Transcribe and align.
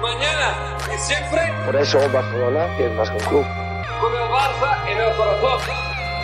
mañana 0.00 0.76
y 0.94 0.98
siempre. 0.98 1.40
Por 1.64 1.76
eso 1.76 1.98
Barcelona 2.10 2.66
es 2.78 2.92
más 2.92 3.10
que 3.10 3.16
un 3.16 3.24
club. 3.24 3.46
Con 4.00 4.12
el 4.12 4.28
Barça 4.28 4.90
en 4.90 4.98
el 4.98 5.16
corazón. 5.16 5.60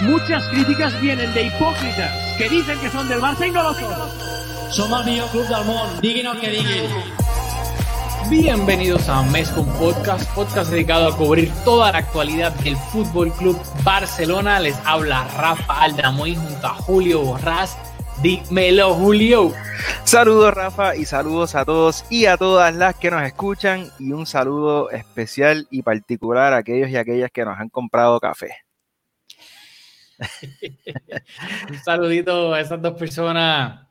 Muchas 0.00 0.46
críticas 0.48 1.00
vienen 1.00 1.32
de 1.34 1.44
hipócritas 1.44 2.10
que 2.38 2.48
dicen 2.48 2.78
que 2.80 2.90
son 2.90 3.08
del 3.08 3.20
Barça 3.20 3.46
y 3.46 3.50
no 3.50 3.62
lo 3.62 3.74
son. 3.74 3.92
Som 4.70 4.94
el 4.94 5.04
millor 5.04 5.28
club 5.30 5.46
del 5.46 6.00
diguin 6.00 6.26
el 6.26 6.40
que 6.40 6.50
diguin. 6.50 6.90
Bienvenidos 8.28 9.08
a 9.08 9.22
Mescom 9.22 9.66
Podcast, 9.78 10.30
podcast 10.34 10.70
dedicado 10.70 11.08
a 11.08 11.16
cubrir 11.16 11.52
toda 11.64 11.90
la 11.90 11.98
actualidad 11.98 12.52
del 12.52 12.76
Fútbol 12.76 13.32
Club 13.32 13.60
Barcelona. 13.82 14.60
Les 14.60 14.76
habla 14.84 15.26
Rafa 15.36 15.82
Aldamoy 15.82 16.36
junto 16.36 16.66
a 16.66 16.74
Julio 16.74 17.22
Borrás. 17.22 17.76
Dímelo, 18.22 18.92
Julio. 18.94 19.54
Saludos, 20.04 20.52
Rafa, 20.52 20.94
y 20.94 21.06
saludos 21.06 21.54
a 21.54 21.64
todos 21.64 22.04
y 22.10 22.26
a 22.26 22.36
todas 22.36 22.74
las 22.74 22.94
que 22.96 23.10
nos 23.10 23.22
escuchan. 23.22 23.90
Y 23.98 24.12
un 24.12 24.26
saludo 24.26 24.90
especial 24.90 25.66
y 25.70 25.80
particular 25.82 26.52
a 26.52 26.58
aquellos 26.58 26.90
y 26.90 26.96
aquellas 26.96 27.30
que 27.30 27.46
nos 27.46 27.58
han 27.58 27.70
comprado 27.70 28.20
café. 28.20 28.50
un 31.70 31.78
saludito 31.82 32.52
a 32.52 32.60
esas 32.60 32.82
dos 32.82 32.92
personas. 32.98 33.86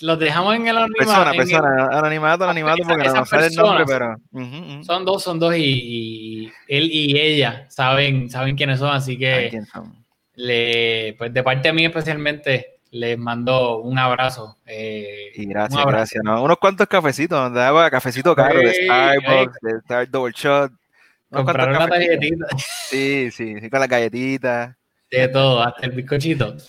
Los 0.00 0.18
dejamos 0.18 0.54
en 0.54 0.68
el 0.68 0.76
anonimato. 0.76 1.06
Persona, 1.06 1.32
persona, 1.32 1.98
anonimato, 1.98 2.44
anonimato, 2.44 2.82
porque 2.86 3.08
no 3.08 3.14
nos 3.14 3.28
sale 3.30 3.46
el 3.46 3.54
nombre, 3.54 3.84
pero. 3.86 4.16
Son 4.84 5.06
dos, 5.06 5.22
son 5.22 5.38
dos, 5.38 5.54
y, 5.56 6.52
él 6.68 6.90
y 6.92 7.18
ella 7.18 7.64
saben, 7.70 8.28
saben 8.28 8.56
quiénes 8.56 8.78
son, 8.78 8.90
así 8.90 9.16
que. 9.16 9.58
Le, 10.38 11.16
pues 11.18 11.34
de 11.34 11.42
parte 11.42 11.68
de 11.68 11.72
mí 11.72 11.84
especialmente, 11.84 12.78
les 12.92 13.18
mando 13.18 13.78
un 13.78 13.98
abrazo. 13.98 14.56
Eh, 14.66 15.32
y 15.34 15.46
gracias, 15.46 15.84
gracias. 15.84 16.22
¿no? 16.22 16.42
Unos 16.44 16.58
cuantos 16.58 16.86
cafecitos, 16.86 17.52
de 17.52 17.60
agua, 17.60 17.90
cafecito 17.90 18.36
caro, 18.36 18.60
de 18.60 18.72
Starbucks, 18.72 19.58
de 19.60 19.78
Star 19.78 20.08
Double 20.08 20.32
Shot. 20.34 20.72
Compraron 21.28 21.74
una 21.74 21.86
galletita. 21.88 22.46
Sí, 22.56 23.30
sí, 23.32 23.60
sí, 23.60 23.68
con 23.68 23.80
las 23.80 23.88
galletitas. 23.88 24.77
De 25.10 25.26
todo, 25.28 25.62
hasta 25.62 25.86
el 25.86 25.92
bizcochito. 25.92 26.56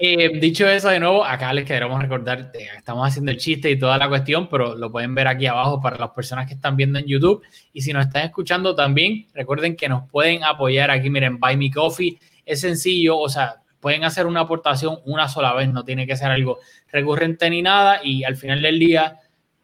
Eh, 0.00 0.38
dicho 0.38 0.68
eso, 0.68 0.90
de 0.90 1.00
nuevo, 1.00 1.24
acá 1.24 1.52
les 1.52 1.64
queremos 1.64 2.00
recordar, 2.00 2.52
estamos 2.76 3.08
haciendo 3.08 3.32
el 3.32 3.36
chiste 3.36 3.68
y 3.68 3.76
toda 3.76 3.98
la 3.98 4.08
cuestión, 4.08 4.48
pero 4.48 4.76
lo 4.76 4.92
pueden 4.92 5.12
ver 5.12 5.26
aquí 5.26 5.46
abajo 5.46 5.80
para 5.80 5.98
las 5.98 6.10
personas 6.10 6.46
que 6.46 6.54
están 6.54 6.76
viendo 6.76 7.00
en 7.00 7.06
YouTube. 7.06 7.42
Y 7.72 7.82
si 7.82 7.92
nos 7.92 8.06
están 8.06 8.24
escuchando 8.24 8.76
también, 8.76 9.26
recuerden 9.34 9.74
que 9.74 9.88
nos 9.88 10.08
pueden 10.08 10.44
apoyar 10.44 10.92
aquí, 10.92 11.10
miren, 11.10 11.40
Buy 11.40 11.56
Me 11.56 11.70
Coffee. 11.70 12.16
Es 12.46 12.60
sencillo, 12.60 13.18
o 13.18 13.28
sea, 13.28 13.56
pueden 13.80 14.04
hacer 14.04 14.26
una 14.26 14.40
aportación 14.40 14.98
una 15.04 15.28
sola 15.28 15.52
vez, 15.54 15.68
no 15.72 15.84
tiene 15.84 16.06
que 16.06 16.16
ser 16.16 16.30
algo 16.30 16.60
recurrente 16.92 17.50
ni 17.50 17.60
nada. 17.60 18.00
Y 18.04 18.22
al 18.22 18.36
final 18.36 18.62
del 18.62 18.78
día, 18.78 19.18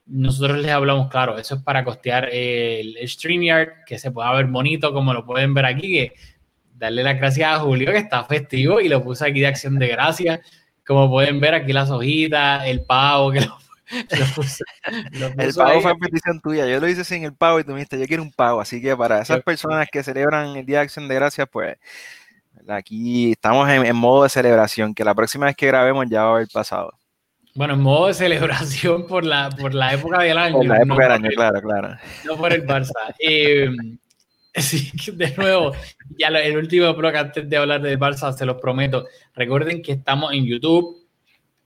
nosotros 0.06 0.58
les 0.58 0.70
hablamos, 0.70 1.08
claro, 1.08 1.38
eso 1.38 1.54
es 1.54 1.62
para 1.62 1.84
costear 1.84 2.28
el, 2.30 2.96
StreamYard, 3.06 3.84
que 3.86 3.98
se 3.98 4.10
pueda 4.10 4.32
ver 4.32 4.46
bonito, 4.46 4.92
como 4.92 5.14
lo 5.14 5.24
pueden 5.24 5.54
ver 5.54 5.64
aquí, 5.64 5.92
que 5.92 6.12
darle 6.74 7.02
las 7.02 7.16
gracias 7.16 7.50
a 7.50 7.60
Julio 7.60 7.92
que 7.92 7.98
está 7.98 8.24
festivo 8.24 8.80
y 8.80 8.88
lo 8.88 9.02
puse 9.02 9.26
aquí 9.26 9.40
de 9.40 9.46
acción 9.46 9.78
de 9.78 9.88
gracias. 9.88 10.40
Como 10.86 11.08
pueden 11.08 11.40
ver 11.40 11.54
aquí 11.54 11.72
las 11.72 11.90
hojitas, 11.90 12.66
el 12.66 12.82
pavo 12.82 13.32
que 13.32 13.40
lo, 13.40 13.56
puse, 14.34 14.64
El 15.38 15.54
pavo 15.54 15.80
fue 15.80 15.96
petición 15.98 16.40
tuya. 16.40 16.66
Yo 16.66 16.80
lo 16.80 16.88
hice 16.88 17.04
sin 17.04 17.24
el 17.24 17.34
pavo 17.34 17.60
y 17.60 17.64
tú 17.64 17.70
me 17.70 17.76
dijiste, 17.76 17.98
yo 17.98 18.06
quiero 18.06 18.22
un 18.22 18.32
pavo. 18.32 18.60
Así 18.60 18.82
que 18.82 18.96
para 18.96 19.20
esas 19.20 19.42
personas 19.42 19.88
que 19.90 20.02
celebran 20.02 20.56
el 20.56 20.66
Día 20.66 20.78
de 20.78 20.84
Acción 20.84 21.08
de 21.08 21.14
Gracias, 21.14 21.48
pues 21.50 21.76
aquí 22.68 23.32
estamos 23.32 23.68
en, 23.68 23.96
modo 23.96 24.24
de 24.24 24.28
celebración, 24.28 24.94
que 24.94 25.04
la 25.04 25.14
próxima 25.14 25.46
vez 25.46 25.56
que 25.56 25.66
grabemos 25.66 26.06
ya 26.08 26.22
va 26.22 26.28
a 26.28 26.34
haber 26.36 26.48
pasado. 26.52 26.92
Bueno, 27.54 27.74
en 27.74 27.80
modo 27.80 28.08
de 28.08 28.14
celebración 28.14 29.06
por 29.06 29.24
la, 29.24 29.48
por 29.48 29.74
la 29.74 29.94
época 29.94 30.22
del 30.22 30.36
año. 30.36 30.56
Por 30.56 30.66
la 30.66 30.78
época 30.78 31.02
del 31.04 31.12
año, 31.12 31.30
claro, 31.34 31.62
claro. 31.62 31.96
No 32.24 32.36
por 32.36 32.52
el 32.52 32.66
Barça. 32.66 33.14
Eh, 33.18 33.70
Sí, 34.60 34.92
de 35.12 35.34
nuevo, 35.36 35.72
ya 36.16 36.28
el 36.28 36.56
último 36.56 36.94
blog 36.94 37.16
antes 37.16 37.48
de 37.48 37.56
hablar 37.56 37.82
del 37.82 37.98
Barça, 37.98 38.32
se 38.32 38.46
los 38.46 38.60
prometo. 38.60 39.06
Recuerden 39.34 39.82
que 39.82 39.92
estamos 39.92 40.32
en 40.32 40.46
YouTube. 40.46 41.04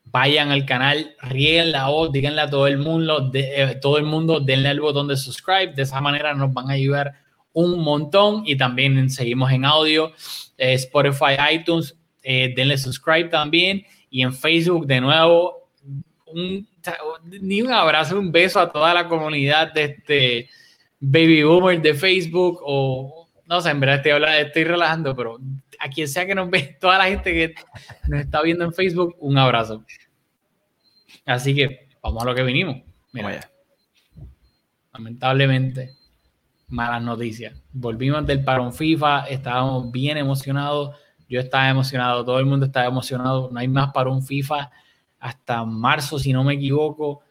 Vayan 0.07 0.51
al 0.51 0.65
canal, 0.65 1.15
rieguen 1.21 1.71
la 1.71 1.89
voz, 1.89 2.11
díganle 2.11 2.41
a 2.41 2.49
todo 2.49 2.67
el 2.67 2.79
mundo, 2.79 3.21
de, 3.21 3.63
eh, 3.63 3.75
todo 3.75 3.99
el 3.99 4.05
mundo, 4.05 4.41
denle 4.41 4.71
al 4.71 4.81
botón 4.81 5.07
de 5.07 5.19
subscribe. 5.19 5.75
De 5.75 5.83
esa 5.83 6.01
manera 6.01 6.33
nos 6.33 6.51
van 6.55 6.71
a 6.71 6.75
ayudar 6.75 7.13
un 7.53 7.79
montón. 7.79 8.43
Y 8.47 8.57
también 8.57 9.11
seguimos 9.11 9.53
en 9.53 9.67
audio, 9.67 10.13
eh, 10.57 10.73
Spotify, 10.73 11.37
iTunes, 11.53 11.95
eh, 12.23 12.55
denle 12.57 12.79
subscribe 12.79 13.29
también. 13.29 13.85
Y 14.09 14.23
en 14.23 14.33
Facebook, 14.33 14.87
de 14.87 15.03
nuevo, 15.03 15.69
un, 16.25 16.67
ni 17.43 17.61
un 17.61 17.71
abrazo, 17.71 18.19
un 18.19 18.33
beso 18.33 18.61
a 18.61 18.73
toda 18.73 18.95
la 18.95 19.07
comunidad 19.07 19.75
de 19.75 19.85
este 19.85 20.49
baby 21.01 21.43
boomer 21.43 21.81
de 21.81 21.95
Facebook 21.95 22.61
o 22.63 23.29
no 23.49 23.63
sé, 23.63 23.71
en 23.71 23.81
verdad 23.81 23.97
estoy, 23.97 24.13
hablando, 24.13 24.39
estoy 24.39 24.65
relajando, 24.65 25.17
pero 25.17 25.39
a 25.79 25.89
quien 25.89 26.07
sea 26.07 26.27
que 26.27 26.35
nos 26.35 26.51
ve, 26.51 26.77
toda 26.81 26.99
la 26.99 27.07
gente 27.07 27.33
que 27.33 27.55
nos 28.07 28.21
está 28.21 28.43
viendo 28.43 28.65
en 28.65 28.75
Facebook, 28.75 29.17
un 29.21 29.39
abrazo. 29.39 29.85
Así 31.25 31.55
que 31.55 31.89
vamos 32.03 32.23
a 32.23 32.27
lo 32.27 32.35
que 32.35 32.43
vinimos. 32.43 32.77
Mira, 33.13 33.51
lamentablemente, 34.93 35.95
malas 36.69 37.03
noticias. 37.03 37.55
Volvimos 37.73 38.27
del 38.27 38.45
parón 38.45 38.75
FIFA, 38.75 39.29
estábamos 39.29 39.91
bien 39.91 40.19
emocionados. 40.19 40.95
Yo 41.27 41.41
estaba 41.41 41.71
emocionado, 41.71 42.25
todo 42.25 42.39
el 42.39 42.47
mundo 42.47 42.67
estaba 42.67 42.87
emocionado. 42.87 43.49
No 43.51 43.59
hay 43.59 43.69
más 43.69 43.93
parón 43.93 44.23
FIFA 44.23 44.71
hasta 45.19 45.65
marzo, 45.65 46.19
si 46.19 46.35
no 46.35 46.45
me 46.45 46.55
equivoco. 46.55 47.23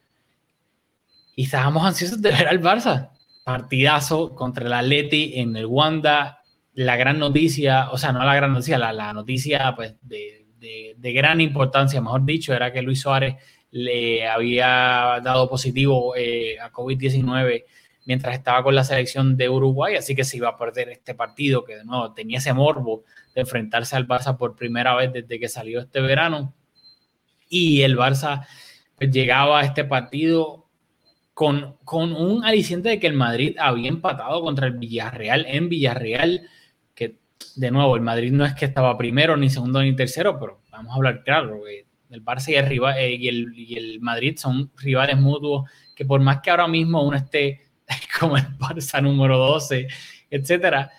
Y 1.35 1.43
estábamos 1.43 1.85
ansiosos 1.85 2.19
de 2.19 2.31
ver 2.31 2.47
al 2.47 2.59
Barça 2.59 3.11
partidazo 3.47 4.35
contra 4.35 4.65
el 4.65 4.73
Atleti 4.73 5.39
en 5.39 5.55
el 5.55 5.67
Wanda. 5.67 6.41
La 6.73 6.97
gran 6.97 7.17
noticia, 7.17 7.89
o 7.91 7.97
sea, 7.97 8.11
no 8.11 8.21
la 8.25 8.35
gran 8.35 8.51
noticia, 8.51 8.77
la, 8.77 9.13
noticia 9.13 9.73
pues, 9.73 9.95
de, 10.01 10.97
gran 10.99 11.39
importancia, 11.39 12.01
mejor 12.01 12.25
dicho, 12.25 12.53
era 12.53 12.73
que 12.73 12.81
Luis 12.81 12.99
Suárez 12.99 13.35
le 13.71 14.27
había 14.27 15.21
dado 15.23 15.49
positivo 15.49 16.13
eh, 16.17 16.59
a 16.59 16.73
COVID-19 16.73 17.63
mientras 18.03 18.35
estaba 18.35 18.61
con 18.63 18.75
la 18.75 18.83
selección 18.83 19.37
de 19.37 19.47
Uruguay, 19.47 19.95
así 19.95 20.13
que 20.13 20.25
se 20.25 20.35
iba 20.35 20.49
a 20.49 20.57
perder 20.57 20.89
este 20.89 21.15
partido 21.15 21.63
que 21.63 21.77
de 21.77 21.85
nuevo 21.85 22.13
tenía 22.13 22.39
ese 22.39 22.51
morbo 22.51 23.05
de 23.33 23.41
enfrentarse 23.41 23.95
al 23.95 24.09
Barça 24.09 24.37
por 24.37 24.57
primera 24.57 24.93
vez 24.93 25.13
desde 25.13 25.39
que 25.39 25.47
salió 25.47 25.79
este 25.79 26.01
verano. 26.01 26.53
Y 27.47 27.83
el 27.83 27.97
Barça 27.97 28.45
pues, 28.97 29.09
llegaba 29.09 29.61
a 29.61 29.63
este 29.63 29.85
partido 29.85 30.66
con, 31.37 31.77
un 31.85 32.43
aliciente 32.43 32.89
de 32.89 32.99
que 32.99 33.05
el 33.05 33.13
Madrid 33.13 33.55
había 33.59 33.89
empatado 33.89 34.41
contra 34.41 34.65
el 34.65 34.73
Villarreal 34.73 35.45
en 35.47 35.69
Villarreal, 35.69 36.49
que 36.95 37.17
de 37.55 37.69
nuevo, 37.69 37.95
el 37.95 38.01
Madrid 38.01 38.31
no 38.31 38.43
es 38.43 38.55
que 38.55 38.65
estaba 38.65 38.97
primero, 38.97 39.37
ni 39.37 39.51
segundo, 39.51 39.83
ni 39.83 39.95
tercero, 39.95 40.39
pero 40.39 40.61
vamos 40.71 40.91
a 40.91 40.95
hablar 40.95 41.23
claro, 41.23 41.61
el 42.09 42.25
Barça 42.25 42.49
y 42.49 42.55
el, 42.55 42.65
rival, 42.65 42.97
eh, 42.97 43.13
y, 43.13 43.27
el, 43.27 43.53
y 43.55 43.77
el 43.77 43.99
Madrid 43.99 44.35
son 44.35 44.71
rivales 44.77 45.19
mutuos, 45.19 45.69
que 45.95 46.05
por 46.05 46.19
más 46.21 46.41
que 46.41 46.49
ahora 46.49 46.67
mismo 46.67 47.05
uno 47.05 47.17
esté 47.17 47.61
como 48.19 48.35
el 48.35 48.57
Barça 48.57 48.99
número 48.99 49.37
12, 49.37 49.87
etcétera, 50.31 50.89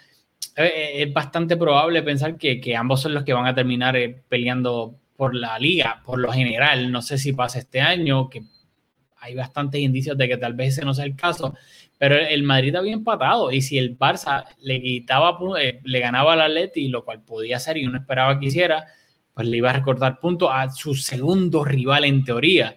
eh, 0.54 0.62
eh, 0.62 1.02
es 1.02 1.12
bastante 1.12 1.56
probable 1.56 2.00
pensar 2.04 2.38
que, 2.38 2.60
que, 2.60 2.76
ambos 2.76 3.02
son 3.02 3.12
los 3.12 3.24
que 3.24 3.32
van 3.32 3.46
a 3.46 3.56
terminar 3.56 3.96
peleando 4.28 5.00
por 5.16 5.34
la 5.34 5.58
liga, 5.58 6.00
por 6.06 6.20
lo 6.20 6.30
general. 6.30 6.92
No 6.92 7.02
sé 7.02 7.18
si 7.18 7.32
pasa 7.32 7.58
este 7.58 7.80
año, 7.80 8.30
que 8.30 8.44
hay 9.20 9.34
bastantes 9.34 9.80
indicios 9.80 10.16
de 10.16 10.28
que 10.28 10.36
tal 10.36 10.54
vez 10.54 10.74
ese 10.74 10.84
no 10.84 10.94
sea 10.94 11.04
el 11.04 11.16
caso, 11.16 11.54
pero 11.98 12.16
el 12.16 12.42
Madrid 12.42 12.74
había 12.76 12.92
empatado 12.92 13.50
y 13.50 13.60
si 13.60 13.78
el 13.78 13.98
Barça 13.98 14.44
le 14.60 14.80
quitaba, 14.80 15.38
eh, 15.60 15.80
le 15.84 16.00
ganaba 16.00 16.34
al 16.34 16.42
Atleti, 16.42 16.88
lo 16.88 17.04
cual 17.04 17.22
podía 17.22 17.58
ser 17.58 17.76
y 17.76 17.86
uno 17.86 17.98
esperaba 17.98 18.38
que 18.38 18.46
hiciera, 18.46 18.86
pues 19.34 19.48
le 19.48 19.56
iba 19.56 19.70
a 19.70 19.74
recortar 19.74 20.20
puntos 20.20 20.50
a 20.52 20.70
su 20.70 20.94
segundo 20.94 21.64
rival 21.64 22.04
en 22.04 22.24
teoría. 22.24 22.76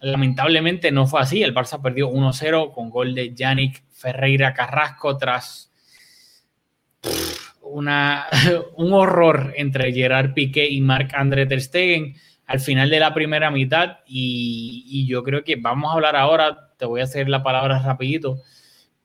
Lamentablemente 0.00 0.92
no 0.92 1.06
fue 1.06 1.20
así, 1.20 1.42
el 1.42 1.54
Barça 1.54 1.82
perdió 1.82 2.10
1-0 2.10 2.72
con 2.72 2.90
gol 2.90 3.14
de 3.14 3.34
Yannick 3.34 3.82
Ferreira 3.90 4.52
Carrasco 4.54 5.16
tras 5.16 5.72
una, 7.62 8.26
un 8.76 8.92
horror 8.92 9.54
entre 9.56 9.92
Gerard 9.92 10.34
Piqué 10.34 10.68
y 10.68 10.80
Marc-André 10.80 11.46
Ter 11.46 11.60
Stegen 11.60 12.14
al 12.46 12.60
final 12.60 12.88
de 12.90 13.00
la 13.00 13.12
primera 13.12 13.50
mitad 13.50 13.98
y, 14.06 15.06
yo 15.08 15.22
creo 15.22 15.44
que 15.44 15.56
vamos 15.56 15.90
a 15.90 15.94
hablar 15.94 16.16
ahora, 16.16 16.72
te 16.76 16.84
voy 16.84 17.00
a 17.00 17.04
hacer 17.04 17.28
la 17.28 17.42
palabra 17.42 17.80
rapidito, 17.80 18.40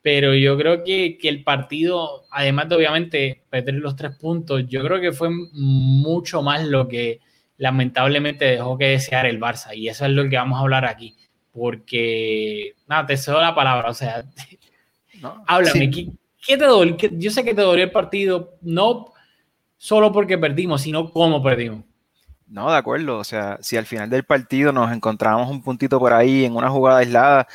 pero 0.00 0.34
yo 0.34 0.56
creo 0.56 0.84
que, 0.84 1.18
el 1.22 1.42
partido, 1.42 2.24
además 2.30 2.68
de 2.68 2.76
obviamente 2.76 3.42
perder 3.50 3.74
los 3.74 3.96
tres 3.96 4.16
puntos, 4.16 4.64
yo 4.68 4.82
creo 4.82 5.00
que 5.00 5.12
fue 5.12 5.28
mucho 5.30 6.42
más 6.42 6.64
lo 6.64 6.88
que 6.88 7.20
lamentablemente 7.58 8.44
dejó 8.44 8.78
que 8.78 8.86
desear 8.86 9.26
el 9.26 9.40
Barça 9.40 9.76
y 9.76 9.88
eso 9.88 10.04
es 10.06 10.12
lo 10.12 10.28
que 10.28 10.36
vamos 10.36 10.58
a 10.58 10.62
hablar 10.62 10.84
aquí, 10.84 11.16
porque, 11.52 12.74
nada, 12.86 13.06
te 13.06 13.16
cedo 13.16 13.40
la 13.40 13.54
palabra, 13.54 13.90
o 13.90 13.94
sea, 13.94 14.24
háblame, 15.46 15.90
¿qué, 15.90 16.56
te 16.56 16.64
dolió? 16.64 16.96
Yo 16.96 17.30
sé 17.30 17.44
que 17.44 17.54
te 17.54 17.62
dolió 17.62 17.84
el 17.84 17.90
partido, 17.90 18.56
no 18.62 19.12
solo 19.76 20.12
porque 20.12 20.38
perdimos, 20.38 20.82
sino 20.82 21.10
cómo 21.10 21.42
perdimos. 21.42 21.84
No, 22.52 22.70
de 22.70 22.76
acuerdo. 22.76 23.18
O 23.18 23.24
sea, 23.24 23.58
si 23.62 23.78
al 23.78 23.86
final 23.86 24.10
del 24.10 24.24
partido 24.24 24.72
nos 24.72 24.92
encontrábamos 24.92 25.50
un 25.50 25.62
puntito 25.62 25.98
por 25.98 26.12
ahí 26.12 26.44
en 26.44 26.54
una 26.54 26.68
jugada 26.68 26.98
aislada, 26.98 27.48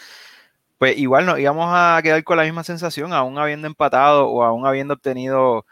pues 0.80 0.98
igual 0.98 1.26
nos 1.28 1.40
íbamos 1.40 1.68
a 1.72 2.00
quedar 2.04 2.24
con 2.24 2.38
la 2.38 2.44
misma 2.44 2.64
sensación, 2.64 3.14
aún 3.14 3.38
habiendo 3.38 3.68
empatado 3.68 4.28
o 4.28 4.44
aún 4.44 4.66
habiendo 4.66 4.96
obtenido 4.96 5.66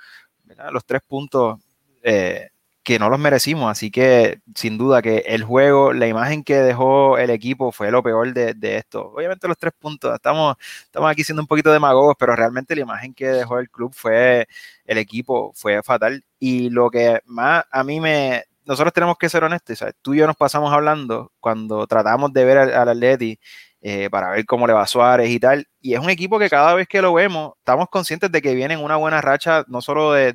los 0.71 0.85
tres 0.85 1.01
puntos 1.07 1.59
eh, 2.03 2.49
que 2.83 2.99
no 2.99 3.09
los 3.09 3.19
merecimos. 3.19 3.71
Así 3.71 3.91
que 3.91 4.41
sin 4.55 4.77
duda 4.77 5.01
que 5.01 5.19
el 5.27 5.43
juego, 5.43 5.93
la 5.93 6.07
imagen 6.07 6.43
que 6.43 6.57
dejó 6.57 7.17
el 7.17 7.31
equipo 7.31 7.71
fue 7.71 7.91
lo 7.91 8.03
peor 8.03 8.33
de, 8.33 8.77
esto. 8.77 9.11
Obviamente 9.15 9.47
los 9.47 9.57
tres 9.57 9.73
puntos, 9.79 10.13
estamos, 10.13 10.55
estamos 10.83 11.09
aquí 11.11 11.23
siendo 11.23 11.41
un 11.41 11.47
poquito 11.47 11.71
demagogos, 11.71 12.15
pero 12.19 12.35
realmente 12.35 12.75
la 12.75 12.81
imagen 12.81 13.13
que 13.15 13.27
dejó 13.27 13.59
el 13.59 13.69
club 13.71 13.93
fue, 13.95 14.47
el 14.85 14.97
equipo 14.99 15.51
fue 15.55 15.81
fatal. 15.83 16.23
Y 16.39 16.69
lo 16.69 16.89
que 16.91 17.21
más 17.25 17.65
a 17.71 17.83
mí 17.83 17.99
me... 17.99 18.43
Nosotros 18.65 18.93
tenemos 18.93 19.17
que 19.17 19.29
ser 19.29 19.43
honestos, 19.43 19.83
tú 20.01 20.13
y 20.13 20.17
yo 20.17 20.27
nos 20.27 20.35
pasamos 20.35 20.73
hablando 20.73 21.31
cuando 21.39 21.85
tratamos 21.85 22.33
de 22.33 22.45
ver 22.45 22.57
al, 22.57 22.89
Atleti 22.89 23.39
eh, 23.81 24.09
para 24.09 24.31
ver 24.31 24.45
cómo 24.45 24.65
le 24.65 24.73
va 24.73 24.81
a 24.81 24.87
Suárez 24.87 25.29
y 25.29 25.39
tal. 25.39 25.67
Y 25.79 25.93
es 25.93 25.99
un 25.99 26.09
equipo 26.09 26.39
que 26.39 26.49
cada 26.49 26.73
vez 26.73 26.87
que 26.87 27.01
lo 27.01 27.13
vemos, 27.13 27.53
estamos 27.59 27.87
conscientes 27.89 28.31
de 28.31 28.41
que 28.41 28.55
viene 28.55 28.73
en 28.73 28.83
una 28.83 28.95
buena 28.95 29.21
racha, 29.21 29.63
no 29.67 29.81
solo 29.81 30.13
de, 30.13 30.33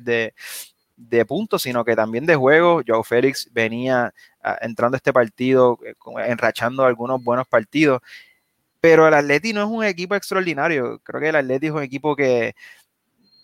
de, 0.95 1.25
puntos, 1.25 1.63
sino 1.63 1.83
que 1.83 1.95
también 1.95 2.25
de 2.25 2.35
juego. 2.35 2.81
Joe 2.87 3.03
Félix 3.03 3.49
venía 3.51 4.13
ah, 4.41 4.57
entrando 4.61 4.95
a 4.95 4.99
este 4.99 5.11
partido, 5.11 5.77
eh, 5.85 5.95
enrachando 6.27 6.85
algunos 6.85 7.21
buenos 7.21 7.47
partidos. 7.47 8.01
Pero 8.79 9.07
el 9.07 9.13
Atleti 9.13 9.53
no 9.53 9.61
es 9.63 9.67
un 9.67 9.83
equipo 9.83 10.15
extraordinario. 10.15 10.99
Creo 11.03 11.19
que 11.21 11.29
el 11.29 11.35
Atleti 11.35 11.67
es 11.67 11.73
un 11.73 11.83
equipo 11.83 12.15
que, 12.15 12.55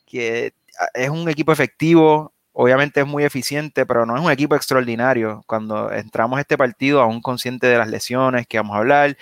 que 0.06 0.54
ah, 0.80 0.88
es 0.94 1.10
un 1.10 1.28
equipo 1.30 1.52
efectivo, 1.52 2.34
obviamente 2.60 3.02
es 3.02 3.08
muy 3.08 3.24
eficiente, 3.24 3.86
pero 3.86 4.06
no 4.08 4.16
es 4.18 4.24
un 4.24 4.32
equipo 4.32 4.56
extraordinario. 4.56 5.44
Cuando 5.46 5.92
entramos 5.92 6.38
a 6.38 6.42
este 6.42 6.58
partido, 6.58 7.02
aún 7.02 7.22
consciente 7.22 7.68
de 7.68 7.78
las 7.78 7.88
lesiones 7.88 8.48
que 8.48 8.58
vamos 8.58 8.76
a 8.76 8.80
hablar, 8.80 9.16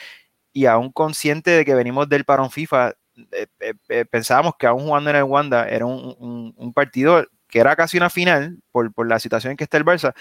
y 0.53 0.67
aún 0.67 0.89
consciente 0.91 1.51
de 1.51 1.65
que 1.65 1.75
venimos 1.75 2.07
del 2.07 2.23
parón 2.23 2.49
FIFA, 2.49 2.91
eh, 3.31 3.47
eh, 3.59 3.73
eh, 3.89 4.05
pensábamos 4.05 4.55
que 4.57 4.67
aún 4.67 4.83
jugando 4.85 5.09
en 5.09 5.17
el 5.17 5.23
Wanda 5.23 5.67
era 5.67 5.85
un, 5.85 6.73
partido 6.73 7.25
que 7.49 7.59
era 7.59 7.75
casi 7.75 7.97
una 7.97 8.09
final 8.09 8.59
por, 8.71 8.91
la 9.05 9.19
situación 9.19 9.51
en 9.51 9.57
que 9.57 9.65
está 9.65 9.77
el 9.77 9.85
Barça 9.85 10.13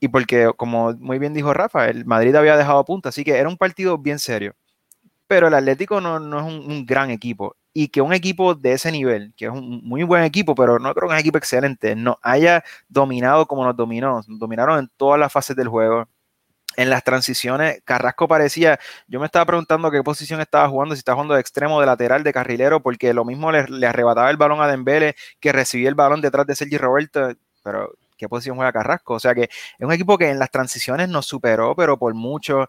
y 0.00 0.08
porque, 0.08 0.50
como 0.56 0.94
muy 0.94 1.20
bien 1.20 1.34
dijo 1.34 1.54
Rafa, 1.54 1.88
el 1.88 2.04
Madrid 2.06 2.34
había 2.34 2.56
dejado 2.56 2.84
punta, 2.84 3.10
así 3.10 3.22
que 3.22 3.36
era 3.38 3.48
un 3.48 3.56
partido 3.56 3.98
bien 3.98 4.18
serio. 4.18 4.54
Pero 5.28 5.46
el 5.48 5.54
Atlético 5.54 6.00
no, 6.00 6.16
es 6.16 6.44
un, 6.44 6.86
gran 6.86 7.10
equipo 7.10 7.56
y 7.74 7.88
que 7.88 8.00
un 8.00 8.12
equipo 8.12 8.54
de 8.54 8.72
ese 8.72 8.92
nivel, 8.92 9.32
que 9.36 9.46
es 9.46 9.50
un 9.50 9.82
muy 9.84 10.02
buen 10.02 10.24
equipo, 10.24 10.54
pero 10.54 10.78
no 10.78 10.94
creo 10.94 11.08
que 11.08 11.14
es 11.14 11.18
un 11.18 11.20
equipo 11.20 11.38
excelente, 11.38 11.94
no 11.96 12.18
haya 12.22 12.62
dominado 12.88 13.46
como 13.46 13.64
nos 13.64 13.76
dominó, 13.76 14.22
nos 14.26 14.38
dominaron 14.38 14.78
en 14.78 14.90
todas 14.96 15.18
las 15.18 15.32
fases 15.32 15.56
del 15.56 15.68
juego, 15.68 16.08
en 16.76 16.90
las 16.90 17.04
transiciones, 17.04 17.82
Carrasco 17.84 18.28
parecía, 18.28 18.78
yo 19.06 19.20
me 19.20 19.26
estaba 19.26 19.44
preguntando 19.44 19.90
qué 19.90 20.02
posición 20.02 20.40
estaba 20.40 20.68
jugando, 20.68 20.94
si 20.94 21.00
estaba 21.00 21.16
jugando 21.16 21.34
de 21.34 21.40
extremo, 21.40 21.80
de 21.80 21.86
lateral, 21.86 22.22
de 22.24 22.32
carrilero, 22.32 22.82
porque 22.82 23.12
lo 23.12 23.24
mismo 23.24 23.52
le, 23.52 23.86
arrebataba 23.86 24.30
el 24.30 24.36
balón 24.36 24.60
a 24.60 24.68
Dembele, 24.68 25.14
que 25.40 25.52
recibía 25.52 25.88
el 25.88 25.94
balón 25.94 26.20
detrás 26.20 26.46
de 26.46 26.56
Sergi 26.56 26.78
Roberto, 26.78 27.34
pero 27.62 27.92
¿qué 28.16 28.28
posición 28.28 28.56
juega 28.56 28.72
Carrasco? 28.72 29.14
O 29.14 29.20
sea 29.20 29.34
que 29.34 29.42
es 29.42 29.50
un 29.80 29.92
equipo 29.92 30.16
que 30.16 30.30
en 30.30 30.38
las 30.38 30.50
transiciones 30.50 31.08
nos 31.08 31.26
superó, 31.26 31.74
pero 31.76 31.98
por 31.98 32.14
mucho, 32.14 32.68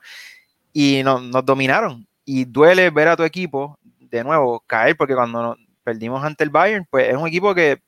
y 0.73 1.01
nos 1.03 1.45
dominaron. 1.45 2.07
Y 2.25 2.45
duele 2.45 2.89
ver 2.89 3.09
a 3.09 3.17
tu 3.17 3.23
equipo 3.23 3.77
de 4.17 4.23
nuevo 4.23 4.59
caer, 4.67 4.95
porque 4.95 5.15
cuando 5.15 5.57
perdimos 5.83 6.23
ante 6.23 6.43
el 6.43 6.51
Bayern, 6.51 6.85
pues 6.89 7.09
es 7.09 7.15
un 7.15 7.27
equipo 7.27 7.55
que 7.55 7.81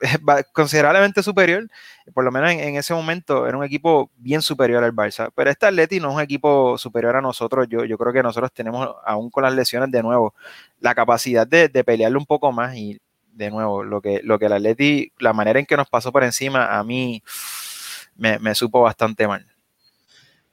considerablemente 0.52 1.22
superior, 1.22 1.68
por 2.12 2.24
lo 2.24 2.32
menos 2.32 2.50
en, 2.50 2.74
ese 2.74 2.94
momento 2.94 3.46
era 3.46 3.56
un 3.56 3.64
equipo 3.64 4.10
bien 4.16 4.42
superior 4.42 4.82
al 4.82 4.92
Barça, 4.92 5.30
pero 5.34 5.50
este 5.50 5.66
Atleti 5.66 6.00
no 6.00 6.08
es 6.10 6.14
un 6.16 6.20
equipo 6.20 6.76
superior 6.78 7.14
a 7.16 7.20
nosotros, 7.20 7.68
yo, 7.68 7.84
yo 7.84 7.96
creo 7.96 8.12
que 8.12 8.22
nosotros 8.24 8.52
tenemos, 8.52 8.88
aún 9.04 9.30
con 9.30 9.44
las 9.44 9.54
lesiones 9.54 9.90
de 9.92 10.02
nuevo, 10.02 10.34
la 10.80 10.94
capacidad 10.96 11.46
de, 11.46 11.68
de 11.68 11.84
pelearle 11.84 12.18
un 12.18 12.26
poco 12.26 12.50
más 12.50 12.74
y 12.74 13.00
de 13.32 13.50
nuevo, 13.50 13.84
lo 13.84 14.00
que, 14.00 14.20
lo 14.24 14.38
que 14.38 14.46
el 14.46 14.52
Atleti, 14.52 15.12
la 15.18 15.32
manera 15.32 15.60
en 15.60 15.66
que 15.66 15.76
nos 15.76 15.88
pasó 15.88 16.10
por 16.10 16.24
encima, 16.24 16.76
a 16.76 16.82
mí 16.82 17.22
me, 18.16 18.40
me 18.40 18.54
supo 18.56 18.82
bastante 18.82 19.28
mal. 19.28 19.46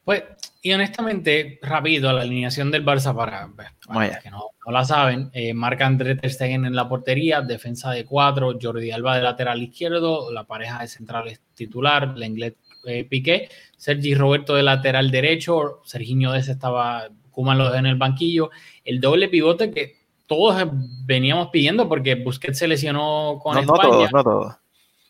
Pues 0.05 0.23
y 0.67 0.73
honestamente, 0.73 1.59
rápido, 1.61 2.11
la 2.11 2.23
alineación 2.23 2.69
del 2.71 2.83
Barça 2.83 3.15
para, 3.15 3.47
los 3.47 4.17
que 4.17 4.29
no, 4.29 4.51
la 4.69 4.83
saben, 4.83 5.29
eh, 5.31 5.53
marca 5.53 5.85
André 5.85 6.15
Ter 6.15 6.29
Stegen 6.29 6.65
en 6.65 6.75
la 6.75 6.89
portería, 6.89 7.39
defensa 7.39 7.91
de 7.91 8.03
cuatro, 8.03 8.57
Jordi 8.61 8.91
Alba 8.91 9.15
de 9.15 9.23
lateral 9.23 9.63
izquierdo, 9.63 10.29
la 10.29 10.43
pareja 10.43 10.79
de 10.79 10.89
centrales 10.89 11.39
titular, 11.55 12.17
Lenglet 12.17 12.57
eh, 12.85 13.05
Piqué, 13.05 13.49
Sergi 13.77 14.13
Roberto 14.13 14.55
de 14.55 14.63
lateral 14.63 15.09
derecho, 15.09 15.79
Serginho 15.85 16.33
Des 16.33 16.49
estaba, 16.49 17.07
Kuman 17.31 17.61
en 17.73 17.85
el 17.85 17.95
banquillo, 17.95 18.49
el 18.83 18.99
doble 18.99 19.29
pivote 19.29 19.71
que 19.71 19.95
todos 20.25 20.61
veníamos 21.05 21.47
pidiendo 21.47 21.87
porque 21.87 22.15
Busquets 22.15 22.59
se 22.59 22.67
lesionó 22.67 23.39
con 23.41 23.57
España. 23.57 23.83
No 23.83 23.89
todos, 23.89 24.11
no 24.11 24.23
todos. 24.23 24.55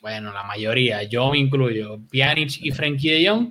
Bueno, 0.01 0.31
la 0.31 0.43
mayoría, 0.43 1.01
yo 1.01 1.31
me 1.31 1.39
incluyo, 1.39 1.97
Pjanic 2.11 2.59
y 2.61 2.69
Frenkie 2.69 3.09
de 3.09 3.27
Jong 3.27 3.49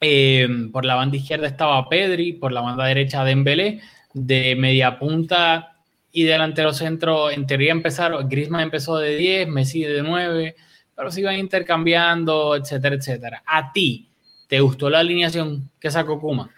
Em, 0.00 0.70
por 0.70 0.84
la 0.84 0.94
banda 0.94 1.16
izquierda 1.16 1.46
estaba 1.48 1.88
Pedri, 1.88 2.32
por 2.32 2.52
la 2.52 2.60
banda 2.60 2.84
derecha 2.84 3.24
Dembélé, 3.24 3.80
de 4.14 4.54
media 4.56 4.98
punta 4.98 5.76
y 6.12 6.24
delantero 6.24 6.72
centro, 6.72 7.30
en 7.30 7.46
teoría 7.46 7.72
empezaron, 7.72 8.28
Griezmann 8.28 8.62
empezó 8.62 8.96
de 8.98 9.16
10, 9.16 9.48
Messi 9.48 9.82
de 9.82 10.02
9, 10.02 10.56
pero 10.94 11.10
se 11.10 11.20
iban 11.20 11.36
intercambiando, 11.36 12.56
etcétera, 12.56 12.96
etcétera. 12.96 13.42
¿A 13.46 13.72
ti 13.72 14.08
te 14.48 14.60
gustó 14.60 14.88
la 14.88 15.00
alineación 15.00 15.70
que 15.80 15.90
sacó 15.90 16.20
Kuma? 16.20 16.50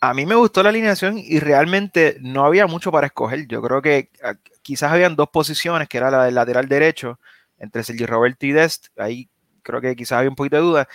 A 0.00 0.14
mí 0.14 0.24
me 0.26 0.34
gustó 0.34 0.62
la 0.62 0.68
alineación 0.68 1.18
y 1.18 1.40
realmente 1.40 2.16
no 2.20 2.44
había 2.44 2.66
mucho 2.66 2.92
para 2.92 3.08
escoger. 3.08 3.46
Yo 3.46 3.60
creo 3.62 3.82
que 3.82 4.10
ah, 4.22 4.34
quizás 4.62 4.92
habían 4.92 5.16
dos 5.16 5.28
posiciones, 5.28 5.88
que 5.88 5.98
era 5.98 6.10
la 6.10 6.24
del 6.24 6.34
lateral 6.34 6.68
derecho, 6.68 7.18
entre 7.58 7.82
Sergi 7.82 8.06
Roberto 8.06 8.46
y 8.46 8.52
Dest. 8.52 8.86
Ahí 8.98 9.28
creo 9.62 9.80
que 9.80 9.96
quizás 9.96 10.18
había 10.18 10.30
un 10.30 10.36
poquito 10.36 10.56
de 10.56 10.62
duda. 10.62 10.88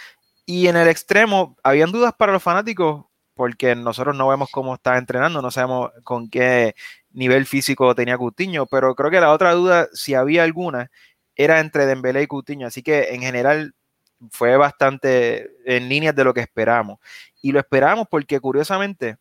Y 0.53 0.67
en 0.67 0.75
el 0.75 0.89
extremo, 0.89 1.55
habían 1.63 1.93
dudas 1.93 2.13
para 2.13 2.33
los 2.33 2.43
fanáticos 2.43 3.05
porque 3.35 3.73
nosotros 3.73 4.17
no 4.17 4.27
vemos 4.27 4.49
cómo 4.51 4.75
está 4.75 4.97
entrenando, 4.97 5.41
no 5.41 5.49
sabemos 5.49 5.91
con 6.03 6.29
qué 6.29 6.75
nivel 7.11 7.45
físico 7.45 7.95
tenía 7.95 8.17
Coutinho, 8.17 8.65
pero 8.65 8.93
creo 8.93 9.09
que 9.09 9.21
la 9.21 9.31
otra 9.31 9.53
duda, 9.53 9.87
si 9.93 10.13
había 10.13 10.43
alguna, 10.43 10.91
era 11.37 11.61
entre 11.61 11.85
Dembélé 11.85 12.23
y 12.23 12.27
Coutinho, 12.27 12.67
así 12.67 12.83
que 12.83 13.13
en 13.13 13.21
general 13.21 13.75
fue 14.29 14.57
bastante 14.57 15.51
en 15.65 15.87
línea 15.87 16.11
de 16.11 16.25
lo 16.25 16.33
que 16.33 16.41
esperamos. 16.41 16.99
Y 17.41 17.53
lo 17.53 17.59
esperamos 17.61 18.09
porque 18.11 18.41
curiosamente 18.41 19.15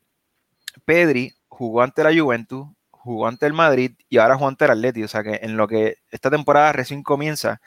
Pedri 0.84 1.32
jugó 1.46 1.82
ante 1.82 2.02
la 2.02 2.12
Juventus, 2.12 2.66
jugó 2.90 3.28
ante 3.28 3.46
el 3.46 3.52
Madrid 3.52 3.92
y 4.08 4.18
ahora 4.18 4.34
jugó 4.34 4.48
ante 4.48 4.64
el 4.64 4.72
Atleti, 4.72 5.04
o 5.04 5.08
sea 5.08 5.22
que 5.22 5.38
en 5.42 5.56
lo 5.56 5.68
que 5.68 5.98
esta 6.10 6.28
temporada 6.28 6.72
recién 6.72 7.04
comienza, 7.04 7.60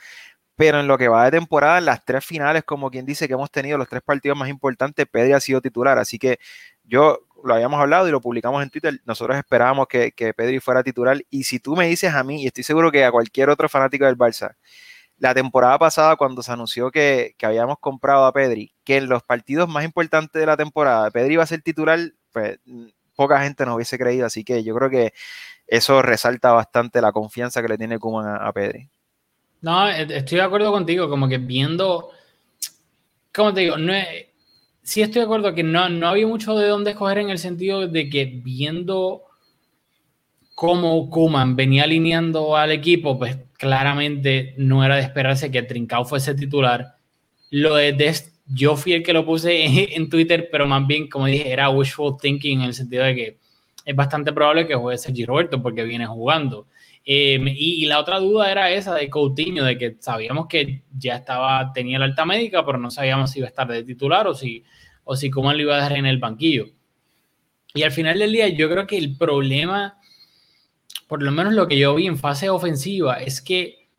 pero 0.56 0.80
en 0.80 0.88
lo 0.88 0.98
que 0.98 1.08
va 1.08 1.26
de 1.26 1.32
temporada, 1.32 1.82
las 1.82 2.06
tres 2.06 2.24
finales, 2.26 2.64
como 2.64 2.92
quien 2.92 3.06
dice 3.06 3.28
que 3.28 3.34
hemos 3.34 3.52
tenido 3.52 3.78
los 3.78 3.88
tres 3.88 4.02
partidos 4.04 4.38
más 4.38 4.50
importantes, 4.50 5.08
Pedri 5.08 5.34
ha 5.34 5.40
sido 5.40 5.62
titular. 5.62 5.98
Así 5.98 6.20
que 6.20 6.40
yo 6.84 7.20
lo 7.44 7.56
habíamos 7.56 7.80
hablado 7.80 8.08
y 8.08 8.12
lo 8.12 8.22
publicamos 8.22 8.62
en 8.64 8.70
Twitter. 8.70 9.02
Nosotros 9.06 9.38
esperábamos 9.38 9.88
que, 9.88 10.14
Pedri 10.36 10.60
fuera 10.60 10.84
titular. 10.84 11.18
Y 11.30 11.44
si 11.46 11.60
tú 11.60 11.76
me 11.76 11.88
dices 11.88 12.14
a 12.14 12.24
mí, 12.24 12.44
y 12.44 12.48
estoy 12.48 12.64
seguro 12.64 12.92
que 12.92 13.04
a 13.04 13.12
cualquier 13.12 13.50
otro 13.50 13.68
fanático 13.68 14.06
del 14.06 14.18
Barça, 14.18 14.56
la 15.18 15.34
temporada 15.34 15.80
pasada, 15.80 16.16
cuando 16.18 16.44
se 16.44 16.52
anunció 16.52 16.92
que, 16.92 17.36
habíamos 17.42 17.80
comprado 17.80 18.26
a 18.26 18.34
Pedri, 18.34 18.74
que 18.84 18.98
en 18.98 19.10
los 19.10 19.24
partidos 19.24 19.70
más 19.70 19.86
importantes 19.86 20.40
de 20.40 20.46
la 20.46 20.58
temporada 20.58 21.10
Pedri 21.12 21.34
iba 21.36 21.44
a 21.44 21.48
ser 21.48 21.62
titular, 21.62 22.00
pues 22.32 22.60
poca 23.16 23.42
gente 23.42 23.66
nos 23.66 23.76
hubiese 23.76 23.98
creído. 23.98 24.26
Así 24.26 24.44
que 24.44 24.64
yo 24.64 24.76
creo 24.76 24.90
que 24.90 25.14
eso 25.68 26.02
resalta 26.02 26.52
bastante 26.52 27.02
la 27.02 27.12
confianza 27.12 27.62
que 27.62 27.70
le 27.70 27.78
tiene 27.78 28.00
Kuman 28.00 28.38
a 28.42 28.52
Pedri. 28.54 28.90
No, 29.64 29.90
e, 29.90 30.04
estoy 30.18 30.38
de 30.38 30.44
acuerdo 30.44 30.72
contigo, 30.72 31.10
como 31.10 31.28
que 31.28 31.40
viendo, 31.40 32.12
¿cómo 33.34 33.54
te 33.54 33.62
digo? 33.62 33.78
No 33.78 33.94
sí 34.84 35.02
estoy 35.02 35.22
de 35.22 35.26
acuerdo 35.26 35.56
que 35.56 35.64
no, 35.64 35.88
no 35.88 36.10
había 36.10 36.28
mucho 36.28 36.56
de 36.56 36.68
dónde 36.68 36.92
escoger 36.92 37.20
en 37.20 37.30
el 37.30 37.40
sentido 37.40 37.88
de 37.88 38.10
que 38.10 38.26
viendo 38.26 39.24
cómo 40.54 41.10
Kuman 41.10 41.56
venía 41.56 41.86
alineando 41.86 42.58
al 42.58 42.72
equipo, 42.72 43.18
pues 43.18 43.38
claramente 43.58 44.54
no 44.58 44.84
era 44.84 44.98
de 44.98 45.04
esperarse 45.04 45.50
que 45.50 45.64
Trincao 45.64 46.04
fuese 46.04 46.36
titular. 46.36 46.98
Lo 47.50 47.76
de 47.76 47.94
Dest, 47.94 48.36
yo 48.48 48.76
fui 48.76 48.92
el 48.92 49.04
que 49.04 49.14
lo 49.14 49.26
puse 49.26 49.64
en 49.96 50.10
Twitter, 50.10 50.50
pero 50.52 50.68
más 50.68 50.86
bien, 50.86 51.08
como 51.08 51.28
dije, 51.28 51.52
era 51.52 51.70
wishful 51.70 52.18
thinking 52.22 52.60
en 52.60 52.68
el 52.68 52.74
sentido 52.74 53.06
de 53.06 53.16
que 53.16 53.38
es 53.86 53.96
bastante 53.96 54.34
probable 54.34 54.68
que 54.68 54.76
juegue 54.76 54.98
Sergi 54.98 55.24
Roberto 55.26 55.62
porque 55.62 55.84
viene 55.84 56.06
jugando. 56.06 56.68
Em, 57.06 57.48
y, 57.50 57.86
la 57.86 58.00
otra 58.00 58.20
duda 58.20 58.50
era 58.52 58.72
esa 58.72 58.96
de 58.96 59.10
Coutinho, 59.10 59.66
de 59.66 59.78
que 59.78 59.98
sabíamos 60.00 60.48
que 60.48 60.84
ya 60.98 61.18
estaba, 61.18 61.74
tenía 61.74 62.00
la 62.00 62.06
alta 62.06 62.26
médica, 62.26 62.66
pero 62.66 62.78
no 62.78 62.90
sabíamos 62.92 63.32
si 63.32 63.40
iba 63.40 63.48
a 63.48 63.50
estar 63.50 63.68
de 63.68 63.84
titular 63.84 64.26
o 64.28 64.34
si, 64.34 64.64
o 65.04 65.16
si 65.16 65.30
cómo 65.30 65.52
lo 65.52 65.62
iba 65.62 65.74
a 65.74 65.78
dejar 65.78 65.98
en 65.98 66.06
el 66.06 66.20
banquillo. 66.20 66.68
Y 67.74 67.84
al 67.84 67.92
final 67.92 68.20
del 68.20 68.32
día, 68.32 68.48
yo 68.50 68.70
creo 68.70 68.88
que 68.88 68.98
el 68.98 69.18
problema, 69.18 70.00
por 71.08 71.24
lo 71.24 71.32
menos 71.32 71.54
lo 71.54 71.68
que 71.68 71.78
yo 71.78 71.94
vi 71.96 72.08
en 72.08 72.18
fase 72.18 72.50
ofensiva, 72.50 73.16
es 73.16 73.42
que 73.42 73.90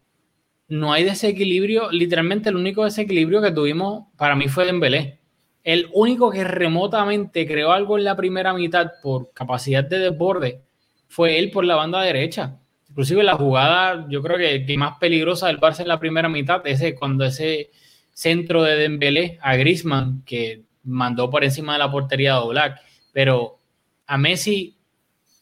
no 0.69 0.93
hay 0.93 1.05
desequilibrio. 1.05 1.91
Literalmente, 1.91 2.49
el 2.49 2.57
único 2.57 2.85
desequilibrio 2.85 3.43
que 3.43 3.53
tuvimos 3.53 4.07
para 4.17 4.37
mí 4.37 4.49
fue 4.49 4.67
Dembélé. 4.67 5.21
el 5.65 5.89
único 5.93 6.31
que 6.31 6.45
remotamente 6.45 7.47
creó 7.47 7.73
algo 7.73 7.99
en 7.99 8.05
la 8.05 8.17
primera 8.17 8.53
mitad 8.55 8.93
por 9.03 9.33
capacidad 9.33 9.85
de 9.85 9.99
desborde 9.99 10.63
fue 11.09 11.39
él 11.39 11.51
por 11.51 11.65
la 11.65 11.77
banda 11.77 12.03
derecha. 12.03 12.61
Inclusive 12.95 13.25
la 13.25 13.35
jugada, 13.35 14.07
yo 14.09 14.23
creo 14.23 14.39
que, 14.39 14.77
más 14.79 14.99
peligrosa 14.99 15.49
del 15.49 15.59
Barça 15.59 15.81
en 15.81 15.89
la 15.89 15.99
primera 15.99 16.29
mitad, 16.29 16.65
ese 16.65 16.95
cuando 16.95 17.25
ese 17.25 17.73
centro 18.13 18.63
de 18.63 18.77
Dembélé 18.77 19.37
a 19.43 19.57
Griezmann 19.57 20.23
que 20.25 20.63
mandó 20.85 21.29
por 21.29 21.43
encima 21.43 21.73
de 21.73 21.81
la 21.81 21.91
portería 21.91 22.39
de 22.39 22.47
Black, 22.47 22.81
pero 23.13 23.59
a 24.07 24.17
Messi 24.17 24.77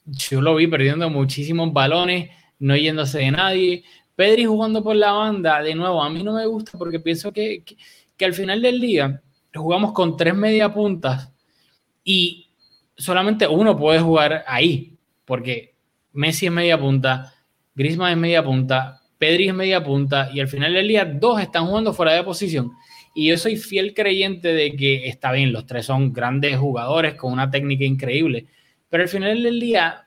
yo 0.06 0.40
lo 0.40 0.54
vi 0.54 0.66
perdiendo 0.66 1.10
muchísimos 1.10 1.70
balones, 1.74 2.30
no 2.58 2.74
yéndose 2.74 3.18
de 3.18 3.30
nadie. 3.32 3.84
Pedri 4.16 4.46
jugando 4.46 4.82
por 4.82 4.96
la 4.96 5.12
banda, 5.12 5.60
de 5.60 5.74
nuevo, 5.74 6.02
a 6.02 6.08
mí 6.08 6.22
no 6.22 6.32
me 6.32 6.46
gusta 6.46 6.78
porque 6.78 7.00
pienso 7.00 7.34
que, 7.34 7.64
que, 8.16 8.24
al 8.24 8.32
final 8.32 8.62
del 8.62 8.80
día 8.80 9.20
jugamos 9.54 9.92
con 9.92 10.16
tres 10.16 10.34
media 10.34 10.72
puntas 10.72 11.30
y 12.02 12.48
solamente 12.96 13.46
uno 13.46 13.76
puede 13.76 14.00
jugar 14.00 14.42
ahí, 14.46 14.96
porque 15.26 15.74
Messi 16.14 16.46
es 16.46 16.52
media 16.52 16.80
punta, 16.80 17.31
Griezmann 17.74 18.12
es 18.12 18.18
media 18.18 18.42
punta, 18.42 19.02
Pedri 19.18 19.48
es 19.48 19.54
media 19.54 19.82
punta 19.84 20.30
y 20.34 20.40
al 20.40 20.48
final 20.48 20.74
del 20.74 20.88
día 20.88 21.04
dos 21.04 21.40
están 21.40 21.66
jugando 21.66 21.92
fuera 21.92 22.12
de 22.12 22.24
posición. 22.24 22.72
Y 23.14 23.28
yo 23.28 23.38
soy 23.38 23.56
fiel 23.56 23.94
creyente 23.94 24.52
de 24.52 24.74
que 24.74 25.06
está 25.06 25.32
bien, 25.32 25.52
los 25.52 25.64
tres 25.64 25.86
son 25.86 26.12
grandes 26.12 26.56
jugadores 26.56 27.14
con 27.14 27.32
una 27.32 27.50
técnica 27.50 27.84
increíble, 27.84 28.46
pero 28.88 29.04
al 29.04 29.08
final 29.08 29.42
del 29.42 29.60
día, 29.60 30.06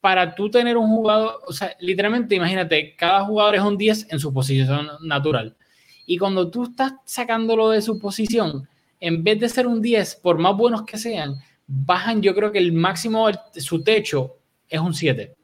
para 0.00 0.34
tú 0.34 0.48
tener 0.48 0.76
un 0.76 0.88
jugador, 0.88 1.40
o 1.46 1.52
sea, 1.52 1.74
literalmente 1.80 2.36
imagínate, 2.36 2.94
cada 2.94 3.24
jugador 3.24 3.56
es 3.56 3.62
un 3.62 3.76
10 3.76 4.12
en 4.12 4.20
su 4.20 4.32
posición 4.32 4.88
natural. 5.02 5.56
Y 6.06 6.18
cuando 6.18 6.50
tú 6.50 6.64
estás 6.64 6.92
sacándolo 7.04 7.70
de 7.70 7.82
su 7.82 7.98
posición, 7.98 8.68
en 9.00 9.24
vez 9.24 9.40
de 9.40 9.48
ser 9.48 9.66
un 9.66 9.82
10, 9.82 10.16
por 10.22 10.38
más 10.38 10.56
buenos 10.56 10.84
que 10.84 10.98
sean, 10.98 11.34
bajan, 11.66 12.22
yo 12.22 12.34
creo 12.34 12.52
que 12.52 12.58
el 12.58 12.72
máximo, 12.72 13.28
su 13.56 13.82
techo 13.82 14.36
es 14.68 14.80
un 14.80 14.94
7. 14.94 15.34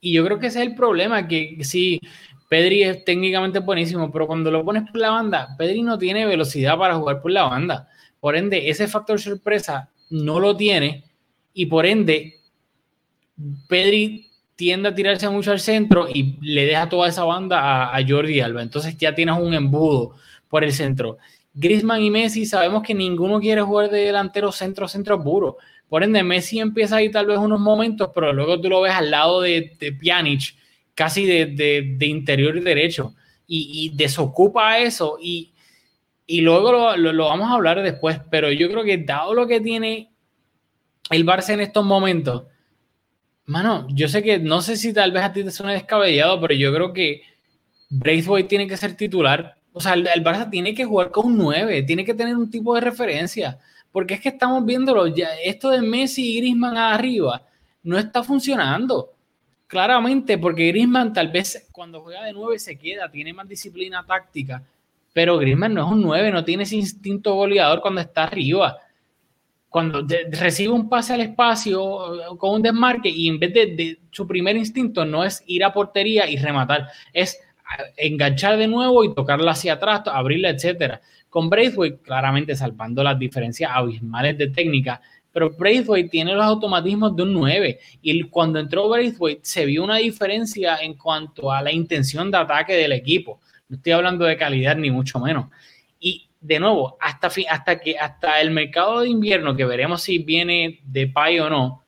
Y 0.00 0.12
yo 0.12 0.24
creo 0.24 0.38
que 0.38 0.46
ese 0.46 0.60
es 0.60 0.68
el 0.68 0.74
problema, 0.74 1.26
que 1.26 1.58
si 1.62 2.00
Pedri 2.48 2.82
es 2.82 3.04
técnicamente 3.04 3.58
buenísimo, 3.58 4.10
pero 4.10 4.26
cuando 4.26 4.50
lo 4.50 4.64
pones 4.64 4.90
por 4.90 5.00
la 5.00 5.10
banda, 5.10 5.54
Pedri 5.58 5.82
no 5.82 5.98
tiene 5.98 6.26
velocidad 6.26 6.78
para 6.78 6.96
jugar 6.96 7.20
por 7.20 7.30
la 7.30 7.44
banda. 7.44 7.88
Por 8.20 8.36
ende, 8.36 8.70
ese 8.70 8.88
factor 8.88 9.20
sorpresa 9.20 9.90
no 10.10 10.40
lo 10.40 10.56
tiene 10.56 11.04
y 11.52 11.66
por 11.66 11.84
ende 11.86 12.40
Pedri 13.68 14.28
tiende 14.56 14.88
a 14.88 14.94
tirarse 14.94 15.28
mucho 15.28 15.52
al 15.52 15.60
centro 15.60 16.08
y 16.08 16.36
le 16.40 16.64
deja 16.64 16.88
toda 16.88 17.08
esa 17.08 17.24
banda 17.24 17.94
a, 17.94 18.06
Jordi 18.06 18.40
Alba. 18.40 18.62
Entonces 18.62 18.96
ya 18.96 19.14
tienes 19.14 19.38
un 19.38 19.54
embudo 19.54 20.16
por 20.48 20.64
el 20.64 20.72
centro. 20.72 21.18
Griezmann 21.54 22.02
y 22.02 22.10
Messi 22.10 22.46
sabemos 22.46 22.82
que 22.82 22.94
ninguno 22.94 23.40
quiere 23.40 23.62
jugar 23.62 23.90
de 23.90 24.00
delantero 24.00 24.50
centro 24.50 24.88
centro 24.88 25.22
puro. 25.22 25.58
Por 25.88 26.02
ende, 26.02 26.22
Messi 26.22 26.60
empieza 26.60 26.96
ahí 26.96 27.10
tal 27.10 27.26
vez 27.26 27.38
unos 27.38 27.60
momentos, 27.60 28.10
pero 28.14 28.32
luego 28.32 28.60
tú 28.60 28.68
lo 28.68 28.82
ves 28.82 28.92
al 28.92 29.10
lado 29.10 29.40
de, 29.40 29.76
de 29.78 29.92
Pjanic, 29.92 30.54
casi 30.94 31.24
de, 31.24 31.96
interior 32.00 32.60
derecho, 32.62 33.14
y, 33.46 33.90
desocupa 33.94 34.78
eso. 34.78 35.16
Y, 35.20 35.52
luego 36.28 36.72
lo, 36.96 37.12
lo, 37.12 37.24
vamos 37.26 37.50
a 37.50 37.54
hablar 37.54 37.82
después, 37.82 38.20
pero 38.30 38.52
yo 38.52 38.70
creo 38.70 38.84
que 38.84 38.98
dado 38.98 39.32
lo 39.32 39.46
que 39.46 39.60
tiene 39.60 40.10
el 41.10 41.24
Barça 41.24 41.54
en 41.54 41.60
estos 41.60 41.84
momentos, 41.84 42.44
mano, 43.46 43.86
yo 43.90 44.08
sé 44.08 44.22
que 44.22 44.38
no 44.38 44.60
sé 44.60 44.76
si 44.76 44.92
tal 44.92 45.10
vez 45.10 45.22
a 45.22 45.32
ti 45.32 45.42
te 45.42 45.50
suena 45.50 45.72
descabellado, 45.72 46.38
pero 46.40 46.54
yo 46.54 46.72
creo 46.74 46.92
que 46.92 47.22
Braithwaite 47.88 48.48
tiene 48.48 48.68
que 48.68 48.76
ser 48.76 48.94
titular. 48.94 49.56
O 49.72 49.80
sea, 49.80 49.94
el, 49.94 50.24
Barça 50.24 50.50
tiene 50.50 50.74
que 50.74 50.84
jugar 50.84 51.10
con 51.10 51.26
un 51.26 51.38
9, 51.38 51.82
tiene 51.84 52.04
que 52.04 52.14
tener 52.14 52.36
un 52.36 52.50
tipo 52.50 52.74
de 52.74 52.80
referencia, 52.80 53.58
porque 53.92 54.14
es 54.14 54.20
que 54.20 54.30
estamos 54.30 54.64
viéndolo, 54.64 55.06
ya, 55.06 55.28
esto 55.44 55.70
de 55.70 55.82
Messi 55.82 56.36
y 56.36 56.40
Griezmann 56.40 56.76
arriba 56.76 57.42
no 57.82 57.98
está 57.98 58.22
funcionando. 58.22 59.12
Claramente, 59.66 60.38
porque 60.38 60.68
Griezmann 60.68 61.12
tal 61.12 61.28
vez 61.28 61.68
cuando 61.72 62.00
juega 62.00 62.24
de 62.24 62.32
9 62.32 62.58
se 62.58 62.78
queda, 62.78 63.10
tiene 63.10 63.32
más 63.32 63.48
disciplina 63.48 64.04
táctica, 64.06 64.62
pero 65.12 65.36
Griezmann 65.36 65.74
no 65.74 65.86
es 65.86 65.92
un 65.92 66.02
9, 66.02 66.30
no 66.30 66.44
tiene 66.44 66.62
ese 66.62 66.76
instinto 66.76 67.34
goleador 67.34 67.80
cuando 67.80 68.00
está 68.00 68.24
arriba 68.24 68.78
cuando 69.68 70.06
recibe 70.30 70.72
un 70.72 70.88
pase 70.88 71.14
al 71.14 71.20
espacio 71.20 72.38
con 72.38 72.54
un 72.54 72.62
desmarque 72.62 73.10
y 73.10 73.28
en 73.28 73.38
vez 73.38 73.52
de, 73.52 73.98
su 74.10 74.26
primer 74.26 74.56
instinto 74.56 75.04
no 75.04 75.24
es 75.24 75.42
ir 75.46 75.62
a 75.64 75.72
portería 75.72 76.28
y 76.28 76.36
rematar, 76.36 76.88
es 77.12 77.38
enganchar 77.96 78.56
de 78.56 78.68
nuevo 78.68 79.04
y 79.04 79.14
tocarla 79.14 79.52
hacia 79.52 79.74
atrás, 79.74 80.02
abrirla, 80.06 80.50
etcétera. 80.50 81.00
Con 81.28 81.50
Braithwaite, 81.50 82.02
claramente 82.02 82.56
salvando 82.56 83.02
las 83.02 83.18
diferencias 83.18 83.70
abismales 83.74 84.38
de 84.38 84.48
técnica, 84.48 85.00
pero 85.32 85.50
Braithwaite 85.50 86.08
tiene 86.08 86.34
los 86.34 86.44
automatismos 86.44 87.14
de 87.14 87.22
un 87.22 87.34
9 87.34 87.78
y 88.02 88.22
cuando 88.24 88.58
entró 88.58 88.88
Braithwaite 88.88 89.42
se 89.44 89.66
vio 89.66 89.84
una 89.84 89.98
diferencia 89.98 90.78
en 90.78 90.94
cuanto 90.94 91.52
a 91.52 91.62
la 91.62 91.70
intención 91.70 92.30
de 92.30 92.38
ataque 92.38 92.74
del 92.74 92.92
equipo. 92.92 93.40
No 93.68 93.76
estoy 93.76 93.92
hablando 93.92 94.24
de 94.24 94.36
calidad 94.36 94.76
ni 94.76 94.90
mucho 94.90 95.20
menos. 95.20 95.46
Y 96.00 96.28
de 96.40 96.58
nuevo, 96.60 96.96
hasta, 97.00 97.30
hasta, 97.50 97.78
que, 97.78 97.98
hasta 97.98 98.40
el 98.40 98.50
mercado 98.50 99.00
de 99.00 99.08
invierno, 99.08 99.54
que 99.54 99.64
veremos 99.64 100.02
si 100.02 100.18
viene 100.18 100.80
de 100.84 101.06
pay 101.08 101.38
o 101.40 101.50
no, 101.50 101.84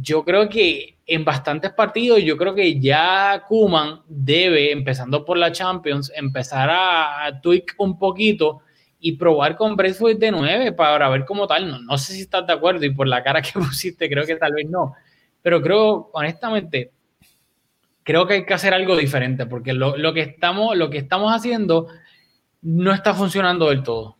yo 0.00 0.24
creo 0.24 0.48
que 0.48 0.98
en 1.06 1.24
bastantes 1.24 1.72
partidos, 1.72 2.22
yo 2.22 2.36
creo 2.36 2.54
que 2.54 2.80
ya 2.80 3.44
Kuman 3.48 4.02
debe, 4.08 4.72
empezando 4.72 5.24
por 5.24 5.38
la 5.38 5.52
Champions, 5.52 6.12
empezar 6.14 6.68
a, 6.70 7.40
tweak 7.40 7.74
un 7.78 7.98
poquito 7.98 8.60
y 8.98 9.12
probar 9.12 9.56
con 9.56 9.76
Brentford 9.76 10.18
de 10.18 10.32
9 10.32 10.72
para 10.72 11.08
ver 11.08 11.24
cómo 11.24 11.46
tal. 11.46 11.70
No, 11.70 11.78
no 11.80 11.98
sé 11.98 12.14
si 12.14 12.22
estás 12.22 12.46
de 12.46 12.52
acuerdo 12.52 12.84
y 12.84 12.90
por 12.90 13.06
la 13.06 13.22
cara 13.22 13.40
que 13.40 13.52
pusiste, 13.54 14.08
creo 14.08 14.26
que 14.26 14.36
tal 14.36 14.52
vez 14.52 14.68
no. 14.68 14.94
Pero 15.42 15.62
creo, 15.62 16.10
honestamente, 16.12 16.90
creo 18.02 18.26
que 18.26 18.34
hay 18.34 18.46
que 18.46 18.54
hacer 18.54 18.74
algo 18.74 18.96
diferente 18.96 19.46
porque 19.46 19.72
lo, 19.72 19.96
lo 19.96 20.12
que, 20.12 20.22
estamos, 20.22 20.76
lo 20.76 20.90
que 20.90 20.98
estamos 20.98 21.32
haciendo 21.32 21.86
no 22.62 22.92
está 22.92 23.14
funcionando 23.14 23.68
del 23.68 23.84
todo. 23.84 24.16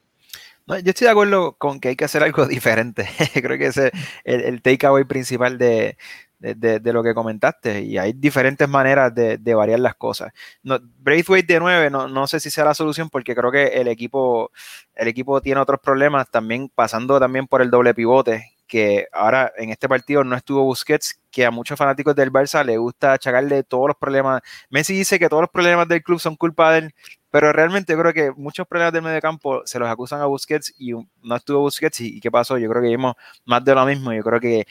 Yo 0.67 0.91
estoy 0.91 1.07
de 1.07 1.11
acuerdo 1.11 1.57
con 1.59 1.81
que 1.81 1.89
hay 1.89 1.97
que 1.97 2.05
hacer 2.05 2.23
algo 2.23 2.47
diferente. 2.47 3.09
Creo 3.35 3.59
que 3.59 3.67
ese 3.67 3.89
es 4.25 4.45
el, 4.45 4.63
takeaway 4.63 5.05
principal 5.05 5.59
de, 5.59 5.97
lo 6.41 7.03
que 7.03 7.15
comentaste. 7.15 7.83
Y 7.83 7.99
hay 7.99 8.13
diferentes 8.13 8.69
maneras 8.69 9.15
de, 9.15 9.55
variar 9.55 9.81
las 9.81 9.95
cosas. 9.95 10.33
No, 10.63 10.79
Braithwaite 10.99 11.55
de 11.55 11.61
9, 11.61 11.91
no, 11.91 12.09
no, 12.09 12.27
sé 12.27 12.41
si 12.41 12.51
sea 12.51 12.65
la 12.65 12.75
solución 12.75 13.09
porque 13.11 13.35
creo 13.35 13.53
que 13.53 13.67
el 13.67 13.89
equipo, 13.89 14.51
el 14.95 15.09
equipo 15.09 15.41
tiene 15.41 15.61
otros 15.61 15.81
problemas 15.81 16.31
también, 16.31 16.69
pasando 16.75 17.21
también 17.21 17.47
por 17.47 17.63
el 17.63 17.71
doble 17.71 17.95
pivote, 17.95 18.53
que 18.67 19.07
ahora 19.13 19.53
en 19.57 19.71
este 19.71 19.89
partido 19.89 20.25
no 20.25 20.37
estuvo 20.37 20.65
Busquets, 20.65 21.21
que 21.31 21.45
a 21.45 21.51
muchos 21.51 21.79
fanáticos 21.79 22.17
del 22.17 22.33
Barça 22.33 22.65
le 22.65 22.77
gusta 22.79 23.13
achacarle 23.13 23.63
todos 23.63 23.89
los 23.89 23.97
problemas. 23.97 24.43
Messi 24.71 24.95
dice 24.95 25.19
que 25.19 25.29
todos 25.29 25.43
los 25.43 25.51
problemas 25.51 25.87
del 25.89 26.03
club 26.03 26.19
son 26.19 26.37
culpa 26.37 26.73
de 26.73 26.79
él, 26.79 26.95
pero 27.37 27.53
realmente 27.53 27.93
yo 27.93 27.99
creo 27.99 28.15
que 28.15 28.33
muchos 28.33 28.67
problemas 28.67 28.95
del 28.95 29.03
medio 29.03 29.21
campo 29.21 29.61
se 29.67 29.79
los 29.79 29.91
acusan 29.91 30.23
a 30.23 30.25
Busquets 30.25 30.73
y 30.79 30.93
no 30.93 31.37
estuvo 31.37 31.61
Busquets. 31.61 32.01
¿Y, 32.01 32.19
qué 32.19 32.31
pasó? 32.31 32.57
Yo 32.57 32.67
creo 32.71 32.81
que 32.81 32.89
vimos 32.89 33.15
más 33.45 33.63
de 33.63 33.75
lo 33.75 33.85
mismo. 33.85 34.11
Yo 34.15 34.23
creo 34.23 34.41
que 34.41 34.67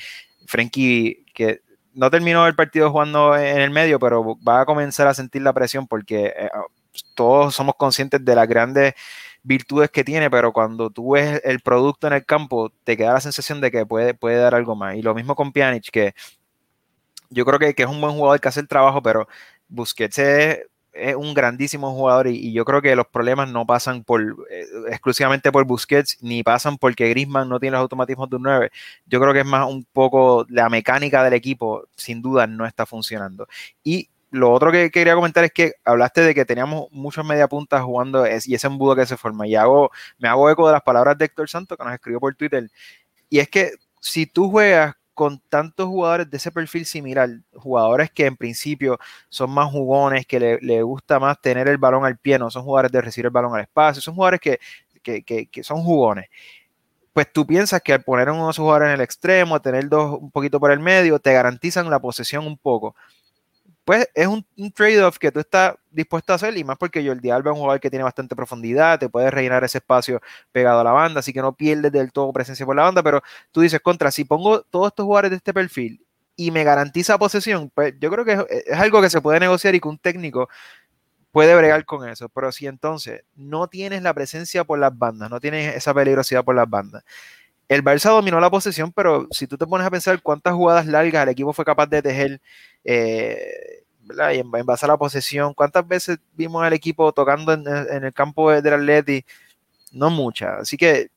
Frenkie, 0.47 1.27
que 1.31 1.61
no 1.93 2.09
terminó 2.09 2.47
el 2.47 2.55
partido 2.55 2.89
jugando 2.89 3.37
en 3.37 3.59
el 3.61 3.69
medio, 3.69 3.99
pero 3.99 4.35
va 4.39 4.61
a 4.61 4.65
comenzar 4.65 5.05
a 5.05 5.13
sentir 5.13 5.43
la 5.43 5.53
presión 5.53 5.85
porque 5.85 6.33
eh, 6.35 6.49
todos 7.13 7.53
somos 7.53 7.75
conscientes 7.75 8.25
de 8.25 8.33
las 8.33 8.47
grandes 8.47 8.95
virtudes 9.43 9.91
que 9.91 10.03
tiene, 10.03 10.31
pero 10.31 10.51
cuando 10.51 10.89
tú 10.89 11.11
ves 11.11 11.41
el 11.43 11.59
producto 11.59 12.07
en 12.07 12.13
el 12.13 12.25
campo, 12.25 12.71
te 12.83 12.97
queda 12.97 13.13
la 13.13 13.21
sensación 13.21 13.61
de 13.61 13.69
que 13.69 13.85
puede, 13.85 14.15
puede 14.15 14.37
dar 14.37 14.55
algo 14.55 14.75
más. 14.75 14.95
Y 14.95 15.03
lo 15.03 15.13
mismo 15.13 15.35
con 15.35 15.51
Pjanic, 15.51 15.91
que 15.91 16.15
yo 17.29 17.45
creo 17.45 17.59
que, 17.59 17.75
que 17.75 17.83
es 17.83 17.89
un 17.89 18.01
buen 18.01 18.13
jugador 18.13 18.41
que 18.41 18.47
hace 18.47 18.61
el 18.61 18.67
trabajo, 18.67 19.03
pero 19.03 19.27
Busquets 19.67 20.17
es 20.17 20.59
es 20.95 21.15
un 21.15 21.33
grandísimo 21.33 21.91
jugador 21.93 22.27
y, 22.27 22.53
yo 22.53 22.63
creo 22.65 22.81
que 22.81 22.95
los 22.95 23.07
problemas 23.07 23.49
no 23.49 23.65
pasan 23.65 24.03
por 24.03 24.21
eh, 24.49 24.65
exclusivamente 24.89 25.51
por 25.51 25.65
Busquets 25.65 26.17
ni 26.21 26.41
pasan 26.41 26.77
porque 26.77 27.09
Griezmann 27.09 27.49
no 27.49 27.59
tiene 27.59 27.73
los 27.73 27.81
automatismos 27.81 28.29
de 28.29 28.35
un 28.37 28.43
9. 28.43 28.71
Yo 29.05 29.19
creo 29.19 29.33
que 29.33 29.41
es 29.41 29.45
más 29.45 29.67
un 29.69 29.83
poco 29.83 30.45
la 30.49 30.69
mecánica 30.69 31.23
del 31.23 31.33
equipo, 31.33 31.87
sin 31.95 32.21
duda 32.21 32.47
no 32.47 32.65
está 32.65 32.85
funcionando. 32.85 33.47
Y 33.83 34.09
lo 34.31 34.51
otro 34.51 34.71
que 34.71 34.91
quería 34.91 35.15
comentar 35.15 35.43
es 35.43 35.51
que 35.51 35.73
hablaste 35.83 36.21
de 36.21 36.33
que 36.33 36.45
teníamos 36.45 36.87
muchos 36.91 37.25
mediapuntas 37.25 37.81
jugando 37.83 38.25
y 38.27 38.55
ese 38.55 38.67
embudo 38.67 38.95
que 38.95 39.05
se 39.05 39.17
forma. 39.17 39.47
Y 39.47 39.55
hago, 39.55 39.91
me 40.17 40.27
hago 40.29 40.49
eco 40.49 40.67
de 40.67 40.73
las 40.73 40.81
palabras 40.81 41.17
de 41.17 41.25
Héctor 41.25 41.49
Santos 41.49 41.77
que 41.77 41.83
nos 41.83 41.93
escribió 41.93 42.19
por 42.19 42.35
Twitter. 42.35 42.69
Y 43.29 43.39
es 43.39 43.49
que 43.49 43.71
si 43.99 44.25
tú 44.25 44.49
juegas 44.49 44.95
con 45.15 45.39
tantos 45.49 45.87
jugadores 45.87 46.29
de 46.29 46.37
ese 46.37 46.51
perfil 46.51 46.85
similar, 46.85 47.29
jugadores 47.53 48.11
que 48.11 48.25
en 48.25 48.35
principio 48.35 48.99
son 49.29 49.49
más 49.49 49.71
jugones, 49.71 50.27
que 50.27 50.59
le, 50.61 50.83
gusta 50.83 51.19
más 51.19 51.41
tener 51.41 51.67
el 51.69 51.77
balón 51.77 52.05
al 52.05 52.17
pie, 52.17 52.37
no 52.37 52.51
son 52.51 52.63
jugadores 52.63 52.91
de 52.91 53.01
recibir 53.01 53.27
el 53.27 53.31
balón 53.31 53.55
al 53.55 53.61
espacio, 53.61 54.01
son 54.01 54.13
jugadores 54.13 54.41
que, 54.41 54.59
que, 55.23 55.63
son 55.63 55.81
jugones. 55.83 56.27
Pues 57.13 57.31
tú 57.31 57.47
piensas 57.47 57.81
que 57.81 57.93
al 57.93 58.03
poner 58.03 58.27
a 58.27 58.33
uno 58.33 58.45
de 58.45 58.51
esos 58.51 58.63
jugadores 58.63 58.89
en 58.89 58.95
el 58.95 59.01
extremo, 59.01 59.61
tener 59.61 59.87
dos 59.87 60.19
un 60.19 60.31
poquito 60.31 60.59
por 60.59 60.71
el 60.71 60.79
medio, 60.79 61.17
te 61.19 61.31
garantizan 61.33 61.89
la 61.89 61.99
posesión 61.99 62.45
un 62.45 62.57
poco. 62.57 62.95
Pues 63.85 64.09
es 64.15 64.27
un, 64.27 64.43
trade-off 64.73 65.19
que 65.19 65.31
tú 65.31 65.39
estás 65.39 65.75
dispuesto 65.91 66.33
a 66.33 66.37
hacer 66.37 66.57
y 66.57 66.63
más 66.63 66.77
porque 66.77 67.05
Jordi 67.05 67.29
Alba 67.29 67.51
es 67.51 67.55
un 67.55 67.61
jugador 67.61 67.79
que 67.79 67.91
tiene 67.91 68.03
bastante 68.03 68.35
profundidad, 68.35 68.99
te 68.99 69.09
puede 69.09 69.29
rellenar 69.29 69.63
ese 69.63 69.77
espacio 69.77 70.21
pegado 70.51 70.79
a 70.79 70.83
la 70.83 70.91
banda, 70.91 71.19
así 71.19 71.31
que 71.31 71.41
no 71.41 71.53
pierdes 71.53 71.91
del 71.91 72.11
todo 72.11 72.33
presencia 72.33 72.65
por 72.65 72.75
la 72.75 72.81
banda, 72.81 73.03
pero 73.03 73.21
tú 73.51 73.61
dices, 73.61 73.79
contra, 73.81 74.09
si 74.09 74.25
pongo 74.25 74.61
todos 74.63 74.87
estos 74.87 75.05
jugadores 75.05 75.31
de 75.31 75.37
este 75.37 75.53
perfil 75.53 76.03
y 76.35 76.49
me 76.49 76.63
garantiza 76.63 77.19
posesión, 77.19 77.71
pues 77.73 77.93
yo 77.99 78.09
creo 78.09 78.25
que 78.25 78.45
es, 78.65 78.77
algo 78.79 79.01
que 79.01 79.09
se 79.11 79.21
puede 79.21 79.39
negociar 79.39 79.75
y 79.75 79.79
que 79.79 79.87
un 79.87 79.99
técnico 79.99 80.49
puede 81.31 81.55
bregar 81.55 81.85
con 81.85 82.09
eso, 82.09 82.27
pero 82.29 82.51
si 82.51 82.65
entonces 82.65 83.23
no 83.35 83.67
tienes 83.67 84.01
la 84.01 84.15
presencia 84.15 84.63
por 84.63 84.79
las 84.79 84.97
bandas, 84.97 85.29
no 85.29 85.39
tienes 85.39 85.75
esa 85.75 85.93
peligrosidad 85.93 86.43
por 86.43 86.55
las 86.55 86.67
bandas, 86.67 87.03
el 87.67 87.83
Barça 87.83 88.09
dominó 88.09 88.39
la 88.39 88.49
posesión, 88.49 88.91
pero 88.91 89.27
si 89.31 89.47
tú 89.47 89.57
te 89.57 89.65
pones 89.65 89.87
a 89.87 89.91
pensar 89.91 90.21
cuántas 90.21 90.53
jugadas 90.53 90.85
largas 90.85 91.23
el 91.23 91.29
equipo 91.29 91.53
fue 91.53 91.65
capaz 91.65 91.87
de 91.87 92.01
tejer 92.01 92.41
eh, 92.85 93.83
y 94.33 94.37
en, 94.37 94.51
base 94.51 94.85
a 94.85 94.89
la 94.89 94.97
posesión, 94.97 95.53
cuántas 95.53 95.87
veces 95.87 96.19
vimos 96.33 96.63
al 96.63 96.73
equipo 96.73 97.11
tocando 97.11 97.53
en, 97.53 98.03
el 98.03 98.13
campo 98.13 98.51
del 98.51 98.73
Atleti, 98.73 99.25
no 99.91 100.09
muchas. 100.09 100.61
Así 100.61 100.77
que 100.77 101.09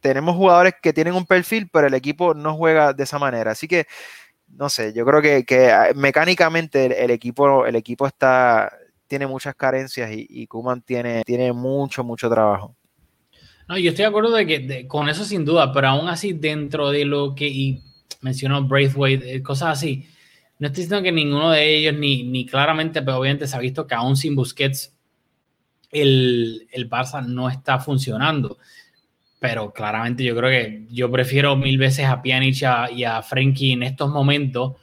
tenemos 0.00 0.36
jugadores 0.36 0.74
que 0.80 0.92
tienen 0.92 1.14
un 1.14 1.26
perfil, 1.26 1.68
pero 1.72 1.86
el 1.86 1.94
equipo 1.94 2.34
no 2.34 2.54
juega 2.54 2.92
de 2.92 3.04
esa 3.04 3.18
manera. 3.18 3.52
Así 3.52 3.66
que, 3.66 3.86
no 4.48 4.68
sé, 4.68 4.92
yo 4.92 5.04
creo 5.06 5.22
que, 5.22 5.70
ah, 5.70 5.92
mecánicamente 5.96 7.02
el, 7.02 7.10
equipo, 7.10 7.66
el 7.66 7.76
equipo 7.76 8.06
está, 8.06 8.70
tiene 9.08 9.26
muchas 9.26 9.54
carencias 9.54 10.10
y, 10.12 10.26
y 10.28 10.46
Kuman 10.46 10.82
tiene, 10.82 11.22
tiene 11.24 11.52
mucho, 11.52 12.04
mucho 12.04 12.28
trabajo. 12.28 12.76
No, 13.68 13.76
yo 13.78 13.90
estoy 13.90 14.04
de 14.04 14.08
acuerdo 14.08 14.32
de 14.32 14.46
que 14.46 14.86
con 14.86 15.08
eso 15.08 15.24
sin 15.24 15.44
duda, 15.44 15.72
pero 15.72 15.88
aún 15.88 16.08
así 16.08 16.32
dentro 16.32 16.90
de 16.90 17.04
lo 17.04 17.34
que 17.34 17.48
y 17.48 17.82
mencionó 18.20 18.62
Braithwaite, 18.62 19.34
eh, 19.34 19.42
cosas 19.42 19.78
así, 19.78 20.08
no 20.58 20.66
estoy 20.68 20.84
diciendo 20.84 21.02
que 21.02 21.12
ninguno 21.12 21.50
de 21.50 21.76
ellos 21.76 21.94
ni, 21.94 22.22
ni 22.24 22.46
claramente, 22.46 23.02
pero 23.02 23.18
obviamente 23.18 23.46
se 23.46 23.56
ha 23.56 23.60
visto 23.60 23.86
que 23.86 23.94
aún 23.94 24.16
sin 24.16 24.34
Busquets 24.34 24.96
el, 25.90 26.66
el 26.72 26.88
Barça 26.88 27.24
no 27.24 27.48
está 27.48 27.78
funcionando. 27.78 28.58
Pero 29.38 29.72
claramente 29.72 30.24
yo 30.24 30.34
creo 30.34 30.50
que 30.50 30.86
yo 30.90 31.10
prefiero 31.10 31.56
mil 31.56 31.76
veces 31.76 32.06
a 32.06 32.22
Pjanic 32.22 32.56
y 32.94 33.04
a 33.04 33.22
Frenkie 33.22 33.72
en 33.72 33.82
estos 33.82 34.10
momentos 34.10 34.74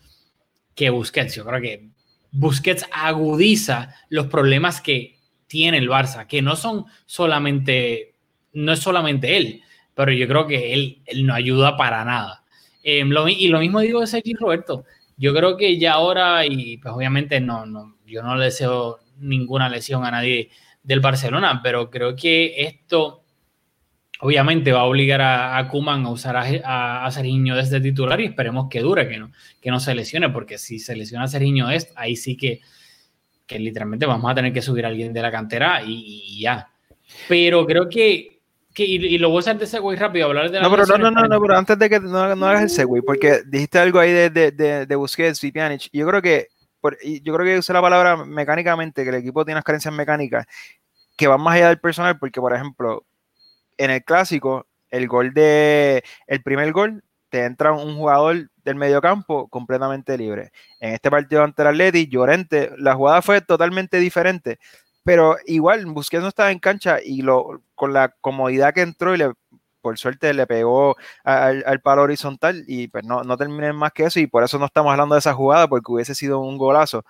que 0.75 0.89
Busquets. 0.89 1.35
Yo 1.35 1.45
creo 1.45 1.61
que 1.61 1.89
Busquets 2.31 2.85
agudiza 2.91 3.95
los 4.09 4.27
problemas 4.27 4.81
que 4.81 5.17
tiene 5.47 5.77
el 5.77 5.89
Barça, 5.89 6.27
que 6.27 6.41
no 6.41 6.55
son 6.55 6.85
solamente, 7.05 8.15
no 8.53 8.73
es 8.73 8.79
solamente 8.79 9.37
él, 9.37 9.61
pero 9.93 10.11
yo 10.11 10.27
creo 10.27 10.47
que 10.47 10.73
él, 10.73 11.01
no 11.23 11.33
ayuda 11.33 11.77
para 11.77 12.03
nada. 12.05 12.43
Em, 12.83 13.11
y 13.29 13.47
lo 13.47 13.59
mismo 13.59 13.79
digo 13.79 14.01
de 14.01 14.07
Sergi 14.07 14.33
Roberto. 14.33 14.85
Yo 15.17 15.33
creo 15.33 15.57
que 15.57 15.77
ya 15.77 15.93
ahora, 15.93 16.45
y 16.45 16.77
pues 16.77 16.93
obviamente 16.93 17.39
no, 17.39 17.65
no, 17.65 17.97
yo 18.05 18.23
no 18.23 18.35
le 18.35 18.45
deseo 18.45 18.99
ninguna 19.19 19.69
lesión 19.69 20.05
a 20.05 20.11
nadie 20.11 20.49
del 20.81 20.99
Barcelona, 20.99 21.61
pero 21.63 21.89
creo 21.89 22.15
que 22.15 22.55
esto 22.57 23.23
obviamente 24.23 24.71
va 24.71 24.81
a 24.81 24.85
obligar 24.85 25.21
a, 25.21 25.57
a 25.57 25.67
Kuman 25.67 26.05
a 26.05 26.09
usar 26.09 26.37
a, 26.37 27.05
a, 27.05 27.11
desde 27.11 27.81
titular 27.81 28.21
y 28.21 28.25
esperemos 28.25 28.67
que 28.69 28.79
dure, 28.79 29.07
que 29.07 29.17
no, 29.17 29.31
que 29.61 29.69
no 29.69 29.81
se 29.81 29.93
lesione, 29.93 30.29
porque 30.29 30.57
si 30.57 30.79
se 30.79 30.95
lesiona 30.95 31.25
a 31.25 31.27
Serginho 31.27 31.69
es, 31.69 31.91
ahí 31.95 32.15
sí 32.15 32.37
que, 32.37 32.61
que 33.45 33.59
literalmente 33.59 34.05
vamos 34.05 34.31
a 34.31 34.35
tener 34.35 34.53
que 34.53 34.61
subir 34.61 34.85
a 34.85 34.87
alguien 34.87 35.11
de 35.11 35.21
la 35.21 35.31
cantera 35.31 35.83
y, 35.85 36.39
ya. 36.39 36.69
Pero 37.27 37.65
creo 37.65 37.89
que, 37.89 38.32
que 38.73 38.83
y, 38.83 39.17
lo 39.17 39.29
voy 39.29 39.37
a 39.37 39.39
hacer 39.41 39.57
de 39.57 39.67
segway 39.67 39.97
rápido, 39.97 40.27
hablar 40.27 40.49
de 40.49 40.59
la 40.59 40.63
No, 40.63 40.71
pero 40.71 40.85
no, 40.97 41.11
no, 41.11 41.27
no, 41.27 41.41
pero 41.41 41.57
antes 41.57 41.77
de 41.77 41.89
que 41.89 41.99
no, 41.99 42.17
hagas 42.19 42.63
el 42.63 42.69
segway, 42.69 43.01
porque 43.01 43.41
dijiste 43.45 43.79
algo 43.79 43.99
ahí 43.99 44.11
de, 44.11 44.29
de, 44.29 44.51
de, 44.51 44.85
de 44.85 44.95
Busquets 44.95 45.43
y 45.43 45.51
Pjanic, 45.51 45.89
yo 45.91 46.07
creo 46.07 46.21
que 46.21 46.47
yo 47.21 47.33
creo 47.33 47.45
que 47.45 47.59
usé 47.59 47.73
la 47.73 47.81
palabra 47.81 48.17
mecánicamente, 48.25 49.03
que 49.03 49.09
el 49.09 49.15
equipo 49.15 49.45
tiene 49.45 49.57
unas 49.57 49.63
carencias 49.63 49.93
mecánicas 49.93 50.45
que 51.15 51.27
van 51.27 51.41
más 51.41 51.55
allá 51.55 51.69
del 51.69 51.79
personal, 51.79 52.19
porque 52.19 52.41
por 52.41 52.53
ejemplo, 52.53 53.05
en 53.77 53.91
el 53.91 54.03
clásico, 54.03 54.67
el 54.89 55.07
gol 55.07 55.33
de, 55.33 56.03
el 56.27 56.43
primer 56.43 56.71
gol, 56.71 57.03
te 57.29 57.45
entra 57.45 57.71
un 57.71 57.95
jugador 57.95 58.49
del 58.63 58.75
mediocampo 58.75 59.47
completamente 59.47 60.17
libre. 60.17 60.51
En 60.79 60.93
este 60.93 61.09
partido 61.09 61.43
ante 61.43 61.61
el 61.61 61.69
Atleti, 61.69 62.07
Llorente, 62.07 62.71
la 62.77 62.95
jugada 62.95 63.21
fue 63.21 63.41
totalmente 63.41 63.97
diferente, 63.97 64.59
pero 65.03 65.37
igual 65.45 65.85
Busquets 65.85 66.23
no 66.23 66.29
estaba 66.29 66.51
en 66.51 66.59
cancha 66.59 66.99
y 67.03 67.21
lo, 67.21 67.61
con 67.75 67.93
la 67.93 68.09
comodidad 68.21 68.73
que 68.73 68.81
entró 68.81 69.13
y 69.13 69.17
le, 69.17 69.33
por 69.81 69.97
suerte 69.97 70.33
le 70.33 70.47
pegó 70.47 70.95
al, 71.23 71.63
al 71.67 71.81
palo 71.81 72.03
horizontal 72.03 72.63
y 72.67 72.87
pues 72.87 73.03
no, 73.03 73.23
no 73.23 73.37
terminé 73.37 73.73
más 73.73 73.91
que 73.91 74.05
eso 74.05 74.19
y 74.19 74.27
por 74.27 74.43
eso 74.43 74.57
no 74.59 74.65
estamos 74.65 74.91
hablando 74.91 75.15
de 75.15 75.19
esa 75.19 75.33
jugada 75.33 75.67
porque 75.67 75.91
hubiese 75.91 76.15
sido 76.15 76.39
un 76.39 76.57
golazo. 76.57 77.05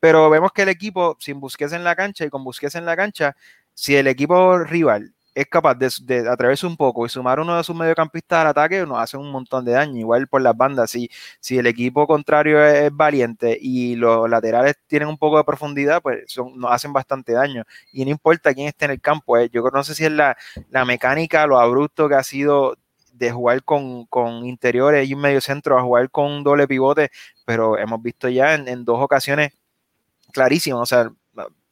Pero 0.00 0.28
vemos 0.30 0.52
que 0.52 0.62
el 0.62 0.68
equipo, 0.70 1.16
sin 1.20 1.40
Busquets 1.40 1.72
en 1.72 1.84
la 1.84 1.96
cancha 1.96 2.24
y 2.24 2.30
con 2.30 2.44
Busquets 2.44 2.74
en 2.74 2.86
la 2.86 2.96
cancha, 2.96 3.36
si 3.74 3.96
el 3.96 4.06
equipo 4.06 4.58
rival 4.58 5.14
es 5.34 5.46
capaz 5.46 5.74
de, 5.74 5.90
de, 6.02 6.28
atreverse 6.28 6.66
un 6.66 6.76
poco 6.76 7.04
y 7.04 7.08
sumar 7.08 7.40
uno 7.40 7.56
de 7.56 7.64
sus 7.64 7.74
mediocampistas 7.74 8.40
al 8.40 8.46
ataque, 8.48 8.86
nos 8.86 8.98
hace 8.98 9.16
un 9.16 9.30
montón 9.30 9.64
de 9.64 9.72
daño. 9.72 9.98
Igual 9.98 10.28
por 10.28 10.40
las 10.42 10.56
bandas, 10.56 10.90
si, 10.90 11.10
si 11.40 11.58
el 11.58 11.66
equipo 11.66 12.06
contrario 12.06 12.64
es, 12.64 12.94
valiente 12.94 13.58
y 13.60 13.96
los 13.96 14.28
laterales 14.30 14.76
tienen 14.86 15.08
un 15.08 15.18
poco 15.18 15.38
de 15.38 15.44
profundidad, 15.44 16.00
pues 16.02 16.24
son, 16.28 16.56
nos 16.58 16.70
hacen 16.70 16.92
bastante 16.92 17.32
daño. 17.32 17.64
Y 17.92 18.04
no 18.04 18.10
importa 18.10 18.54
quién 18.54 18.68
esté 18.68 18.84
en 18.86 18.92
el 18.92 19.00
campo, 19.00 19.36
eh, 19.38 19.50
yo 19.52 19.62
no 19.72 19.82
sé 19.82 19.94
si 19.94 20.04
es 20.04 20.12
la, 20.12 20.36
la 20.70 20.84
mecánica, 20.84 21.46
lo 21.46 21.58
abrupto 21.58 22.08
que 22.08 22.14
ha 22.14 22.22
sido 22.22 22.76
de 23.12 23.30
jugar 23.30 23.62
con, 23.64 24.06
con, 24.06 24.44
interiores 24.46 25.08
y 25.08 25.14
un 25.14 25.20
medio 25.20 25.40
centro 25.40 25.78
a 25.78 25.82
jugar 25.82 26.10
con 26.10 26.26
un 26.32 26.44
doble 26.44 26.66
pivote, 26.68 27.10
pero 27.44 27.78
hemos 27.78 28.02
visto 28.02 28.28
ya 28.28 28.54
en, 28.54 28.68
en 28.68 28.84
dos 28.84 29.00
ocasiones 29.00 29.52
clarísimas, 30.32 30.80
o 30.82 30.86
sea, 30.86 31.10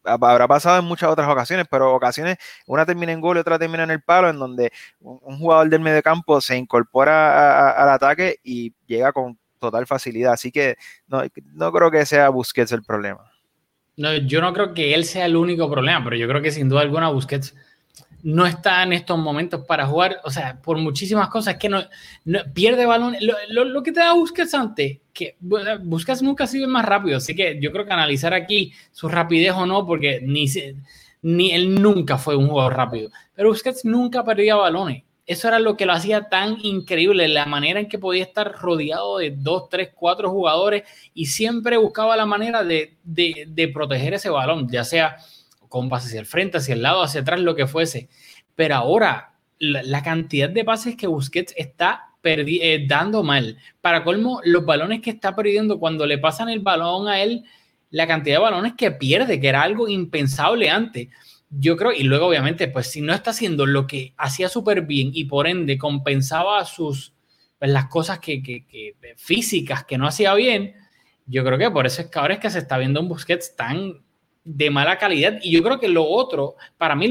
habrá 0.05 0.49
pasado 0.49 0.79
en 0.79 0.85
muchas 0.85 1.11
otras 1.11 1.29
ocasiones, 1.29 1.67
pero 1.71 1.95
ocasiones, 1.95 2.37
una 2.67 2.87
termina 2.87 3.13
en 3.13 3.21
gol 3.21 3.37
y 3.37 3.41
otra 3.41 3.59
termina 3.59 3.85
en 3.85 3.91
el 3.91 4.03
palo, 4.03 4.29
en 4.29 4.39
donde 4.39 4.73
un, 5.01 5.39
jugador 5.39 5.69
del 5.69 5.81
medio 5.81 6.03
campo 6.03 6.41
se 6.41 6.57
incorpora 6.57 7.71
al 7.71 7.89
ataque 7.89 8.37
y 8.43 8.75
llega 8.87 9.13
con 9.13 9.39
total 9.59 9.87
facilidad. 9.87 10.33
Así 10.33 10.51
que 10.51 10.77
no, 11.07 11.23
no 11.55 11.73
creo 11.73 11.91
que 11.91 12.07
sea 12.07 12.29
Busquets 12.29 12.73
el 12.73 12.83
problema. 12.83 13.31
No, 13.97 14.15
yo 14.15 14.41
no 14.41 14.53
creo 14.53 14.73
que 14.75 14.95
él 14.95 15.05
sea 15.05 15.27
el 15.27 15.37
único 15.37 15.71
problema, 15.71 16.03
pero 16.03 16.17
yo 16.17 16.27
creo 16.27 16.41
que 16.43 16.51
sin 16.51 16.69
duda 16.69 16.81
alguna 16.81 17.11
Busquets 17.11 17.55
no 18.23 18.47
está 18.47 18.83
en 18.85 18.93
estos 18.93 19.19
momentos 19.19 19.65
para 19.67 19.87
jugar, 19.87 20.21
o 20.25 20.31
sea, 20.31 20.61
por 20.63 20.79
muchísimas 20.79 21.29
cosas, 21.29 21.57
que 21.57 21.69
no, 21.69 21.83
pierde 22.55 22.87
balón. 22.87 23.17
Lo, 23.49 23.83
que 23.83 23.93
te 23.93 24.01
da 24.01 24.13
Busquets 24.13 24.55
antes, 24.55 24.99
que 25.13 25.37
Busquets 25.41 26.23
nunca 26.23 26.45
ha 26.45 26.47
sido 26.47 26.69
más 26.69 26.85
rápido, 26.85 27.17
así 27.17 27.35
que 27.35 27.59
yo 27.61 27.73
creo 27.73 27.85
que 27.85 27.93
analizar 27.93 28.33
aquí 28.33 28.73
su 28.93 29.09
rapidez 29.09 29.53
o 29.53 29.67
no, 29.67 29.85
porque 29.87 30.21
ni, 30.23 30.47
ni 31.23 31.53
él 31.53 31.81
nunca 31.83 32.17
fue 32.17 32.37
un 32.37 32.49
jugador 32.49 32.77
rápido, 32.77 33.11
pero 33.35 33.49
Busquets 33.49 33.85
nunca 33.85 34.25
perdía 34.25 34.55
balones. 34.57 35.03
Eso 35.25 35.47
era 35.47 35.61
lo 35.61 35.77
que 35.77 35.87
lo 35.87 35.93
hacía 35.93 36.29
tan 36.29 36.59
increíble, 36.63 37.29
la 37.29 37.47
manera 37.47 37.79
en 37.79 37.89
que 37.89 37.99
podía 37.99 38.25
estar 38.25 38.53
rodeado 38.53 39.19
de 39.19 39.31
dos, 39.31 39.69
tres, 39.69 39.91
cuatro 39.95 40.31
jugadores 40.31 40.83
y 41.15 41.27
siempre 41.27 41.77
buscaba 41.77 42.17
la 42.17 42.27
manera 42.27 42.65
de, 42.65 42.97
de, 43.05 43.45
de 43.47 43.69
proteger 43.69 44.15
ese 44.15 44.31
balón, 44.31 44.69
ya 44.69 44.83
sea 44.83 45.17
con 45.73 45.89
pases 45.89 46.09
hacia 46.09 46.21
el 46.21 46.27
frente, 46.27 46.59
hacia 46.59 46.75
el 46.75 46.83
lado, 46.83 47.03
hacia 47.03 47.23
atrás, 47.23 47.41
lo 47.41 47.57
que 47.57 47.67
fuese. 47.67 48.11
Pero 48.55 48.75
ahora, 48.75 49.39
la, 49.59 50.03
cantidad 50.03 50.51
de 50.51 50.65
pases 50.65 50.97
que 50.97 51.07
Busquets 51.07 51.55
está 51.57 52.11
eh, 52.23 52.85
dando 52.87 53.23
mal. 53.23 53.57
Para 53.81 54.05
colmo, 54.05 54.43
los 54.45 54.67
balones 54.67 55.01
que 55.01 55.09
está 55.09 55.35
perdiendo 55.35 55.79
cuando 55.79 56.05
le 56.05 56.19
pasan 56.19 56.51
el 56.51 56.61
balón 56.61 57.09
a 57.09 57.23
él, 57.23 57.45
la 57.89 58.07
cantidad 58.07 58.37
de 58.37 58.43
balones 58.43 58.75
que 58.77 58.91
pierde, 58.91 59.41
que 59.41 59.49
era 59.49 59.63
algo 59.63 59.89
impensable 59.89 60.69
antes. 60.69 61.09
Yo 61.49 61.79
creo, 61.79 61.93
y 61.93 62.03
luego 62.03 62.27
obviamente, 62.27 62.69
pues 62.69 62.89
si 62.89 63.01
no 63.01 63.15
está 63.15 63.31
haciendo 63.31 63.65
lo 63.65 63.87
que 63.87 64.13
hacía 64.19 64.51
súper 64.51 64.83
bien 64.83 65.11
y 65.15 65.25
por 65.25 65.47
ende 65.47 65.79
compensaba 65.79 66.63
sus, 66.67 67.15
pues, 67.59 67.71
las 67.71 67.87
cosas 67.87 68.19
que, 68.19 68.43
físicas 69.17 69.85
que 69.85 69.97
no 69.97 70.07
hacía 70.07 70.35
bien, 70.35 70.75
yo 71.25 71.43
creo 71.45 71.57
que 71.57 71.71
por 71.71 71.87
eso 71.87 72.03
es 72.03 72.09
que 72.09 72.39
que 72.39 72.51
se 72.51 72.59
está 72.59 72.77
viendo 72.77 73.01
un 73.01 73.09
Busquets 73.09 73.57
tan 73.57 74.03
de 74.45 74.71
mala 74.71 74.99
calidad. 74.99 75.39
Y 75.43 75.53
yo 75.53 75.63
creo 75.63 75.79
que 75.79 75.89
lo 75.89 76.05
otro, 76.05 76.57
para 76.77 76.95
mí, 76.95 77.09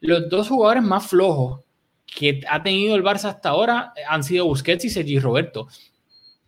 los 0.00 0.28
dos 0.28 0.48
jugadores 0.48 0.82
más 0.82 1.06
flojos 1.06 1.60
que 2.06 2.40
ha 2.48 2.62
tenido 2.62 2.94
el 2.94 3.02
Barça 3.02 3.26
hasta 3.26 3.50
ahora 3.50 3.92
han 4.08 4.22
sido 4.22 4.46
Busquets 4.46 4.84
y 4.84 4.90
Sergi 4.90 5.18
Roberto. 5.18 5.68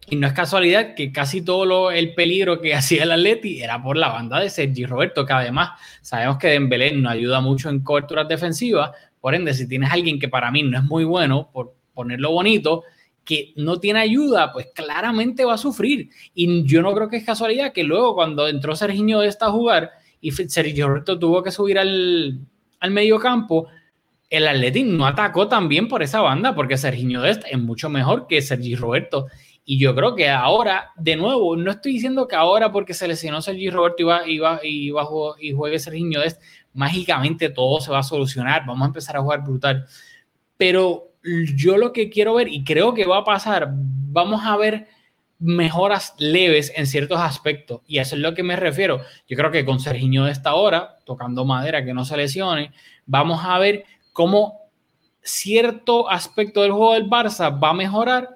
Y 0.07 0.17
no 0.17 0.27
es 0.27 0.35
casualidad 0.35 0.95
que 0.95 1.13
casi 1.13 1.43
todo 1.43 1.91
el 1.91 2.15
peligro 2.15 2.61
que 2.61 2.75
hacía 2.75 3.05
el 3.05 3.13
Atleti 3.13 3.63
era 3.63 3.83
por 3.83 3.97
la 3.97 4.09
banda 4.09 4.41
de 4.41 4.51
Sergi 4.51 4.85
Roberto, 4.85 5.25
que 5.25 5.33
además 5.33 5.71
sabemos 6.03 6.39
que 6.39 6.49
Dembélé 6.49 6.93
no 6.93 7.09
ayuda 7.09 7.41
mucho 7.41 7.71
en 7.71 7.81
coberturas 7.81 8.29
defensivas. 8.29 8.91
Por 9.21 9.35
ende, 9.35 9.55
si 9.55 9.67
tienes 9.67 9.91
alguien 9.91 10.19
que 10.19 10.29
para 10.29 10.51
mí 10.51 10.63
no 10.63 10.79
es 10.79 10.85
muy 10.85 11.05
bueno, 11.05 11.49
por 11.51 11.75
ponerlo 11.95 12.33
bonito, 12.33 12.83
que 13.25 13.53
no 13.57 13.81
tiene 13.81 14.01
ayuda, 14.01 14.53
pues 14.53 14.69
claramente 14.75 15.45
va 15.45 15.55
a 15.55 15.59
sufrir. 15.59 16.11
Y 16.35 16.65
yo 16.65 16.83
no 16.83 16.95
creo 16.95 17.09
que 17.09 17.17
es 17.17 17.25
casualidad 17.25 17.73
que 17.73 17.85
luego 17.85 18.15
cuando 18.15 18.49
entró 18.49 18.77
Serginho 18.77 19.21
de 19.21 19.35
a 19.41 19.51
jugar 19.51 19.91
y 20.21 20.31
Sergio 20.33 20.89
Roberto 20.89 21.19
tuvo 21.19 21.43
que 21.43 21.51
subir 21.51 21.79
al, 21.79 22.39
al 22.81 22.91
medio 22.91 23.19
campo, 23.19 23.69
el 24.31 24.47
Athletic 24.49 24.87
no 24.87 25.07
atacó 25.07 25.49
también 25.49 25.89
por 25.89 26.03
esa 26.03 26.21
banda, 26.21 26.55
porque 26.55 26.77
Serginho 26.77 27.23
Dest 27.23 27.45
es 27.51 27.59
mucho 27.59 27.89
mejor 27.89 28.27
que 28.27 28.43
Sergi 28.43 28.75
Roberto. 28.75 29.27
Y 29.65 29.79
yo 29.79 29.95
creo 29.95 30.15
que 30.15 30.29
ahora, 30.29 30.93
de 30.97 31.17
nuevo, 31.17 31.57
no 31.57 31.71
estoy 31.71 31.93
diciendo 31.93 32.29
que 32.29 32.37
ahora 32.37 32.71
porque 32.73 32.93
se 32.93 33.09
lesionó 33.09 33.41
Sergi 33.41 33.71
Roberto 33.71 34.07
va, 34.07 34.27
y, 34.29 34.39
va, 34.39 34.61
y, 34.63 34.91
va, 34.91 35.07
y 35.39 35.53
juegue 35.53 35.79
Sergio 35.79 36.23
es 36.23 36.39
mágicamente 36.75 37.51
todo 37.51 37.81
se 37.81 37.91
va 37.91 38.01
a 38.01 38.03
solucionar, 38.03 38.67
vamos 38.67 38.83
a 38.83 38.87
empezar 38.87 39.17
a 39.17 39.23
jugar 39.23 39.43
brutal. 39.43 39.87
Pero 40.57 41.14
yo 41.57 41.77
lo 41.79 41.93
que 41.93 42.11
quiero 42.11 42.35
ver, 42.35 42.49
y 42.49 42.65
creo 42.65 42.95
que 42.95 43.07
va 43.07 43.19
a 43.19 43.25
pasar, 43.25 43.71
vamos 43.73 44.43
a 44.45 44.57
ver 44.57 44.89
mejoras 45.39 46.15
leves 46.19 46.73
en 46.77 46.87
ciertos 46.87 47.21
aspectos. 47.21 47.81
Y 47.87 47.99
eso 47.99 48.17
es 48.17 48.23
lo 48.23 48.35
que 48.35 48.43
me 48.43 48.57
refiero. 48.57 49.01
Yo 49.27 49.37
creo 49.37 49.51
que 49.51 49.65
con 49.65 49.81
Serginho 49.81 50.25
de 50.25 50.33
esta 50.33 50.55
hora, 50.55 50.99
tocando 51.05 51.45
madera 51.45 51.85
que 51.85 51.95
no 51.95 52.05
se 52.05 52.17
lesione, 52.17 52.73
vamos 53.07 53.41
a 53.45 53.59
ver 53.59 53.85
cómo 54.13 54.61
cierto 55.23 56.11
aspecto 56.11 56.63
del 56.63 56.73
juego 56.73 56.95
del 56.95 57.09
Barça 57.09 57.63
va 57.63 57.71
a 57.71 57.75
mejorar 57.75 58.31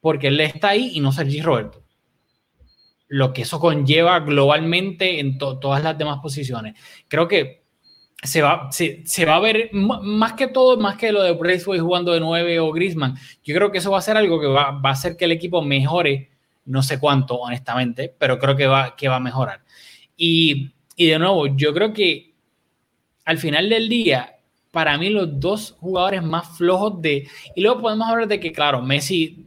porque 0.00 0.28
él 0.28 0.40
está 0.40 0.70
ahí 0.70 0.92
y 0.94 1.00
no 1.00 1.12
Sergi 1.12 1.42
Roberto. 1.42 1.82
Lo 3.08 3.32
que 3.32 3.42
eso 3.42 3.58
conlleva 3.58 4.20
globalmente 4.20 5.18
en 5.18 5.36
todas 5.36 5.82
las 5.82 5.98
demás 5.98 6.20
posiciones. 6.20 6.74
Creo 7.08 7.26
que 7.26 7.59
se 8.22 8.42
va, 8.42 8.68
se, 8.70 9.24
va 9.24 9.36
a 9.36 9.40
ver 9.40 9.70
más 9.72 10.34
que 10.34 10.46
todo, 10.46 10.76
más 10.76 10.96
que 10.96 11.10
lo 11.10 11.22
de 11.22 11.32
Braithwaite 11.32 11.82
jugando 11.82 12.12
de 12.12 12.20
9 12.20 12.60
o 12.60 12.70
Grisman. 12.70 13.16
Yo 13.42 13.54
creo 13.54 13.72
que 13.72 13.78
eso 13.78 13.90
va 13.90 13.98
a 13.98 14.02
ser 14.02 14.16
algo 14.16 14.40
que 14.40 14.46
va, 14.46 14.72
va, 14.72 14.90
a 14.90 14.92
hacer 14.92 15.16
que 15.16 15.24
el 15.24 15.32
equipo 15.32 15.62
mejore, 15.62 16.30
no 16.66 16.82
sé 16.82 16.98
cuánto, 16.98 17.36
honestamente, 17.36 18.14
pero 18.18 18.38
creo 18.38 18.56
que 18.56 18.66
va, 18.66 18.94
que 18.94 19.08
va 19.08 19.16
a 19.16 19.20
mejorar. 19.20 19.62
Y, 20.16 20.70
y 20.96 21.06
de 21.06 21.18
nuevo, 21.18 21.46
yo 21.56 21.72
creo 21.72 21.94
que 21.94 22.34
al 23.24 23.38
final 23.38 23.68
del 23.70 23.88
día, 23.88 24.36
para 24.70 24.98
mí 24.98 25.08
los 25.08 25.40
dos 25.40 25.76
jugadores 25.80 26.22
más 26.22 26.58
flojos 26.58 27.00
de... 27.00 27.26
Y 27.54 27.62
luego 27.62 27.80
podemos 27.80 28.08
hablar 28.08 28.28
de 28.28 28.38
que, 28.38 28.52
claro, 28.52 28.82
Messi 28.82 29.46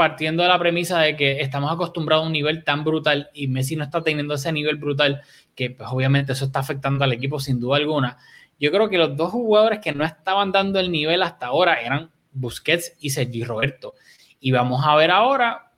partiendo 0.00 0.42
de 0.42 0.48
la 0.48 0.58
premisa 0.58 0.98
de 1.00 1.14
que 1.14 1.42
estamos 1.42 1.70
acostumbrados 1.70 2.24
a 2.24 2.26
un 2.26 2.32
nivel 2.32 2.64
tan 2.64 2.84
brutal 2.84 3.28
y 3.34 3.48
Messi 3.48 3.76
no 3.76 3.84
está 3.84 4.02
teniendo 4.02 4.32
ese 4.32 4.50
nivel 4.50 4.76
brutal, 4.76 5.20
que 5.54 5.72
pues 5.72 5.90
obviamente 5.92 6.32
eso 6.32 6.46
está 6.46 6.60
afectando 6.60 7.04
al 7.04 7.12
equipo 7.12 7.38
sin 7.38 7.60
duda 7.60 7.76
alguna. 7.76 8.16
Yo 8.58 8.70
creo 8.70 8.88
que 8.88 8.96
los 8.96 9.14
dos 9.14 9.30
jugadores 9.30 9.80
que 9.80 9.92
no 9.92 10.02
estaban 10.02 10.52
dando 10.52 10.80
el 10.80 10.90
nivel 10.90 11.22
hasta 11.22 11.48
ahora 11.48 11.82
eran 11.82 12.10
Busquets 12.32 12.96
y 12.98 13.10
Sergi 13.10 13.44
Roberto. 13.44 13.92
Y 14.40 14.52
vamos 14.52 14.82
a 14.86 14.96
ver 14.96 15.10
ahora 15.10 15.70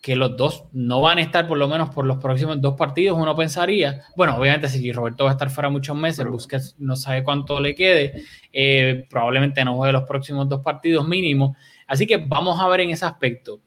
que 0.00 0.16
los 0.16 0.38
dos 0.38 0.64
no 0.72 1.02
van 1.02 1.18
a 1.18 1.20
estar 1.20 1.46
por 1.46 1.58
lo 1.58 1.68
menos 1.68 1.90
por 1.90 2.06
los 2.06 2.16
próximos 2.16 2.58
dos 2.58 2.76
partidos, 2.78 3.18
uno 3.18 3.36
pensaría. 3.36 4.04
Bueno, 4.16 4.38
obviamente 4.38 4.70
Sergi 4.70 4.90
Roberto 4.90 5.24
va 5.24 5.32
a 5.32 5.32
estar 5.34 5.50
fuera 5.50 5.68
muchos 5.68 5.94
meses, 5.94 6.26
Busquets 6.26 6.76
no 6.78 6.96
sabe 6.96 7.22
cuánto 7.22 7.60
le 7.60 7.74
quede, 7.74 8.22
eh, 8.54 9.06
probablemente 9.10 9.62
no 9.66 9.76
juegue 9.76 9.92
los 9.92 10.04
próximos 10.04 10.48
dos 10.48 10.62
partidos 10.62 11.06
mínimo. 11.06 11.54
Así 11.86 12.06
que 12.06 12.16
vamos 12.16 12.58
a 12.58 12.66
ver 12.68 12.80
en 12.80 12.90
ese 12.90 13.04
aspecto. 13.04 13.60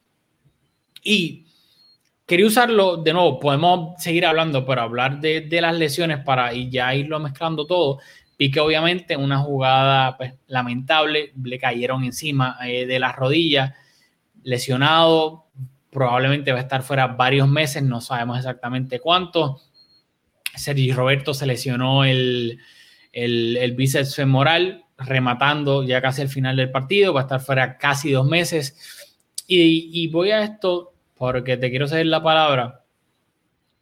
Y 1.03 1.45
quería 2.25 2.45
usarlo, 2.45 2.97
de 2.97 3.13
nuevo, 3.13 3.39
podemos 3.39 4.01
seguir 4.01 4.25
hablando, 4.25 4.65
pero 4.65 4.81
hablar 4.81 5.19
de, 5.19 5.47
las 5.61 5.75
lesiones 5.75 6.19
para 6.19 6.53
y 6.53 6.69
ya 6.69 6.93
irlo 6.95 7.19
mezclando 7.19 7.65
todo. 7.65 7.99
Pique, 8.37 8.59
obviamente, 8.59 9.17
una 9.17 9.39
jugada 9.39 10.15
pues, 10.17 10.33
lamentable, 10.47 11.33
le 11.43 11.59
cayeron 11.59 12.03
encima 12.03 12.57
eh, 12.65 12.85
de 12.85 12.99
las 12.99 13.15
rodillas, 13.15 13.73
lesionado, 14.43 15.47
probablemente 15.91 16.51
va 16.51 16.59
a 16.59 16.61
estar 16.61 16.83
fuera 16.83 17.07
varios 17.07 17.47
meses, 17.47 17.83
no 17.83 18.01
sabemos 18.01 18.37
exactamente 18.37 18.99
cuánto. 18.99 19.61
Sergi 20.55 20.91
Roberto 20.91 21.33
se 21.33 21.45
lesionó 21.45 22.03
el, 22.03 22.59
el, 23.11 23.73
bíceps 23.75 24.15
femoral, 24.15 24.85
rematando 24.97 25.83
ya 25.83 26.01
casi 26.01 26.21
al 26.21 26.29
final 26.29 26.55
del 26.55 26.71
partido, 26.71 27.13
va 27.13 27.21
a 27.21 27.23
estar 27.23 27.39
fuera 27.39 27.77
casi 27.77 28.11
dos 28.11 28.27
meses. 28.27 28.98
Y, 29.51 30.07
voy 30.09 30.29
a 30.29 30.43
esto 30.43 30.93
porque 31.17 31.57
te 31.57 31.71
quiero 31.71 31.87
saber 31.87 32.05
la 32.05 32.21
palabra. 32.21 32.83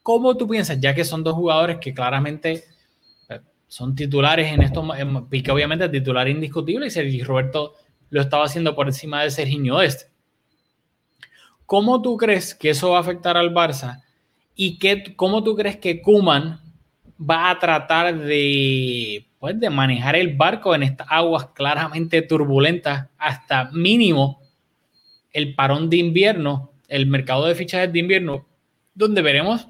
¿Cómo 0.02 0.38
tú 0.38 0.48
piensas, 0.48 0.80
ya 0.80 0.96
que 0.96 1.04
son 1.04 1.26
dos 1.26 1.36
jugadores 1.36 1.78
que 1.82 1.94
claramente 1.94 2.64
eh, 3.28 3.42
son 3.68 3.94
titulares 3.94 4.54
en 4.54 4.62
esto, 4.62 4.88
Pique 5.30 5.52
obviamente 5.52 5.90
titular 5.90 6.30
indiscutible 6.30 6.88
y 6.88 6.90
Sergio 6.90 7.26
Roberto 7.26 7.74
lo 8.10 8.22
estaba 8.22 8.46
haciendo 8.46 8.74
por 8.74 8.88
encima 8.88 9.24
de 9.24 9.32
Serginho 9.32 9.82
Este. 9.82 10.06
¿Cómo 11.66 12.02
tú 12.02 12.16
crees 12.16 12.56
que 12.56 12.70
eso 12.70 12.92
va 12.92 13.00
a 13.00 13.02
afectar 13.02 13.36
al 13.36 13.54
Barça? 13.54 14.02
¿Y 14.56 14.80
qué, 14.80 15.16
cómo 15.18 15.44
tú 15.44 15.54
crees 15.58 15.76
que 15.76 16.02
Kuman 16.02 16.62
va 17.20 17.50
a 17.50 17.60
tratar 17.60 18.18
de, 18.18 19.28
pues, 19.38 19.60
de 19.60 19.70
manejar 19.70 20.16
el 20.16 20.38
barco 20.38 20.74
en 20.74 20.84
estas 20.84 21.08
aguas 21.10 21.48
claramente 21.48 22.22
turbulentas 22.22 23.10
hasta 23.18 23.70
mínimo 23.74 24.47
el 25.32 25.56
parón 25.56 25.90
de 25.90 25.98
invierno, 25.98 26.72
el 26.88 27.08
mercado 27.08 27.46
de 27.46 27.56
fichajes 27.56 27.92
de 27.92 28.00
invierno, 28.00 28.48
donde 28.94 29.22
veremos 29.22 29.68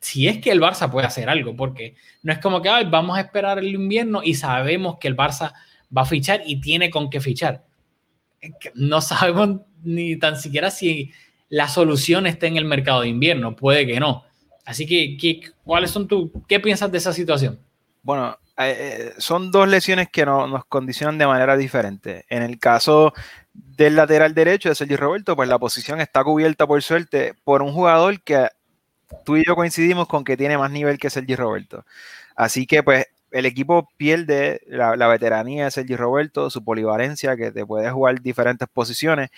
si 0.00 0.28
es 0.28 0.38
que 0.38 0.50
el 0.50 0.60
Barça 0.60 0.90
puede 0.90 1.06
hacer 1.06 1.28
algo, 1.28 1.56
porque 1.56 1.96
no 2.22 2.32
es 2.32 2.38
como 2.38 2.62
que 2.62 2.68
vamos 2.68 3.16
a 3.16 3.20
esperar 3.20 3.58
el 3.58 3.74
invierno 3.74 4.20
y 4.22 4.34
sabemos 4.34 4.98
que 4.98 5.08
el 5.08 5.16
Barça 5.16 5.52
va 5.96 6.02
a 6.02 6.06
fichar 6.06 6.42
y 6.46 6.60
tiene 6.60 6.90
con 6.90 7.10
qué 7.10 7.20
fichar. 7.20 7.64
No 8.74 9.00
sabemos 9.00 9.60
ni 9.82 10.16
tan 10.16 10.38
siquiera 10.38 10.70
si 10.70 11.12
la 11.48 11.68
solución 11.68 12.26
está 12.26 12.46
en 12.46 12.56
el 12.56 12.64
mercado 12.64 13.02
de 13.02 13.08
invierno, 13.08 13.56
puede 13.56 13.86
que 13.86 14.00
no. 14.00 14.24
Así 14.64 14.86
que, 14.86 15.16
¿qué, 15.16 15.40
¿cuáles 15.64 15.92
son 15.92 16.08
tu, 16.08 16.44
qué 16.48 16.58
piensas 16.58 16.90
de 16.90 16.98
esa 16.98 17.12
situación? 17.12 17.60
Bueno, 18.02 18.36
eh, 18.58 18.76
eh, 18.78 19.12
son 19.18 19.50
dos 19.50 19.68
lesiones 19.68 20.08
que 20.10 20.26
nos 20.26 20.64
condicionan 20.66 21.18
de 21.18 21.26
manera 21.26 21.56
diferente. 21.56 22.24
En 22.28 22.42
el 22.42 22.58
caso 22.58 23.12
del 23.76 23.96
lateral 23.96 24.34
derecho 24.34 24.68
de 24.68 24.74
Sergio 24.74 24.96
Roberto, 24.96 25.36
pues 25.36 25.48
la 25.48 25.58
posición 25.58 26.00
está 26.00 26.24
cubierta 26.24 26.66
por 26.66 26.82
suerte 26.82 27.34
por 27.44 27.62
un 27.62 27.72
jugador 27.72 28.20
que 28.22 28.48
tú 29.24 29.36
y 29.36 29.44
yo 29.46 29.54
coincidimos 29.54 30.08
con 30.08 30.24
que 30.24 30.36
tiene 30.36 30.58
más 30.58 30.70
nivel 30.70 30.98
que 30.98 31.10
Sergio 31.10 31.36
Roberto. 31.36 31.84
Así 32.34 32.66
que 32.66 32.82
pues 32.82 33.06
el 33.30 33.46
equipo 33.46 33.88
pierde 33.96 34.60
la, 34.66 34.96
la 34.96 35.08
veteranía 35.08 35.64
de 35.66 35.70
Sergio 35.70 35.96
Roberto, 35.96 36.50
su 36.50 36.64
polivalencia, 36.64 37.36
que 37.36 37.50
te 37.52 37.66
puede 37.66 37.90
jugar 37.90 38.20
diferentes 38.22 38.68
posiciones, 38.68 39.30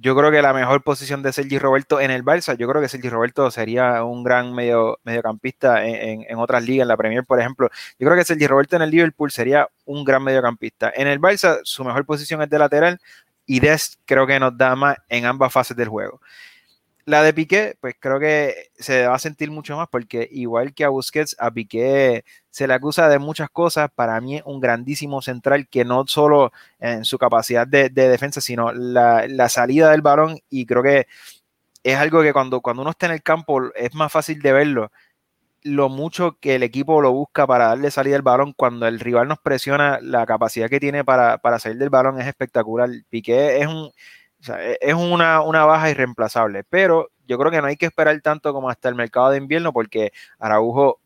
yo 0.00 0.14
creo 0.16 0.30
que 0.30 0.40
la 0.40 0.52
mejor 0.52 0.82
posición 0.84 1.22
de 1.24 1.32
Sergi 1.32 1.58
Roberto 1.58 2.00
en 2.00 2.12
el 2.12 2.24
Barça, 2.24 2.56
yo 2.56 2.68
creo 2.68 2.80
que 2.80 2.88
Sergi 2.88 3.08
Roberto 3.08 3.50
sería 3.50 4.04
un 4.04 4.22
gran 4.22 4.54
medio, 4.54 5.00
mediocampista 5.02 5.84
en, 5.84 6.24
en, 6.28 6.38
otras 6.38 6.62
ligas, 6.62 6.84
en 6.84 6.88
la 6.88 6.96
Premier, 6.96 7.24
por 7.24 7.40
ejemplo. 7.40 7.68
Yo 7.98 8.06
creo 8.06 8.16
que 8.16 8.24
Sergi 8.24 8.46
Roberto 8.46 8.76
en 8.76 8.82
el 8.82 8.90
Liverpool 8.90 9.32
sería 9.32 9.68
un 9.86 10.04
gran 10.04 10.22
mediocampista. 10.22 10.92
En 10.94 11.08
el 11.08 11.20
Barça, 11.20 11.58
su 11.64 11.84
mejor 11.84 12.06
posición 12.06 12.40
es 12.42 12.48
de 12.48 12.58
lateral 12.60 13.00
y 13.48 13.60
Des 13.60 13.98
creo 14.04 14.26
que 14.26 14.38
nos 14.38 14.56
da 14.56 14.76
más 14.76 14.98
en 15.08 15.24
ambas 15.24 15.52
fases 15.52 15.76
del 15.76 15.88
juego. 15.88 16.20
La 17.06 17.22
de 17.22 17.32
Piqué, 17.32 17.74
pues 17.80 17.96
creo 17.98 18.20
que 18.20 18.70
se 18.78 19.06
va 19.06 19.14
a 19.14 19.18
sentir 19.18 19.50
mucho 19.50 19.74
más 19.78 19.88
porque 19.88 20.28
igual 20.30 20.74
que 20.74 20.84
a 20.84 20.90
Busquets, 20.90 21.34
a 21.38 21.50
Piqué 21.50 22.22
se 22.50 22.68
le 22.68 22.74
acusa 22.74 23.08
de 23.08 23.18
muchas 23.18 23.48
cosas. 23.48 23.90
Para 23.94 24.20
mí 24.20 24.36
es 24.36 24.42
un 24.44 24.60
grandísimo 24.60 25.22
central 25.22 25.66
que 25.68 25.86
no 25.86 26.06
solo 26.06 26.52
en 26.78 27.06
su 27.06 27.16
capacidad 27.16 27.66
de, 27.66 27.88
defensa, 27.88 28.42
sino 28.42 28.72
la, 28.72 29.48
salida 29.48 29.90
del 29.90 30.02
balón 30.02 30.38
y 30.50 30.66
creo 30.66 30.82
que 30.82 31.06
es 31.82 31.96
algo 31.96 32.22
que 32.22 32.34
cuando, 32.34 32.60
cuando 32.60 32.82
uno 32.82 32.90
está 32.90 33.06
en 33.06 33.12
el 33.12 33.22
campo 33.22 33.72
es 33.74 33.94
más 33.94 34.12
fácil 34.12 34.40
de 34.42 34.52
verlo 34.52 34.92
lo 35.68 35.88
mucho 35.88 36.38
que 36.40 36.54
el 36.56 36.62
equipo 36.62 37.00
lo 37.00 37.12
busca 37.12 37.46
para 37.46 37.68
darle 37.68 37.90
salida 37.90 38.16
al 38.16 38.22
balón 38.22 38.52
cuando 38.52 38.86
el 38.86 39.00
rival 39.00 39.28
nos 39.28 39.38
presiona, 39.38 39.98
la 40.02 40.26
capacidad 40.26 40.68
que 40.68 40.80
tiene 40.80 41.04
para, 41.04 41.38
para 41.38 41.58
salir 41.58 41.78
del 41.78 41.90
balón 41.90 42.20
es 42.20 42.26
espectacular. 42.26 42.88
Piqué 43.10 43.60
es 43.60 43.66
un, 43.66 43.90
e, 44.48 44.78
es 44.80 44.94
una, 44.94 45.40
baja 45.40 45.90
irreemplazable, 45.90 46.64
pero 46.64 47.10
yo 47.26 47.38
creo 47.38 47.50
que 47.50 47.60
no 47.60 47.66
hay 47.66 47.76
que 47.76 47.86
esperar 47.86 48.20
tanto 48.20 48.52
como 48.52 48.70
hasta 48.70 48.88
el 48.88 48.94
mercado 48.94 49.30
de 49.30 49.38
invierno 49.38 49.72
porque 49.72 50.12
Araujo 50.38 51.00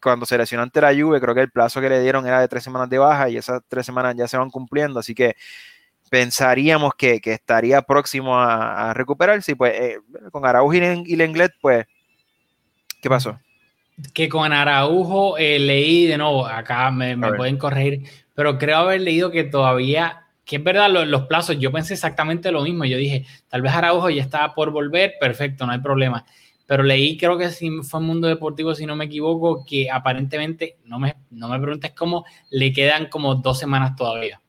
cuando 0.00 0.26
se 0.26 0.38
lesionó 0.38 0.62
ante 0.62 0.80
la 0.80 0.94
Juve, 0.94 1.20
creo 1.20 1.34
que 1.34 1.40
el 1.40 1.50
plazo 1.50 1.80
que 1.80 1.88
le 1.88 2.00
dieron 2.00 2.24
era 2.26 2.40
de 2.40 2.46
tres 2.46 2.62
semanas 2.62 2.88
de 2.88 2.98
baja 2.98 3.28
y 3.28 3.36
esas 3.36 3.62
tres 3.66 3.84
semanas 3.84 4.14
ya 4.16 4.28
se 4.28 4.36
van 4.36 4.50
cumpliendo, 4.50 5.00
así 5.00 5.12
que 5.14 5.34
pensaríamos 6.08 6.94
que, 6.94 7.20
estaría 7.24 7.82
próximo 7.82 8.38
a, 8.38 8.94
recuperarse 8.94 9.52
y 9.52 9.54
pues 9.56 9.74
eh, 9.80 9.98
con 10.30 10.46
Araujo 10.46 10.72
y 10.74 11.16
Lenglet, 11.16 11.52
pues, 11.60 11.86
¿qué 13.02 13.08
pasó? 13.08 13.38
Que 14.12 14.28
con 14.28 14.52
Araujo 14.52 15.38
eh, 15.38 15.58
leí 15.58 16.06
de 16.06 16.18
nuevo, 16.18 16.46
acá 16.46 16.90
me, 16.90 17.16
me 17.16 17.32
pueden 17.32 17.56
corregir, 17.56 18.04
pero 18.34 18.58
creo 18.58 18.78
haber 18.78 19.00
leído 19.00 19.30
que 19.30 19.44
todavía 19.44 20.28
que 20.48 20.56
es 20.56 20.64
verdad, 20.64 20.88
los, 20.88 21.26
plazos, 21.26 21.58
yo 21.58 21.70
pensé 21.70 21.92
exactamente 21.92 22.50
lo 22.50 22.62
mismo. 22.62 22.86
Yo 22.86 22.96
dije, 22.96 23.26
tal 23.48 23.60
vez 23.60 23.70
Araujo 23.70 24.08
ya 24.08 24.22
estaba 24.22 24.54
por 24.54 24.70
volver, 24.70 25.12
perfecto, 25.20 25.66
no 25.66 25.72
hay 25.72 25.80
problema. 25.80 26.24
Pero 26.64 26.82
leí, 26.82 27.18
creo 27.18 27.36
que 27.36 27.50
si 27.50 27.82
fue 27.82 28.00
Mundo 28.00 28.28
Deportivo, 28.28 28.74
si 28.74 28.86
no 28.86 28.96
me 28.96 29.04
equivoco, 29.04 29.66
que 29.66 29.90
aparentemente, 29.90 30.78
no 30.86 30.98
me, 30.98 31.16
no 31.30 31.50
me 31.50 31.60
preguntes 31.60 31.92
cómo, 31.92 32.24
le 32.48 32.72
quedan 32.72 33.10
como 33.10 33.34
dos 33.34 33.58
semanas 33.58 33.94
todavía. 33.94 34.40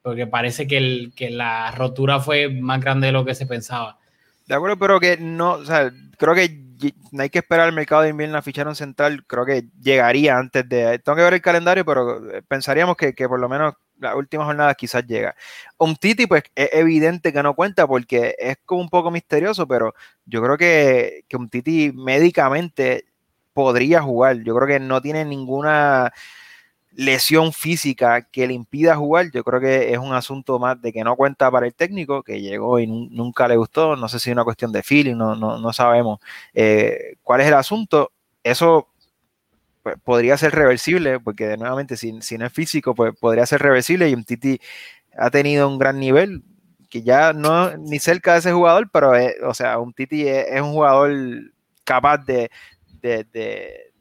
Porque 0.00 0.26
parece 0.26 0.66
que, 0.66 0.78
el, 0.78 1.12
que 1.14 1.28
la 1.28 1.70
rotura 1.72 2.18
fue 2.18 2.48
más 2.48 2.80
grande 2.80 3.08
de 3.08 3.12
lo 3.12 3.26
que 3.26 3.34
se 3.34 3.44
pensaba. 3.44 3.98
De 4.46 4.54
acuerdo, 4.54 4.78
pero 4.78 4.98
que 4.98 5.18
no, 5.18 5.52
o 5.52 5.64
sea, 5.66 5.92
creo 6.16 6.34
que 6.34 6.61
no 7.10 7.22
hay 7.22 7.30
que 7.30 7.40
esperar 7.40 7.68
el 7.68 7.74
mercado 7.74 8.02
de 8.02 8.10
invierno 8.10 8.38
a 8.38 8.42
fichar 8.42 8.68
un 8.68 8.74
central, 8.74 9.24
creo 9.26 9.44
que 9.44 9.64
llegaría 9.80 10.36
antes 10.36 10.68
de, 10.68 10.98
tengo 10.98 11.16
que 11.16 11.22
ver 11.22 11.34
el 11.34 11.42
calendario, 11.42 11.84
pero 11.84 12.20
pensaríamos 12.48 12.96
que, 12.96 13.14
que 13.14 13.28
por 13.28 13.40
lo 13.40 13.48
menos 13.48 13.74
las 13.98 14.14
últimas 14.16 14.46
jornadas 14.46 14.76
quizás 14.76 15.06
llega. 15.06 15.34
Un 15.78 15.96
Titi, 15.96 16.26
pues 16.26 16.42
es 16.54 16.70
evidente 16.72 17.32
que 17.32 17.42
no 17.42 17.54
cuenta 17.54 17.86
porque 17.86 18.34
es 18.38 18.56
como 18.64 18.82
un 18.82 18.88
poco 18.88 19.10
misterioso, 19.10 19.66
pero 19.66 19.94
yo 20.26 20.42
creo 20.42 20.58
que, 20.58 21.24
que 21.28 21.36
un 21.36 21.48
Titi 21.48 21.92
médicamente 21.92 23.06
podría 23.52 24.02
jugar. 24.02 24.42
Yo 24.42 24.54
creo 24.56 24.66
que 24.66 24.80
no 24.80 25.00
tiene 25.00 25.24
ninguna 25.24 26.12
lesión 26.94 27.52
física 27.52 28.22
que 28.22 28.46
le 28.46 28.54
impida 28.54 28.96
jugar, 28.96 29.30
yo 29.32 29.44
creo 29.44 29.60
que 29.60 29.92
es 29.92 29.98
un 29.98 30.12
asunto 30.12 30.58
más 30.58 30.80
de 30.80 30.92
que 30.92 31.04
no 31.04 31.16
cuenta 31.16 31.50
para 31.50 31.66
el 31.66 31.74
técnico, 31.74 32.22
que 32.22 32.40
llegó 32.40 32.78
y 32.78 32.86
nunca 32.86 33.48
le 33.48 33.56
gustó, 33.56 33.96
no 33.96 34.08
sé 34.08 34.18
si 34.18 34.30
es 34.30 34.34
una 34.34 34.44
cuestión 34.44 34.72
de 34.72 34.82
feeling, 34.82 35.16
no, 35.16 35.34
no, 35.36 35.72
sabemos 35.72 36.20
eh, 36.54 37.16
cuál 37.22 37.40
es 37.40 37.48
el 37.48 37.54
asunto. 37.54 38.12
Eso 38.42 38.88
pues, 39.82 39.96
podría 40.04 40.36
ser 40.36 40.54
reversible, 40.54 41.20
porque 41.20 41.56
nuevamente 41.56 41.96
si, 41.96 42.20
si, 42.20 42.38
no 42.38 42.46
es 42.46 42.52
físico, 42.52 42.94
pues 42.94 43.14
podría 43.18 43.46
ser 43.46 43.62
reversible 43.62 44.08
y 44.08 44.14
un 44.14 44.24
Titi 44.24 44.60
ha 45.16 45.30
tenido 45.30 45.68
un 45.68 45.78
gran 45.78 45.98
nivel, 45.98 46.42
que 46.90 47.02
ya 47.02 47.32
no 47.32 47.76
ni 47.78 47.98
cerca 47.98 48.34
de 48.34 48.40
ese 48.40 48.52
jugador, 48.52 48.90
pero 48.92 49.12
o 49.48 49.54
sea, 49.54 49.78
un 49.78 49.92
Titi 49.94 50.28
es, 50.28 50.60
un 50.60 50.72
jugador 50.72 51.12
capaz 51.84 52.18
de, 52.18 52.50
de, 53.00 53.24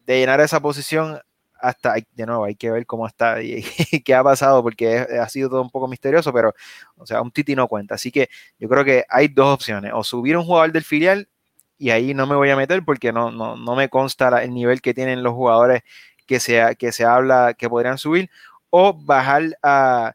de 0.05 0.19
llenar 0.19 0.41
esa 0.41 0.59
posición 0.59 1.19
hasta, 1.61 1.95
de 2.11 2.25
nuevo, 2.25 2.45
hay 2.45 2.55
que 2.55 2.71
ver 2.71 2.85
cómo 2.85 3.07
está 3.07 3.41
y, 3.41 3.63
qué 4.05 4.15
ha 4.15 4.23
pasado, 4.23 4.63
porque 4.63 4.97
ha 4.97 5.29
sido 5.29 5.49
todo 5.49 5.61
un 5.61 5.69
poco 5.69 5.87
misterioso, 5.87 6.33
pero, 6.33 6.53
o 6.97 7.05
sea, 7.05 7.21
un 7.21 7.31
Titi 7.31 7.55
no 7.55 7.67
cuenta. 7.67 7.95
Así 7.95 8.11
que 8.11 8.29
yo 8.59 8.67
creo 8.67 8.83
que 8.83 9.05
hay 9.09 9.27
dos 9.27 9.53
opciones, 9.53 9.91
o 9.93 10.03
subir 10.03 10.37
un 10.37 10.45
jugador 10.45 10.71
del 10.71 10.83
filial, 10.83 11.29
y 11.77 11.89
ahí 11.89 12.13
no 12.13 12.27
me 12.27 12.35
voy 12.35 12.49
a 12.49 12.55
meter 12.55 12.83
porque 12.85 13.11
no, 13.11 13.31
no, 13.31 13.55
no 13.55 13.75
me 13.75 13.89
consta 13.89 14.43
el 14.43 14.53
nivel 14.53 14.81
que 14.81 14.93
tienen 14.93 15.23
los 15.23 15.33
jugadores 15.33 15.81
que 16.27 16.39
se, 16.39 16.75
que 16.77 16.91
se 16.91 17.05
habla 17.05 17.55
que 17.57 17.69
podrían 17.69 17.97
subir, 17.97 18.29
o 18.69 18.93
bajar 18.93 19.57
a, 19.63 20.13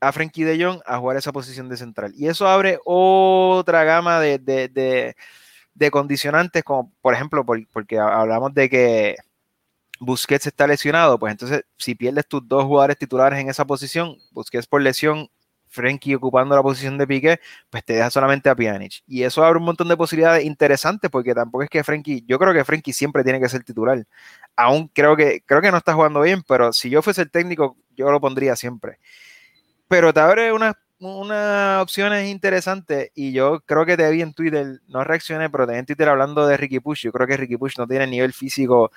a 0.00 0.12
Frankie 0.12 0.44
de 0.44 0.62
Jong 0.62 0.80
a 0.86 0.98
jugar 0.98 1.16
esa 1.16 1.32
posición 1.32 1.68
de 1.68 1.76
central. 1.76 2.12
Y 2.16 2.28
eso 2.28 2.46
abre 2.46 2.78
otra 2.84 3.84
gama 3.84 4.20
de, 4.20 4.38
de, 4.38 5.14
de, 5.74 5.90
condicionantes, 5.90 6.62
como 6.64 6.92
por 7.00 7.14
ejemplo, 7.14 7.44
porque 7.72 7.98
hablamos 7.98 8.54
de 8.54 8.68
que 8.68 9.16
Busquets 10.00 10.46
está 10.46 10.66
lesionado, 10.66 11.18
pues 11.18 11.32
entonces 11.32 11.64
si 11.78 11.94
pierdes 11.94 12.26
tus 12.26 12.46
dos 12.46 12.64
jugadores 12.64 12.98
titulares 12.98 13.38
en 13.38 13.48
esa 13.48 13.64
posición, 13.64 14.16
Busquets 14.32 14.66
por 14.66 14.82
lesión, 14.82 15.28
Frenkie 15.68 16.14
ocupando 16.14 16.54
la 16.54 16.62
posición 16.62 16.96
de 16.98 17.06
Piqué, 17.06 17.40
pues 17.70 17.84
te 17.84 17.94
deja 17.94 18.10
solamente 18.10 18.48
a 18.48 18.54
Pjanic. 18.54 19.02
Y 19.06 19.24
eso 19.24 19.44
abre 19.44 19.58
un 19.58 19.64
montón 19.64 19.88
de 19.88 19.96
posibilidades 19.96 20.44
interesantes 20.44 21.10
porque 21.10 21.34
tampoco 21.34 21.64
es 21.64 21.70
que 21.70 21.84
Frenkie, 21.84 22.24
yo 22.26 22.38
creo 22.38 22.54
que 22.54 22.64
Frenkie 22.64 22.92
siempre 22.92 23.24
tiene 23.24 23.40
que 23.40 23.48
ser 23.48 23.62
titular. 23.62 24.06
Aún 24.56 24.88
creo 24.88 25.16
que, 25.16 25.42
creo 25.44 25.60
que 25.60 25.70
no 25.70 25.78
está 25.78 25.94
jugando 25.94 26.20
bien, 26.22 26.42
pero 26.46 26.72
si 26.72 26.88
yo 26.90 27.02
fuese 27.02 27.22
el 27.22 27.30
técnico, 27.30 27.76
yo 27.94 28.10
lo 28.10 28.20
pondría 28.20 28.56
siempre. 28.56 28.98
Pero 29.88 30.12
te 30.12 30.20
abre 30.20 30.52
unas 30.52 30.74
una 30.98 31.82
opciones 31.82 32.26
interesantes 32.28 33.10
y 33.14 33.32
yo 33.32 33.60
creo 33.66 33.84
que 33.84 33.98
te 33.98 34.10
vi 34.10 34.22
en 34.22 34.32
Twitter, 34.32 34.80
no 34.88 35.04
reaccioné, 35.04 35.50
pero 35.50 35.66
te 35.66 35.74
vi 35.74 35.78
en 35.80 35.86
Twitter 35.86 36.08
hablando 36.08 36.46
de 36.46 36.56
Ricky 36.56 36.80
Push. 36.80 37.02
Yo 37.02 37.12
creo 37.12 37.26
que 37.26 37.36
Ricky 37.36 37.56
Push 37.58 37.74
no 37.78 37.86
tiene 37.86 38.06
nivel 38.06 38.32
físico 38.32 38.90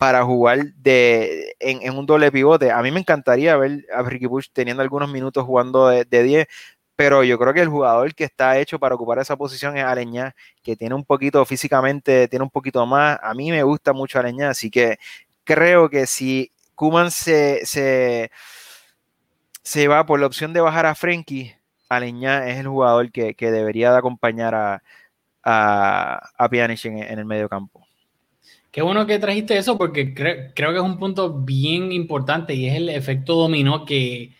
para 0.00 0.24
jugar 0.24 0.72
de, 0.76 1.54
en, 1.60 1.94
un 1.94 2.06
doble 2.06 2.32
pivote. 2.32 2.72
A 2.72 2.80
mí 2.80 2.90
me 2.90 3.00
encantaría 3.00 3.54
ver 3.58 3.84
a 3.94 4.02
Ricky 4.02 4.24
Bush 4.24 4.46
teniendo 4.50 4.82
algunos 4.82 5.10
minutos 5.10 5.44
jugando 5.44 5.88
de, 5.88 6.06
10, 6.06 6.46
pero 6.96 7.22
yo 7.22 7.38
creo 7.38 7.52
que 7.52 7.60
el 7.60 7.68
jugador 7.68 8.14
que 8.14 8.24
está 8.24 8.58
hecho 8.58 8.78
para 8.78 8.94
ocupar 8.94 9.18
esa 9.18 9.36
posición 9.36 9.76
es 9.76 9.84
Aleñá, 9.84 10.34
que 10.62 10.74
tiene 10.74 10.94
un 10.94 11.04
poquito 11.04 11.44
físicamente, 11.44 12.28
tiene 12.28 12.44
un 12.44 12.50
poquito 12.50 12.86
más. 12.86 13.18
A 13.22 13.34
mí 13.34 13.50
me 13.50 13.62
gusta 13.62 13.92
mucho 13.92 14.18
Aleñá, 14.18 14.48
así 14.48 14.70
que 14.70 14.98
creo 15.44 15.90
que 15.90 16.06
si 16.06 16.50
Kuman 16.74 17.10
se, 17.10 17.66
se, 17.66 18.30
va 19.88 20.06
por 20.06 20.18
la 20.18 20.26
opción 20.26 20.54
de 20.54 20.62
bajar 20.62 20.86
a 20.86 20.94
Frenkie, 20.94 21.54
Aleñá 21.90 22.48
es 22.48 22.58
el 22.58 22.68
jugador 22.68 23.12
que, 23.12 23.34
debería 23.38 23.92
de 23.92 23.98
acompañar 23.98 24.54
a, 24.54 24.82
a, 25.44 26.48
en, 26.50 27.02
en 27.02 27.18
el 27.18 27.26
medio 27.26 27.50
campo. 27.50 27.79
Qué 28.70 28.82
bueno 28.82 29.04
que 29.06 29.18
trajiste 29.18 29.56
eso 29.56 29.76
porque 29.76 30.14
creo 30.14 30.52
que 30.54 30.76
es 30.76 30.82
un 30.82 30.98
punto 30.98 31.40
bien 31.40 31.90
importante 31.90 32.54
y 32.54 32.66
es 32.68 32.76
el 32.76 32.88
efecto 32.88 33.34
dominó 33.34 33.84
que 33.84 34.36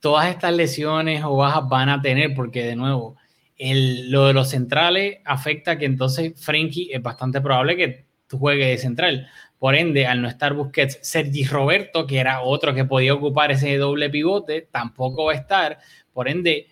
todas 0.00 0.28
estas 0.28 0.52
lesiones 0.52 1.24
o 1.24 1.36
bajas 1.36 1.66
van 1.68 1.88
a 1.88 2.02
tener 2.02 2.34
porque 2.34 2.62
de 2.62 2.76
nuevo 2.76 3.16
lo 3.56 4.26
de 4.26 4.34
los 4.34 4.50
centrales 4.50 5.18
afecta 5.24 5.78
que 5.78 5.86
entonces 5.86 6.34
Frankie 6.36 6.90
es 6.92 7.00
bastante 7.02 7.40
probable 7.40 7.76
que 7.76 8.04
juegue 8.30 8.66
de 8.66 8.78
central. 8.78 9.28
Por 9.58 9.76
ende, 9.76 10.06
al 10.06 10.20
no 10.20 10.28
estar 10.28 10.52
Busquets, 10.52 10.98
Sergi 11.02 11.44
Roberto, 11.44 12.06
que 12.06 12.18
era 12.18 12.42
otro 12.42 12.74
que 12.74 12.84
podía 12.84 13.14
ocupar 13.14 13.52
ese 13.52 13.76
doble 13.78 14.10
pivote, 14.10 14.68
tampoco 14.70 15.26
va 15.26 15.32
a 15.32 15.36
estar. 15.36 15.78
Por 16.12 16.28
ende, 16.28 16.66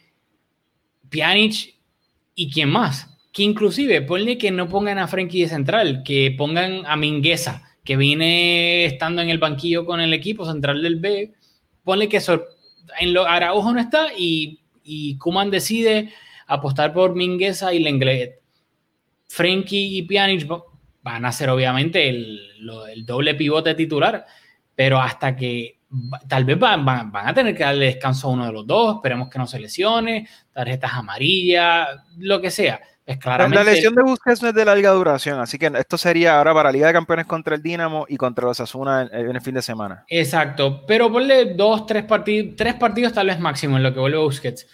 Pjanic 1.09 1.75
y 2.35 2.51
quién 2.51 2.69
más 2.69 3.12
que 3.33 3.43
inclusive 3.43 4.03
ponle 4.03 4.37
que 4.37 4.51
no 4.51 4.69
pongan 4.69 4.99
a 4.99 5.09
Frenkie 5.09 5.43
de 5.43 5.49
central, 5.49 6.03
que 6.05 6.35
pongan 6.37 6.85
a 6.87 6.97
Mingueza, 6.97 7.63
que 7.83 7.97
viene 7.97 8.85
estando 8.85 9.23
en 9.23 9.31
el 9.31 9.39
banquillo 9.39 9.87
con 9.87 10.01
el 10.01 10.13
equipo 10.13 10.45
central 10.45 10.83
del 10.83 10.97
B, 10.97 11.33
ponle 11.83 12.09
que 12.09 12.21
en 13.01 13.15
lo, 13.15 13.27
Araujo 13.27 13.73
no 13.73 13.81
está 13.81 14.09
y, 14.17 14.61
y 14.85 15.17
Kuman 15.17 15.51
decide 15.51 16.13
apostar 16.47 16.93
por 16.93 17.15
Mingueza 17.15 17.73
y 17.73 17.79
Lenglet. 17.79 18.41
Frenkie 19.29 19.97
y 19.97 20.03
Pjanic 20.03 20.47
van 21.03 21.25
a 21.25 21.33
ser 21.33 21.49
obviamente 21.49 22.11
el, 22.11 22.39
el, 22.93 23.07
doble 23.07 23.35
pivote 23.35 23.75
titular, 23.75 24.27
pero 24.75 25.01
hasta 25.01 25.35
que 25.35 25.81
tal 26.29 26.45
vez 26.45 26.59
van, 26.59 26.85
van, 26.85 27.11
van, 27.11 27.29
a 27.29 27.35
tener 27.35 27.57
que 27.57 27.65
darle 27.65 27.87
descanso 27.87 28.29
a 28.29 28.33
uno 28.33 28.47
de 28.47 28.53
los 28.53 28.67
dos, 28.67 28.97
esperemos 28.97 29.31
que 29.31 29.39
no 29.39 29.47
se 29.47 29.59
lesione, 29.59 30.29
tarjetas 30.53 30.93
amarillas, 30.93 31.89
lo 32.19 32.43
que 32.43 32.51
sea 32.51 32.81
la 33.07 33.65
lesión 33.65 33.95
de 33.95 34.03
Busquets 34.03 34.43
no 34.43 34.49
es 34.49 34.55
de 34.55 34.65
larga 34.65 34.91
duración, 34.91 35.41
así 35.41 35.59
que 35.59 35.71
esto 35.77 35.99
sería 35.99 36.39
ahora 36.39 36.55
para 36.55 36.71
Liga 36.71 36.87
de 36.87 36.93
Campeones 36.93 37.27
contra 37.27 37.57
el 37.57 37.63
Dinamo 37.63 38.07
y 38.09 38.17
contra 38.17 38.47
los 38.47 38.61
Asuna 38.61 39.09
en, 39.13 39.35
el 39.35 39.41
fin 39.41 39.55
de 39.55 39.63
semana. 39.63 40.05
Exacto, 40.09 40.85
pero 40.87 41.11
ponle 41.11 41.55
dos, 41.55 41.87
tres 41.87 42.05
partidos, 42.05 42.55
tres 42.57 42.75
partidos 42.75 43.13
tal 43.13 43.27
vez 43.27 43.41
máximo 43.41 43.77
en 43.77 43.83
lo 43.83 43.93
que 43.93 44.01
vuelve 44.01 44.19
Busquets. 44.19 44.67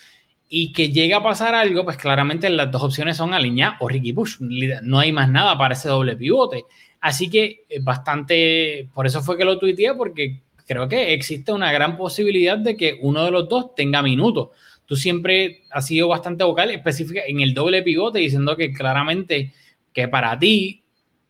Y 0.51 0.73
que 0.73 0.91
llegue 0.91 1.13
a 1.13 1.23
pasar 1.23 1.55
algo, 1.55 1.85
pues 1.85 1.99
claramente 1.99 2.49
las 2.49 2.71
dos 2.71 2.83
opciones 2.83 3.19
son 3.19 3.35
Aliñá 3.35 3.77
o 3.81 3.89
Ricky 3.89 4.13
Bush. 4.13 4.37
No 4.41 4.99
hay 4.99 5.13
más 5.13 5.29
nada 5.29 5.59
para 5.59 5.75
ese 5.75 5.91
doble 5.91 6.17
pivote. 6.17 6.65
Así 7.01 7.29
que 7.29 7.67
bastante, 7.83 8.89
por 8.95 9.07
eso 9.07 9.23
fue 9.23 9.37
que 9.37 9.45
lo 9.45 9.59
tuiteé, 9.59 9.95
porque 9.95 10.41
creo 10.67 10.89
que 10.89 11.13
existe 11.13 11.53
una 11.53 11.71
gran 11.71 11.99
posibilidad 11.99 12.57
de 12.57 12.79
que 12.79 12.99
uno 13.03 13.25
de 13.27 13.31
los 13.31 13.47
dos 13.47 13.75
tenga 13.75 14.03
minutos 14.03 14.49
tú 14.89 14.97
siempre 14.97 15.65
has 15.71 15.87
sido 15.87 16.09
bastante 16.09 16.45
vocal, 16.45 16.71
específica 16.71 17.21
en 17.27 17.41
el 17.41 17.53
doble 17.53 17.83
pivote, 17.83 18.21
diciendo 18.21 18.57
que 18.57 18.73
claramente 18.73 19.53
que 19.93 20.09
para 20.09 20.39
ti 20.39 20.83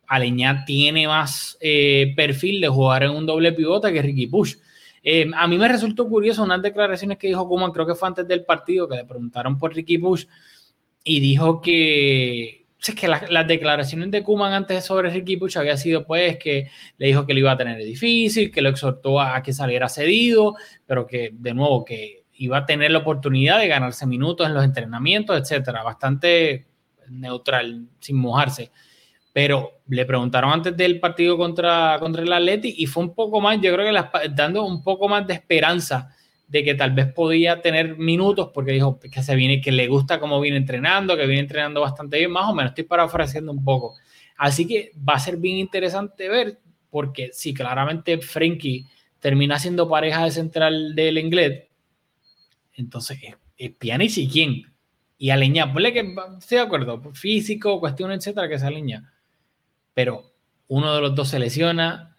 Aleñá 0.07 0.65
tiene 0.65 1.09
más 1.09 1.59
eh, 1.61 2.13
perfil 2.15 2.61
de 2.61 2.69
jugar 2.69 3.03
en 3.03 3.11
un 3.11 3.27
doble 3.27 3.53
pivote 3.53 3.93
que 3.93 4.01
Ricky 4.01 4.29
Push. 4.29 4.55
Eh, 5.03 5.29
a 5.35 5.49
mí 5.49 5.59
me 5.59 5.67
resultó 5.67 6.09
curioso 6.09 6.45
unas 6.45 6.63
declaraciones 6.63 7.19
que 7.19 7.27
dijo 7.27 7.49
Kuman, 7.49 7.73
creo 7.73 7.85
que 7.85 7.97
fue 7.97 8.07
antes 8.07 8.29
del 8.29 8.45
partido, 8.45 8.89
que 8.89 8.95
le 8.95 9.05
preguntaron 9.05 9.59
por 9.59 9.75
Ricky 9.75 9.99
Push 9.99 10.27
y 11.03 11.19
dijo 11.19 11.61
que, 11.61 12.65
es 12.81 12.95
que 12.95 13.09
las, 13.09 13.49
declaraciones 13.49 14.13
de 14.13 14.23
Kuman 14.23 14.53
antes 14.53 14.85
sobre 14.85 15.11
Ricky 15.11 15.37
Push 15.37 15.59
había 15.59 15.77
sido 15.77 16.07
pues 16.07 16.39
que 16.39 16.71
le 16.97 17.09
dijo 17.09 17.27
que 17.27 17.35
lo 17.35 17.41
iba 17.41 17.51
a 17.51 17.59
tener 17.59 17.83
difícil, 17.83 18.53
que 18.53 18.63
lo 18.63 18.69
exhortó 18.69 19.21
a 19.21 19.43
que 19.43 19.53
saliera 19.53 19.89
cedido, 19.89 20.55
pero 20.87 21.09
que 21.09 21.31
de 21.33 21.55
nuevo 21.55 21.85
que 21.85 22.23
iba 22.39 22.59
a 22.59 22.67
tener 22.67 22.91
la 22.91 22.99
oportunidad 22.99 23.59
de 23.59 23.69
ganarse 23.69 24.07
minutos 24.07 24.47
en 24.47 24.55
los 24.55 24.65
entrenamientos, 24.65 25.39
etcétera. 25.39 25.83
Bastante 25.83 26.67
neutral, 27.09 27.87
sin 28.01 28.17
mojarse. 28.17 28.71
Pero 29.33 29.81
le 29.89 30.07
preguntaron 30.07 30.51
antes 30.53 30.77
del 30.77 31.01
partido 31.01 31.37
contra, 31.37 31.97
contra 32.01 32.23
el 32.23 32.33
Atleti 32.33 32.75
y 32.79 32.87
fue 32.87 33.05
un 33.05 33.15
poco 33.15 33.41
más, 33.41 33.61
yo 33.61 33.73
creo 33.75 33.93
que 33.93 34.31
dando 34.31 34.65
un 34.65 34.83
poco 34.83 35.09
más 35.09 35.27
de 35.27 35.35
esperanza 35.35 36.15
de 36.47 36.65
que 36.65 36.75
tal 36.75 36.93
vez 36.93 37.13
podía 37.13 37.61
tener 37.61 37.99
minutos 37.99 38.51
porque 38.55 38.73
dijo 38.73 38.99
que 38.99 39.23
se 39.23 39.37
viene, 39.37 39.61
que 39.61 39.71
le 39.71 39.87
gusta 39.87 40.19
cómo 40.19 40.41
viene 40.41 40.57
entrenando, 40.57 41.17
que 41.17 41.27
viene 41.27 41.43
entrenando 41.43 41.83
bastante 41.83 42.19
bien, 42.19 42.31
más 42.31 42.49
o 42.49 42.55
menos 42.55 42.71
estoy 42.71 42.85
parafraseando 42.85 43.53
un 43.53 43.63
poco. 43.63 43.97
Así 44.37 44.67
que 44.67 44.93
va 45.07 45.15
a 45.15 45.19
ser 45.19 45.37
bien 45.37 45.59
interesante 45.59 46.29
ver, 46.29 46.59
porque 46.91 47.31
si 47.33 47.53
claramente 47.53 48.19
Frenkie 48.19 48.87
termina 49.21 49.59
siendo 49.59 49.89
pareja 49.89 50.25
de 50.25 50.31
central 50.31 50.95
del 50.95 51.19
inglés, 51.19 51.68
entonces, 52.79 53.19
es, 53.57 53.71
Pjanic 53.73 54.17
y 54.17 54.29
quién. 54.29 54.63
Y 55.19 55.31
Aleñá, 55.31 55.73
ponle 55.73 55.93
que 55.93 56.15
estoy 56.39 56.59
de 56.59 56.65
acuerdo, 56.65 57.03
físico, 57.13 57.81
cuestión, 57.81 58.13
etcétera, 58.13 58.49
que 58.49 58.55
es 58.55 58.63
Aleñá. 58.63 59.13
Pero 59.95 60.33
uno 60.69 60.95
de 60.95 61.01
los 61.01 61.15
dos 61.15 61.29
se 61.29 61.41
lesiona, 61.41 62.17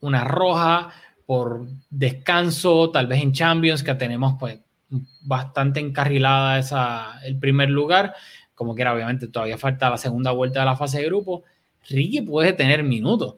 una 0.00 0.22
roja 0.22 0.92
por 1.26 1.66
descanso, 1.90 2.90
tal 2.92 3.08
vez 3.08 3.20
en 3.20 3.32
Champions, 3.32 3.82
que 3.82 3.94
tenemos 3.96 4.36
pues 4.38 4.60
bastante 5.22 5.80
encarrilada 5.80 6.60
esa, 6.60 7.20
el 7.24 7.36
primer 7.36 7.68
lugar. 7.70 8.14
Como 8.54 8.76
quiera, 8.76 8.94
obviamente 8.94 9.26
todavía 9.26 9.58
falta 9.58 9.90
la 9.90 9.98
segunda 9.98 10.30
vuelta 10.30 10.60
de 10.60 10.66
la 10.66 10.76
fase 10.76 10.98
de 10.98 11.06
grupo. 11.06 11.42
Ricky 11.88 12.22
puede 12.22 12.52
tener 12.52 12.84
minutos. 12.84 13.36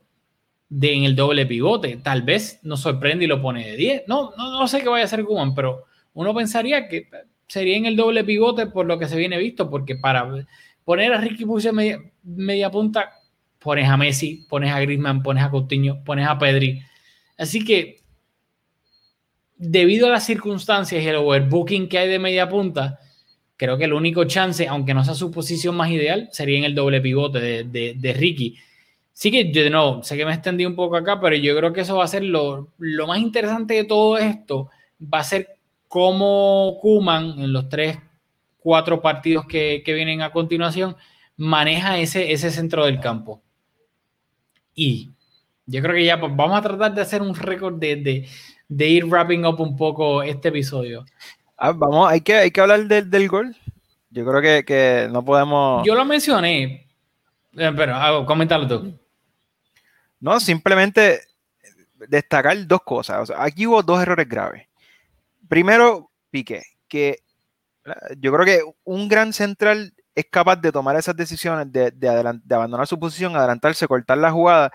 de, 0.68 0.94
en 0.94 1.04
el 1.04 1.16
doble 1.16 1.46
pivote. 1.46 1.96
Tal 1.96 2.22
vez 2.22 2.60
nos 2.62 2.80
sorprende 2.80 3.24
y 3.24 3.28
lo 3.28 3.40
pone 3.40 3.66
de 3.70 3.76
10. 3.76 4.02
No, 4.06 4.32
no, 4.36 4.50
no 4.50 4.68
sé 4.68 4.82
qué 4.82 4.88
vaya 4.90 5.04
a 5.04 5.06
hacer 5.06 5.24
Kuman, 5.24 5.54
pero 5.54 5.87
uno 6.18 6.34
pensaría 6.34 6.88
que 6.88 7.08
sería 7.46 7.76
en 7.76 7.86
el 7.86 7.94
doble 7.94 8.24
pivote 8.24 8.66
por 8.66 8.86
lo 8.86 8.98
que 8.98 9.06
se 9.06 9.16
viene 9.16 9.38
visto, 9.38 9.70
porque 9.70 9.94
para 9.94 10.28
poner 10.84 11.12
a 11.12 11.20
Ricky 11.20 11.44
Puig 11.44 11.72
media, 11.72 12.02
media 12.24 12.72
punta, 12.72 13.12
pones 13.60 13.88
a 13.88 13.96
Messi, 13.96 14.44
pones 14.48 14.72
a 14.72 14.80
Griezmann, 14.80 15.22
pones 15.22 15.44
a 15.44 15.50
Coutinho, 15.50 16.02
pones 16.02 16.26
a 16.26 16.36
Pedri. 16.36 16.82
Así 17.38 17.64
que, 17.64 18.00
debido 19.56 20.08
a 20.08 20.10
las 20.10 20.26
circunstancias 20.26 21.00
y 21.00 21.06
el 21.06 21.14
overbooking 21.14 21.88
que 21.88 21.98
hay 21.98 22.08
de 22.08 22.18
media 22.18 22.48
punta, 22.48 22.98
creo 23.56 23.78
que 23.78 23.84
el 23.84 23.92
único 23.92 24.24
chance, 24.24 24.66
aunque 24.66 24.94
no 24.94 25.04
sea 25.04 25.14
su 25.14 25.30
posición 25.30 25.76
más 25.76 25.88
ideal, 25.88 26.28
sería 26.32 26.58
en 26.58 26.64
el 26.64 26.74
doble 26.74 27.00
pivote 27.00 27.38
de, 27.38 27.94
de, 27.94 28.12
Ricky. 28.12 28.56
Sí 29.12 29.30
que 29.30 29.52
yo 29.52 29.70
no, 29.70 30.02
sé 30.02 30.16
que 30.16 30.26
me 30.26 30.34
extendí 30.34 30.66
un 30.66 30.74
poco 30.74 30.96
acá, 30.96 31.20
pero 31.20 31.36
yo 31.36 31.56
creo 31.56 31.72
que 31.72 31.82
eso 31.82 31.96
va 31.96 32.04
a 32.04 32.08
ser 32.08 32.24
lo, 32.24 32.72
lo 32.78 33.06
más 33.06 33.20
interesante 33.20 33.74
de 33.74 33.84
todo 33.84 34.18
esto, 34.18 34.68
va 35.00 35.20
a 35.20 35.24
ser 35.24 35.57
cómo 35.88 36.78
Kuman 36.80 37.40
en 37.40 37.52
los 37.52 37.68
tres, 37.68 37.98
cuatro 38.58 39.00
partidos 39.00 39.46
que, 39.46 39.82
que 39.84 39.94
vienen 39.94 40.22
a 40.22 40.30
continuación 40.30 40.96
maneja 41.36 41.98
ese, 41.98 42.32
ese 42.32 42.50
centro 42.50 42.84
del 42.84 43.00
campo. 43.00 43.42
Y 44.74 45.10
yo 45.66 45.80
creo 45.82 45.94
que 45.94 46.04
ya 46.04 46.20
pues, 46.20 46.34
vamos 46.34 46.58
a 46.58 46.62
tratar 46.62 46.94
de 46.94 47.00
hacer 47.00 47.22
un 47.22 47.34
récord 47.34 47.74
de, 47.78 47.96
de, 47.96 48.28
de, 48.68 48.88
ir 48.88 49.06
wrapping 49.06 49.44
up 49.44 49.60
un 49.60 49.76
poco 49.76 50.22
este 50.22 50.48
episodio. 50.48 51.04
Ah, 51.56 51.72
vamos, 51.72 52.10
hay 52.10 52.20
que, 52.20 52.34
hay 52.34 52.50
que 52.50 52.60
hablar 52.60 52.86
del, 52.86 53.10
del 53.10 53.28
gol. 53.28 53.56
Yo 54.10 54.24
creo 54.24 54.40
que, 54.40 54.64
que, 54.64 55.08
no 55.10 55.24
podemos. 55.24 55.86
Yo 55.86 55.94
lo 55.94 56.04
mencioné, 56.04 56.88
eh, 57.56 57.72
pero 57.76 57.94
hago, 57.94 58.24
coméntalo 58.24 58.66
tú. 58.66 58.98
No, 60.20 60.40
simplemente 60.40 61.20
destacar 62.08 62.66
dos 62.66 62.82
cosas. 62.82 63.32
aquí 63.36 63.66
hubo 63.66 63.82
dos 63.82 64.00
errores 64.00 64.28
graves. 64.28 64.66
Primero, 65.48 66.10
Piqué, 66.30 66.62
que 66.88 67.18
yo 68.18 68.32
creo 68.32 68.44
que 68.44 68.62
un 68.84 69.08
gran 69.08 69.32
central 69.32 69.94
es 70.14 70.26
capaz 70.30 70.56
de 70.56 70.72
tomar 70.72 70.96
esas 70.96 71.16
decisiones, 71.16 71.72
de, 71.72 71.90
de, 71.90 72.40
de 72.44 72.54
abandonar 72.54 72.86
su 72.86 72.98
posición, 72.98 73.36
adelantarse, 73.36 73.86
cortar 73.86 74.18
la 74.18 74.30
jugada 74.30 74.72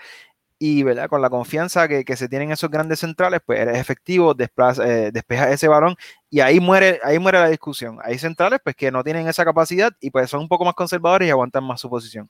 y 0.57 0.83
¿verdad? 0.83 1.09
con 1.09 1.21
la 1.21 1.29
confianza 1.29 1.87
que, 1.89 2.05
que, 2.05 2.15
se 2.15 2.29
tienen 2.29 2.51
esos 2.51 2.69
grandes 2.69 2.99
centrales, 2.99 3.41
pues 3.45 3.59
eres 3.59 3.77
efectivo, 3.77 4.33
desplaza, 4.33 4.87
eh, 4.87 5.11
despeja 5.11 5.51
ese 5.51 5.67
balón 5.67 5.95
y 6.29 6.39
ahí 6.39 6.61
muere, 6.61 7.01
ahí 7.03 7.19
muere 7.19 7.39
la 7.39 7.49
discusión. 7.49 7.99
Hay 8.03 8.17
centrales 8.17 8.61
pues 8.63 8.75
que 8.75 8.89
no 8.89 9.03
tienen 9.03 9.27
esa 9.27 9.43
capacidad 9.43 9.91
y 9.99 10.09
pues 10.09 10.29
son 10.29 10.39
un 10.41 10.47
poco 10.47 10.63
más 10.63 10.73
conservadores 10.75 11.27
y 11.27 11.31
aguantan 11.31 11.65
más 11.65 11.81
su 11.81 11.89
posición. 11.89 12.29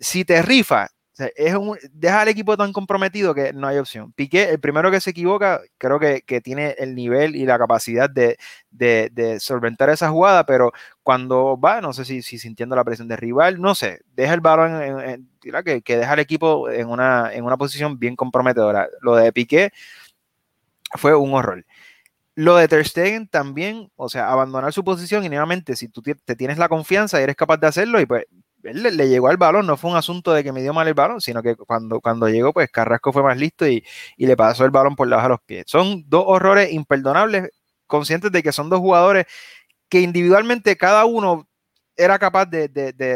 Si 0.00 0.24
te 0.24 0.42
rifa 0.42 0.88
es 1.18 1.54
un, 1.54 1.78
deja 1.92 2.20
al 2.20 2.28
equipo 2.28 2.56
tan 2.56 2.72
comprometido 2.72 3.34
que 3.34 3.52
no 3.52 3.66
hay 3.66 3.78
opción. 3.78 4.12
Piqué, 4.12 4.50
el 4.50 4.60
primero 4.60 4.90
que 4.90 5.00
se 5.00 5.10
equivoca, 5.10 5.60
creo 5.78 5.98
que, 5.98 6.22
tiene 6.42 6.74
el 6.78 6.94
nivel 6.94 7.36
y 7.36 7.46
la 7.46 7.58
capacidad 7.58 8.10
de, 8.10 8.36
solventar 9.40 9.88
esa 9.88 10.10
jugada, 10.10 10.44
pero 10.44 10.72
cuando 11.02 11.58
va, 11.58 11.80
no 11.80 11.92
sé 11.92 12.04
si, 12.04 12.22
sintiendo 12.22 12.76
la 12.76 12.84
presión 12.84 13.08
de 13.08 13.16
rival, 13.16 13.60
no 13.60 13.74
sé, 13.74 14.02
deja 14.14 14.34
el 14.34 14.40
balón, 14.40 14.82
en, 14.82 15.28
que, 15.64 15.82
que, 15.82 15.96
deja 15.96 16.12
al 16.12 16.18
equipo 16.18 16.68
en 16.70 16.88
una, 16.88 17.32
en 17.32 17.44
una 17.44 17.56
posición 17.56 17.98
bien 17.98 18.16
comprometedora. 18.16 18.88
Lo 19.00 19.16
de 19.16 19.32
Piqué 19.32 19.72
fue 20.94 21.14
un 21.14 21.32
horror. 21.34 21.64
Lo 22.34 22.56
de 22.56 22.68
Ter 22.68 22.86
Stegen 22.86 23.28
también, 23.28 23.90
o 23.96 24.10
sea, 24.10 24.30
abandonar 24.30 24.70
su 24.74 24.84
posición 24.84 25.24
y 25.24 25.30
nuevamente, 25.30 25.74
si 25.76 25.88
tú 25.88 26.02
te 26.02 26.36
tienes 26.36 26.58
la 26.58 26.68
confianza 26.68 27.18
y 27.18 27.22
eres 27.22 27.36
capaz 27.36 27.56
de 27.56 27.66
hacerlo, 27.66 27.98
y 27.98 28.04
pues 28.04 28.26
le, 28.72 29.08
llegó 29.08 29.28
al 29.28 29.36
balón, 29.36 29.66
no 29.66 29.76
fue 29.76 29.90
un 29.90 29.96
asunto 29.96 30.32
de 30.32 30.44
que 30.44 30.52
me 30.52 30.62
dio 30.62 30.72
mal 30.74 30.88
el 30.88 30.94
balón, 30.94 31.20
sino 31.20 31.42
que 31.42 31.56
cuando, 31.56 32.00
cuando 32.00 32.28
llegó, 32.28 32.52
pues 32.52 32.70
Carrasco 32.70 33.12
fue 33.12 33.22
más 33.22 33.36
listo 33.38 33.66
y, 33.66 33.84
le 34.16 34.36
pasó 34.36 34.64
el 34.64 34.70
balón 34.70 34.96
por 34.96 35.08
debajo 35.08 35.28
de 35.28 35.30
los 35.30 35.40
pies. 35.42 35.64
Son 35.66 36.04
dos 36.08 36.24
horrores 36.26 36.72
imperdonables, 36.72 37.50
conscientes 37.86 38.32
de 38.32 38.42
que 38.42 38.52
son 38.52 38.68
dos 38.68 38.80
jugadores 38.80 39.26
que 39.88 40.00
individualmente 40.00 40.76
cada 40.76 41.04
uno 41.04 41.48
era 41.96 42.18
capaz 42.18 42.46
de, 42.46 42.68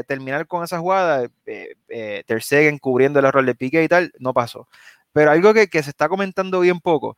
terminar 0.07 0.47
con 0.47 0.65
esa 0.65 0.79
jugada, 0.79 1.29
eh, 1.47 1.75
eh, 1.89 2.79
cubriendo 2.81 3.19
el 3.19 3.27
error 3.27 3.45
de 3.45 3.55
Piqué 3.55 3.85
y 3.85 3.89
tal, 3.89 4.13
no 4.19 4.33
pasó. 4.33 4.69
Pero 5.13 5.33
algo 5.33 5.53
que, 5.53 5.69
que 5.69 5.83
se 5.83 5.91
está 5.91 6.09
comentando 6.09 6.61
bien 6.61 6.81
poco 6.81 7.17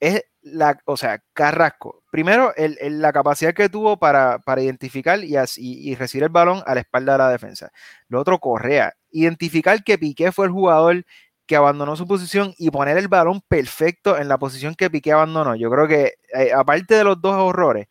es 0.00 0.24
la, 0.42 0.78
o 0.84 0.96
sea, 0.96 1.22
Carrasco. 1.32 2.02
Primero, 2.10 2.54
el, 2.56 3.00
la 3.00 3.12
capacidad 3.12 3.54
que 3.54 3.68
tuvo 3.68 3.98
para, 3.98 4.40
identificar 4.58 5.22
y, 5.22 5.36
y, 5.56 5.94
recibir 5.94 6.24
el 6.24 6.30
balón 6.30 6.62
a 6.66 6.74
la 6.74 6.80
espalda 6.80 7.12
de 7.12 7.18
la 7.18 7.30
defensa. 7.30 7.70
Lo 8.08 8.20
otro, 8.20 8.38
Correa. 8.38 8.94
Identificar 9.10 9.82
que 9.84 9.98
Piqué 9.98 10.32
fue 10.32 10.46
el 10.46 10.52
jugador 10.52 11.04
que 11.46 11.56
abandonó 11.56 11.96
su 11.96 12.06
posición 12.06 12.54
y 12.58 12.70
poner 12.70 12.98
el 12.98 13.08
balón 13.08 13.40
perfecto 13.48 14.18
en 14.18 14.28
la 14.28 14.38
posición 14.38 14.74
que 14.74 14.90
Piqué 14.90 15.12
abandonó. 15.12 15.56
Yo 15.56 15.70
creo 15.70 15.88
que, 15.88 16.14
eh, 16.34 16.52
aparte 16.54 16.94
de 16.94 17.04
los 17.04 17.20
dos 17.20 17.34
horrores, 17.34 17.88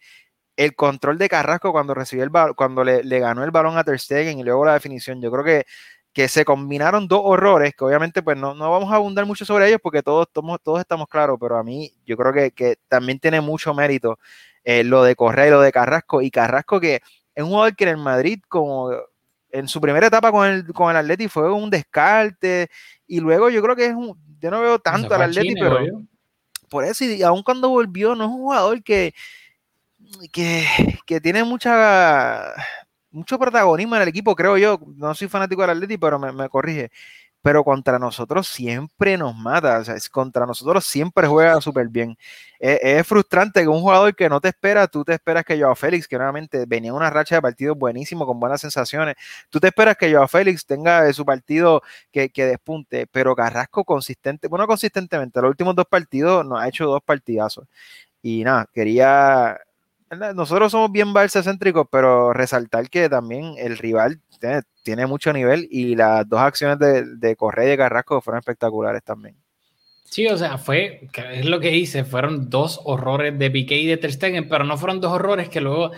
el 0.56 0.76
control 0.76 1.18
de 1.18 1.30
Carrasco 1.30 1.72
cuando 1.72 1.94
recibió 1.94 2.24
el 2.24 2.32
cuando 2.56 2.84
le, 2.84 3.04
le, 3.04 3.20
ganó 3.20 3.44
el 3.44 3.52
balón 3.52 3.78
a 3.78 3.84
Ter 3.84 4.00
Stegen 4.00 4.40
y 4.40 4.44
luego 4.44 4.66
la 4.66 4.74
definición, 4.74 5.22
yo 5.22 5.32
creo 5.32 5.44
que 5.44 5.66
que 6.18 6.28
se 6.28 6.44
combinaron 6.44 7.08
dos 7.08 7.22
horrores, 7.24 7.76
que 7.76 7.86
obviamente 7.86 8.24
pues 8.24 8.36
no, 8.36 8.56
no 8.56 8.72
vamos 8.72 8.92
a 8.92 8.96
abundar 8.96 9.28
mucho 9.28 9.46
sobre 9.46 9.68
ellos 9.68 9.80
porque 9.80 10.02
todos, 10.02 10.28
todos, 10.34 10.60
todos 10.64 10.80
estamos 10.80 11.08
claros, 11.08 11.38
pero 11.40 11.58
a 11.58 11.64
mí 11.64 11.94
yo 12.08 12.18
creo 12.18 12.34
que, 12.34 12.50
que 12.50 12.80
también 12.88 13.20
tiene 13.20 13.40
mucho 13.40 13.72
mérito 13.76 14.18
eh, 14.64 14.84
lo 14.84 15.04
de 15.04 15.16
Correa 15.16 15.46
y 15.46 15.52
lo 15.52 15.62
de 15.62 15.72
Carrasco, 15.72 16.24
y 16.24 16.32
Carrasco 16.32 16.80
que 16.80 17.04
es 17.36 17.44
un 17.44 17.50
jugador 17.50 17.76
que 17.76 17.84
en 17.84 17.90
el 17.92 17.98
Madrid 17.98 18.40
como 18.48 18.90
en 19.52 19.68
su 19.68 19.80
primera 19.80 20.08
etapa 20.08 20.32
con 20.32 20.48
el, 20.48 20.66
con 20.74 20.90
el 20.90 20.98
Atleti 20.98 21.28
fue 21.28 21.54
un 21.54 21.70
descarte, 21.70 22.72
y 23.06 23.20
luego 23.20 23.52
yo 23.52 23.62
creo 23.62 23.76
que 23.76 23.86
es 23.86 23.94
un, 23.94 24.18
yo 24.40 24.50
no 24.50 24.60
veo 24.60 24.80
tanto 24.80 25.14
al 25.14 25.22
Atleti, 25.22 25.54
pero 25.54 25.78
por 26.68 26.84
eso, 26.84 27.06
y 27.06 27.22
aún 27.22 27.44
cuando 27.44 27.70
volvió, 27.70 28.16
no 28.16 28.24
es 28.24 28.30
un 28.32 28.38
jugador 28.38 28.82
que, 28.82 29.14
que, 30.32 30.66
que 31.06 31.22
tiene 31.22 31.44
mucha 31.44 32.56
mucho 33.12 33.40
protagonismo 33.40 33.96
en 33.96 34.02
el 34.04 34.08
equipo, 34.08 34.36
creo 34.36 34.58
yo. 34.58 34.80
No 34.96 35.14
soy 35.16 35.28
fanático 35.28 35.62
del 35.62 35.72
Atleti, 35.72 35.98
pero 35.98 36.20
me, 36.20 36.50
corrige. 36.50 36.92
Pero 37.42 37.64
contra 37.64 38.00
nosotros 38.00 38.48
siempre 38.48 39.18
nos 39.18 39.36
mata. 39.36 39.84
Contra 40.12 40.46
nosotros 40.46 40.86
siempre 40.86 41.28
juega 41.28 41.62
súper 41.62 41.88
bien. 41.90 42.18
Es, 42.60 43.06
frustrante 43.08 43.62
que 43.62 43.68
un 43.68 43.82
jugador 43.82 44.16
que 44.16 44.28
no 44.30 44.42
te 44.42 44.50
espera, 44.50 44.88
tú 44.88 45.04
te 45.06 45.14
esperas 45.14 45.46
que 45.46 45.60
Joao 45.60 45.76
Félix, 45.76 46.08
que 46.08 46.18
nuevamente 46.18 46.66
venía 46.68 46.94
una 46.94 47.10
racha 47.10 47.36
de 47.36 47.42
partidos 47.42 47.78
buenísimo, 47.78 48.26
con 48.26 48.40
buenas 48.40 48.62
sensaciones, 48.62 49.16
tú 49.50 49.60
te 49.60 49.68
esperas 49.68 49.96
que 49.98 50.12
Joao 50.12 50.28
Félix 50.28 50.66
tenga 50.66 51.12
su 51.14 51.26
partido 51.26 51.82
que, 52.12 52.30
que 52.30 52.46
despunte, 52.46 53.08
pero 53.08 53.36
Carrasco 53.36 53.86
consistente, 53.86 54.48
bueno, 54.48 54.68
consistentemente, 54.68 55.42
los 55.42 55.50
últimos 55.50 55.76
dos 55.76 55.86
partidos 55.86 56.46
nos 56.46 56.60
ha 56.60 56.68
hecho 56.68 56.86
dos 56.88 57.02
partidazos. 57.04 57.68
Y 58.22 58.44
nada, 58.44 58.68
quería 58.74 59.58
nosotros 60.36 60.72
somos 60.72 60.92
bien 60.92 61.14
Barça 61.14 61.44
céntricos, 61.44 61.88
pero 61.92 62.34
resaltar 62.34 62.90
que 62.90 63.10
también 63.10 63.56
el 63.58 63.78
rival 63.78 64.22
tiene, 64.84 65.06
mucho 65.06 65.34
nivel 65.34 65.68
y 65.70 65.96
las 65.96 66.28
dos 66.28 66.40
acciones 66.40 66.80
de, 66.80 67.04
de 67.18 67.36
Correa 67.36 67.66
y 67.66 67.70
de 67.70 67.78
Carrasco 67.78 68.22
fueron 68.22 68.40
espectaculares 68.40 69.04
también. 69.04 69.36
Sí, 70.10 70.26
o 70.28 70.38
sea, 70.38 70.58
fue, 70.58 71.10
es 71.34 71.46
lo 71.46 71.60
que 71.60 71.76
hice, 71.76 72.06
fueron 72.06 72.50
dos 72.50 72.80
horrores 72.86 73.38
de 73.38 73.52
Piqué 73.52 73.78
y 73.78 73.88
de 73.88 73.98
Ter 73.98 74.14
Stegen, 74.14 74.48
pero 74.48 74.64
no 74.64 74.78
fueron 74.78 75.02
dos 75.02 75.12
horrores 75.12 75.50
que 75.50 75.60
luego, 75.60 75.92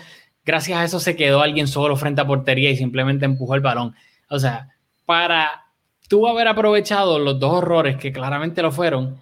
gracias 0.44 0.78
a 0.78 0.84
eso, 0.84 0.98
se 0.98 1.14
quedó 1.14 1.40
alguien 1.40 1.68
solo 1.68 1.96
frente 1.96 2.20
a 2.20 2.26
portería 2.26 2.70
y 2.70 2.76
simplemente 2.76 3.24
empujó 3.24 3.54
el 3.54 3.60
balón. 3.60 3.94
O 4.28 4.38
sea, 4.38 4.68
para 5.06 5.66
tú 6.08 6.26
haber 6.26 6.48
aprovechado 6.48 7.20
los 7.20 7.38
dos 7.38 7.52
horrores 7.52 7.96
que 7.98 8.12
claramente 8.12 8.62
lo 8.62 8.72
fueron, 8.72 9.20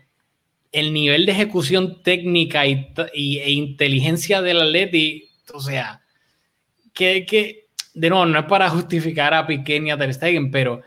el 0.73 0.93
nivel 0.93 1.27
de 1.27 1.33
ejecución 1.33 2.03
técnica 2.03 2.67
y, 2.67 3.39
e 3.39 3.51
inteligencia 3.51 4.43
del 4.43 4.61
Atleti, 4.61 5.31
o 5.53 5.61
sea, 5.61 6.03
que, 6.93 7.25
que, 7.27 7.69
de 7.95 8.11
nuevo, 8.11 8.27
no 8.27 8.41
es 8.41 8.45
para 8.47 8.69
justificar 8.69 9.35
a 9.35 9.47
Piqué 9.47 9.81
ni 9.81 9.91
a 9.91 9.99
Ter 9.99 10.13
Stegen, 10.13 10.51
pero 10.51 10.83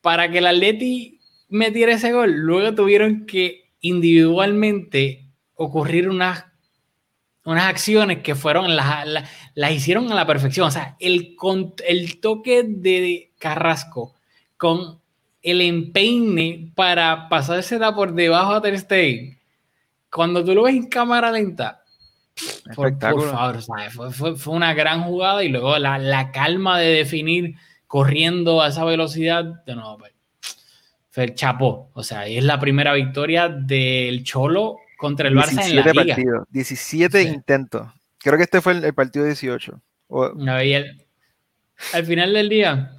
para 0.00 0.30
que 0.30 0.38
el 0.38 0.46
Atleti 0.46 1.20
metiera 1.48 1.92
ese 1.92 2.12
gol, 2.12 2.32
luego 2.32 2.74
tuvieron 2.74 3.26
que 3.26 3.70
individualmente 3.80 5.26
ocurrir 5.54 6.08
unas, 6.08 6.44
unas 7.44 7.64
acciones 7.64 8.18
que 8.18 8.34
fueron, 8.34 8.76
las, 8.76 9.06
las, 9.54 9.72
hicieron 9.72 10.10
a 10.12 10.14
la 10.14 10.26
perfección. 10.26 10.68
O 10.68 10.70
sea, 10.70 10.96
el, 11.00 11.36
el 11.86 12.20
toque 12.20 12.64
de 12.64 13.32
Carrasco 13.38 14.14
con 14.56 15.00
el 15.46 15.60
empeine 15.60 16.72
para 16.74 17.28
pasársela 17.28 17.94
por 17.94 18.12
debajo 18.12 18.52
a 18.52 18.60
Ter 18.60 18.78
Stegen, 18.78 19.38
cuando 20.10 20.44
tú 20.44 20.54
lo 20.54 20.64
ves 20.64 20.74
en 20.74 20.88
cámara 20.88 21.30
lenta, 21.30 21.84
por, 22.74 22.98
favor, 22.98 23.62
Fue, 24.12 24.36
fue, 24.36 24.52
una 24.54 24.74
gran 24.74 25.04
jugada 25.04 25.42
y 25.42 25.48
luego 25.48 25.78
la, 25.78 25.98
la, 25.98 26.32
calma 26.32 26.78
de 26.78 26.88
definir 26.88 27.54
corriendo 27.86 28.60
a 28.60 28.68
esa 28.68 28.84
velocidad, 28.84 29.44
de 29.64 29.74
nuevo, 29.74 29.98
pues, 29.98 30.12
fue 31.10 31.24
el 31.24 31.34
chapo. 31.34 31.90
O 31.94 32.02
sea, 32.02 32.26
es 32.26 32.44
la 32.44 32.60
primera 32.60 32.92
victoria 32.92 33.48
del 33.48 34.22
Cholo 34.24 34.76
contra 34.98 35.28
el 35.28 35.36
Barça 35.36 35.64
en 35.64 35.76
la 35.76 35.82
liga. 35.82 36.14
Partidos, 36.14 36.46
17 36.50 37.22
intentos. 37.22 37.88
Creo 38.18 38.36
que 38.36 38.42
este 38.42 38.60
fue 38.60 38.72
el, 38.72 38.92
partido 38.94 39.24
18. 39.24 39.80
al 41.92 42.04
final 42.04 42.32
del 42.34 42.48
día, 42.48 42.95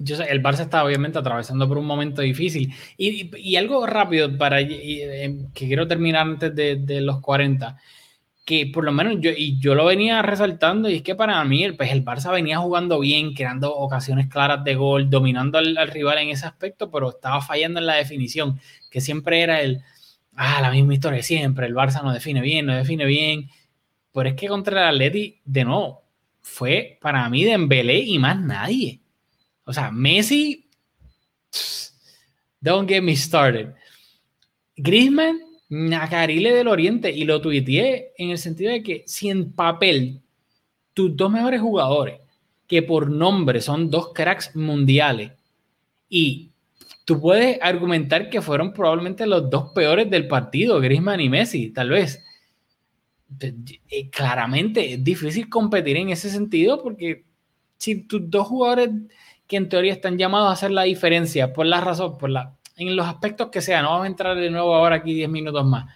el 0.00 0.42
Barça 0.42 0.62
está 0.62 0.84
obviamente 0.84 1.18
atravesando 1.18 1.68
por 1.68 1.78
un 1.78 1.86
momento 1.86 2.22
difícil. 2.22 2.74
Y, 2.96 3.56
algo 3.56 3.86
rápido 3.86 4.36
para 4.36 4.60
eh, 4.60 5.46
que 5.54 5.66
quiero 5.66 5.86
terminar 5.86 6.26
antes 6.26 6.54
de, 6.54 7.00
los 7.00 7.20
40, 7.20 7.76
que 8.44 8.66
por 8.66 8.84
lo 8.84 8.92
menos 8.92 9.16
yo, 9.20 9.30
y 9.36 9.58
yo 9.58 9.74
lo 9.74 9.84
venía 9.84 10.22
resaltando, 10.22 10.88
y 10.88 10.96
es 10.96 11.02
que 11.02 11.14
para 11.14 11.42
mí 11.44 11.70
pues 11.72 11.92
el 11.92 12.04
Barça 12.04 12.32
venía 12.32 12.58
jugando 12.58 13.00
bien, 13.00 13.34
creando 13.34 13.74
ocasiones 13.74 14.28
claras 14.28 14.64
de 14.64 14.74
gol, 14.74 15.10
dominando 15.10 15.58
al, 15.58 15.76
al, 15.76 15.88
rival 15.88 16.18
en 16.18 16.30
ese 16.30 16.46
aspecto, 16.46 16.90
pero 16.90 17.10
estaba 17.10 17.40
fallando 17.40 17.80
en 17.80 17.86
la 17.86 17.94
definición, 17.94 18.60
que 18.90 19.00
siempre 19.00 19.42
era 19.42 19.60
el, 19.60 19.82
ah, 20.38 20.60
la 20.62 20.70
misma 20.70 20.94
historia 20.94 21.22
siempre, 21.22 21.66
el 21.66 21.74
Barça 21.74 22.02
no 22.02 22.12
define 22.12 22.40
bien, 22.40 22.66
no 22.66 22.74
define 22.74 23.04
bien. 23.04 23.50
Pero 24.12 24.30
es 24.30 24.34
que 24.36 24.48
contra 24.48 24.88
el 24.88 24.94
Atleti, 24.94 25.40
de 25.44 25.64
nuevo, 25.64 26.02
fue 26.40 26.98
para 27.00 27.28
mí 27.28 27.44
Dembélé 27.44 27.98
y 27.98 28.18
más 28.18 28.40
nadie. 28.40 29.00
O 29.68 29.72
sea, 29.74 29.90
Messi, 29.90 30.64
don't 32.58 32.88
get 32.88 33.02
me 33.02 33.14
started. 33.14 33.74
Griezmann, 34.78 35.40
Nacarile 35.68 36.54
del 36.54 36.68
Oriente, 36.68 37.10
y 37.10 37.24
lo 37.24 37.38
tuiteé 37.42 38.14
en 38.16 38.30
el 38.30 38.38
sentido 38.38 38.72
de 38.72 38.82
que 38.82 39.04
si 39.06 39.28
en 39.28 39.52
papel 39.52 40.22
tus 40.94 41.14
dos 41.14 41.30
mejores 41.30 41.60
jugadores, 41.60 42.18
que 42.66 42.80
por 42.80 43.10
nombre 43.10 43.60
son 43.60 43.90
dos 43.90 44.14
cracks 44.14 44.56
mundiales, 44.56 45.32
y 46.08 46.50
tú 47.04 47.20
puedes 47.20 47.58
argumentar 47.60 48.30
que 48.30 48.40
fueron 48.40 48.72
probablemente 48.72 49.26
los 49.26 49.50
dos 49.50 49.72
peores 49.74 50.08
del 50.08 50.28
partido, 50.28 50.80
Griezmann 50.80 51.20
y 51.20 51.28
Messi, 51.28 51.68
tal 51.72 51.90
vez. 51.90 52.24
Eh, 53.38 54.08
claramente 54.08 54.94
es 54.94 55.04
difícil 55.04 55.50
competir 55.50 55.98
en 55.98 56.08
ese 56.08 56.30
sentido 56.30 56.82
porque 56.82 57.26
si 57.76 57.96
tus 58.04 58.30
dos 58.30 58.48
jugadores 58.48 58.88
que 59.48 59.56
en 59.56 59.68
teoría 59.68 59.92
están 59.92 60.18
llamados 60.18 60.50
a 60.50 60.52
hacer 60.52 60.70
la 60.70 60.82
diferencia 60.82 61.52
por 61.52 61.66
la 61.66 61.80
razón, 61.80 62.18
por 62.18 62.30
la, 62.30 62.54
en 62.76 62.94
los 62.94 63.06
aspectos 63.06 63.48
que 63.48 63.62
sea. 63.62 63.82
No 63.82 63.90
vamos 63.90 64.04
a 64.04 64.08
entrar 64.08 64.36
de 64.36 64.50
nuevo 64.50 64.74
ahora 64.74 64.96
aquí 64.96 65.14
10 65.14 65.28
minutos 65.30 65.64
más. 65.64 65.92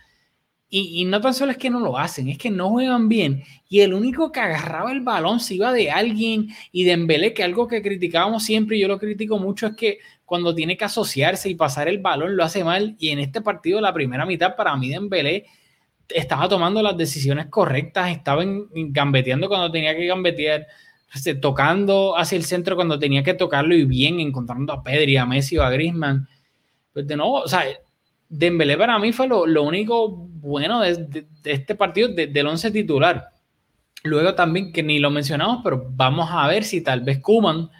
Y, 0.68 1.02
y, 1.02 1.04
no 1.04 1.20
tan 1.20 1.34
solo 1.34 1.52
es 1.52 1.58
que 1.58 1.68
no 1.68 1.80
lo 1.80 1.98
hacen, 1.98 2.30
es 2.30 2.38
que 2.38 2.50
no 2.50 2.70
juegan 2.70 3.06
bien. 3.06 3.44
Y 3.68 3.80
el 3.80 3.92
único 3.92 4.32
que 4.32 4.40
agarraba 4.40 4.90
el 4.90 5.02
balón 5.02 5.38
se 5.38 5.54
iba 5.56 5.70
de 5.70 5.90
alguien 5.90 6.48
y 6.72 6.84
de 6.84 6.92
Embelé, 6.92 7.34
que 7.34 7.44
algo 7.44 7.68
que 7.68 7.82
criticábamos 7.82 8.42
siempre 8.42 8.78
y 8.78 8.80
yo 8.80 8.88
lo 8.88 8.98
critico 8.98 9.38
mucho 9.38 9.66
es 9.66 9.76
que 9.76 9.98
cuando 10.24 10.54
tiene 10.54 10.78
que 10.78 10.86
asociarse 10.86 11.50
y 11.50 11.54
pasar 11.56 11.88
el 11.88 11.98
balón 11.98 12.38
lo 12.38 12.42
hace 12.42 12.64
mal. 12.64 12.96
Y 12.98 13.10
en 13.10 13.18
este 13.18 13.42
partido, 13.42 13.82
la 13.82 13.92
primera 13.92 14.24
mitad, 14.24 14.56
para 14.56 14.74
mí 14.76 14.88
de 14.88 14.94
Embelé 14.94 15.44
estaba 16.08 16.48
tomando 16.48 16.82
las 16.82 16.96
decisiones 16.96 17.46
correctas, 17.46 18.10
estaba 18.10 18.42
gambeteando 18.72 19.48
cuando 19.48 19.70
tenía 19.70 19.94
que 19.94 20.06
gambetear 20.06 20.66
tocando 21.40 22.16
hacia 22.16 22.36
el 22.36 22.44
centro 22.44 22.76
cuando 22.76 22.98
tenía 22.98 23.22
que 23.22 23.34
tocarlo 23.34 23.74
y 23.74 23.84
bien, 23.84 24.20
encontrando 24.20 24.72
a 24.72 24.82
Pedri, 24.82 25.16
a 25.16 25.26
Messi 25.26 25.58
o 25.58 25.62
a 25.62 25.70
Griezmann. 25.70 26.28
Pues 26.92 27.06
de 27.06 27.16
nuevo, 27.16 27.40
o 27.40 27.48
sea, 27.48 27.64
Dembélé 28.28 28.78
para 28.78 28.98
mí 28.98 29.12
fue 29.12 29.28
lo, 29.28 29.46
lo 29.46 29.62
único 29.62 30.08
bueno 30.08 30.80
de, 30.80 30.94
de, 31.04 31.26
de 31.42 31.52
este 31.52 31.74
partido, 31.74 32.08
del 32.08 32.46
once 32.46 32.70
titular. 32.70 33.28
Luego 34.04 34.34
también, 34.34 34.72
que 34.72 34.82
ni 34.82 34.98
lo 34.98 35.10
mencionamos, 35.10 35.60
pero 35.62 35.86
vamos 35.90 36.28
a 36.30 36.48
ver 36.48 36.64
si 36.64 36.80
tal 36.80 37.02
vez 37.02 37.20
Kuman, 37.20 37.70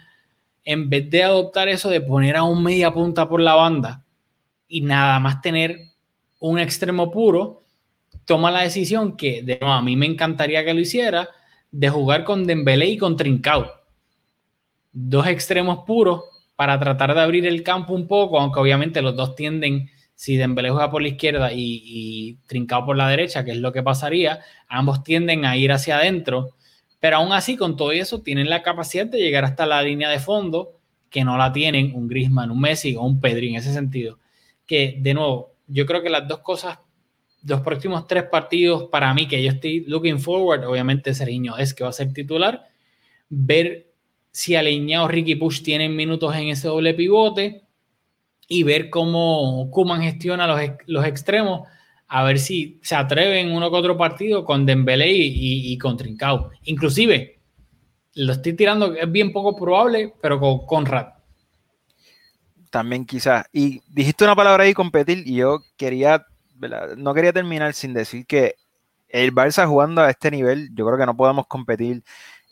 en 0.63 0.89
vez 0.89 1.09
de 1.09 1.23
adoptar 1.23 1.67
eso 1.69 1.89
de 1.89 2.01
poner 2.01 2.35
a 2.37 2.43
un 2.43 2.63
media 2.63 2.93
punta 2.93 3.27
por 3.27 3.41
la 3.41 3.55
banda 3.55 4.05
y 4.67 4.81
nada 4.81 5.19
más 5.19 5.41
tener 5.41 5.79
un 6.39 6.59
extremo 6.59 7.11
puro, 7.11 7.63
toma 8.25 8.51
la 8.51 8.61
decisión 8.61 9.17
que 9.17 9.43
de 9.43 9.57
nuevo 9.59 9.73
a 9.73 9.81
mí 9.81 9.95
me 9.95 10.05
encantaría 10.05 10.63
que 10.63 10.73
lo 10.73 10.79
hiciera, 10.79 11.29
de 11.73 11.89
jugar 11.89 12.23
con 12.23 12.45
Dembélé 12.45 12.85
y 12.85 12.97
con 12.97 13.17
Trincao. 13.17 13.65
Dos 14.91 15.25
extremos 15.25 15.79
puros 15.87 16.21
para 16.55 16.79
tratar 16.79 17.15
de 17.15 17.21
abrir 17.21 17.47
el 17.47 17.63
campo 17.63 17.93
un 17.93 18.07
poco, 18.07 18.39
aunque 18.39 18.59
obviamente 18.59 19.01
los 19.01 19.15
dos 19.15 19.35
tienden, 19.35 19.89
si 20.13 20.37
Dembélé 20.37 20.69
juega 20.69 20.91
por 20.91 21.01
la 21.01 21.07
izquierda 21.07 21.51
y, 21.51 21.81
y 21.83 22.39
por 22.85 22.95
la 22.95 23.09
derecha, 23.09 23.43
que 23.43 23.51
es 23.51 23.57
lo 23.57 23.71
que 23.71 23.81
pasaría, 23.81 24.41
ambos 24.67 25.03
tienden 25.03 25.45
a 25.45 25.57
ir 25.57 25.71
hacia 25.71 25.97
adentro, 25.97 26.51
pero 26.99 27.17
aún 27.17 27.33
así 27.33 27.57
con 27.57 27.75
todo 27.75 27.91
eso 27.91 28.21
tienen 28.21 28.51
la 28.51 28.61
capacidad 28.61 29.07
de 29.07 29.17
llegar 29.17 29.43
hasta 29.43 29.65
la 29.65 29.81
línea 29.81 30.09
de 30.09 30.19
fondo, 30.19 30.77
que 31.09 31.23
no 31.23 31.37
la 31.37 31.51
tienen 31.51 31.95
un 31.95 32.07
Griezmann, 32.07 32.51
un 32.51 32.61
Messi 32.61 32.95
o 32.95 33.01
un 33.01 33.19
Pedri 33.19 33.49
en 33.49 33.55
ese 33.55 33.73
sentido. 33.73 34.19
Que 34.67 34.97
de 34.99 35.15
nuevo, 35.15 35.55
yo 35.65 35.87
creo 35.87 36.03
que 36.03 36.11
las 36.11 36.27
dos 36.27 36.39
cosas 36.39 36.77
los 37.45 37.61
próximos 37.61 38.07
tres 38.07 38.23
partidos 38.23 38.89
para 38.89 39.13
mí 39.13 39.27
que 39.27 39.43
yo 39.43 39.51
estoy 39.51 39.81
looking 39.81 40.19
forward, 40.19 40.65
obviamente 40.65 41.13
Seriño 41.13 41.57
es 41.57 41.73
que 41.73 41.83
va 41.83 41.89
a 41.89 41.93
ser 41.93 42.13
titular, 42.13 42.67
ver 43.29 43.91
si 44.31 44.55
Aleña 44.55 45.03
o 45.03 45.07
Ricky 45.07 45.35
Push 45.35 45.61
tienen 45.61 45.95
minutos 45.95 46.35
en 46.35 46.47
ese 46.47 46.67
doble 46.67 46.93
pivote 46.93 47.63
y 48.47 48.63
ver 48.63 48.89
cómo 48.89 49.69
Kuman 49.71 50.01
gestiona 50.01 50.47
los, 50.47 50.59
los 50.87 51.05
extremos, 51.05 51.67
a 52.07 52.23
ver 52.23 52.39
si 52.39 52.79
se 52.81 52.95
atreven 52.95 53.51
uno 53.51 53.69
con 53.69 53.79
otro 53.79 53.97
partido 53.97 54.45
con 54.45 54.65
Dembélé 54.65 55.11
y, 55.11 55.73
y, 55.73 55.77
con 55.77 55.97
Trincao. 55.97 56.51
Inclusive, 56.63 57.39
lo 58.15 58.33
estoy 58.33 58.53
tirando, 58.53 58.93
es 58.93 59.11
bien 59.11 59.31
poco 59.31 59.55
probable, 59.55 60.13
pero 60.21 60.39
con 60.39 60.65
Conrad. 60.65 61.07
También 62.69 63.05
quizás. 63.05 63.45
Y 63.51 63.81
dijiste 63.87 64.23
una 64.23 64.35
palabra 64.35 64.63
ahí, 64.63 64.73
competir, 64.73 65.23
y 65.25 65.35
yo 65.35 65.61
quería 65.77 66.25
no 66.97 67.13
quería 67.13 67.33
terminar 67.33 67.73
sin 67.73 67.93
decir 67.93 68.25
que 68.25 68.55
el 69.09 69.33
Barça 69.33 69.67
jugando 69.67 70.01
a 70.01 70.09
este 70.09 70.31
nivel, 70.31 70.69
yo 70.73 70.85
creo 70.85 70.97
que 70.97 71.05
no 71.05 71.15
podemos 71.15 71.47
competir 71.47 72.03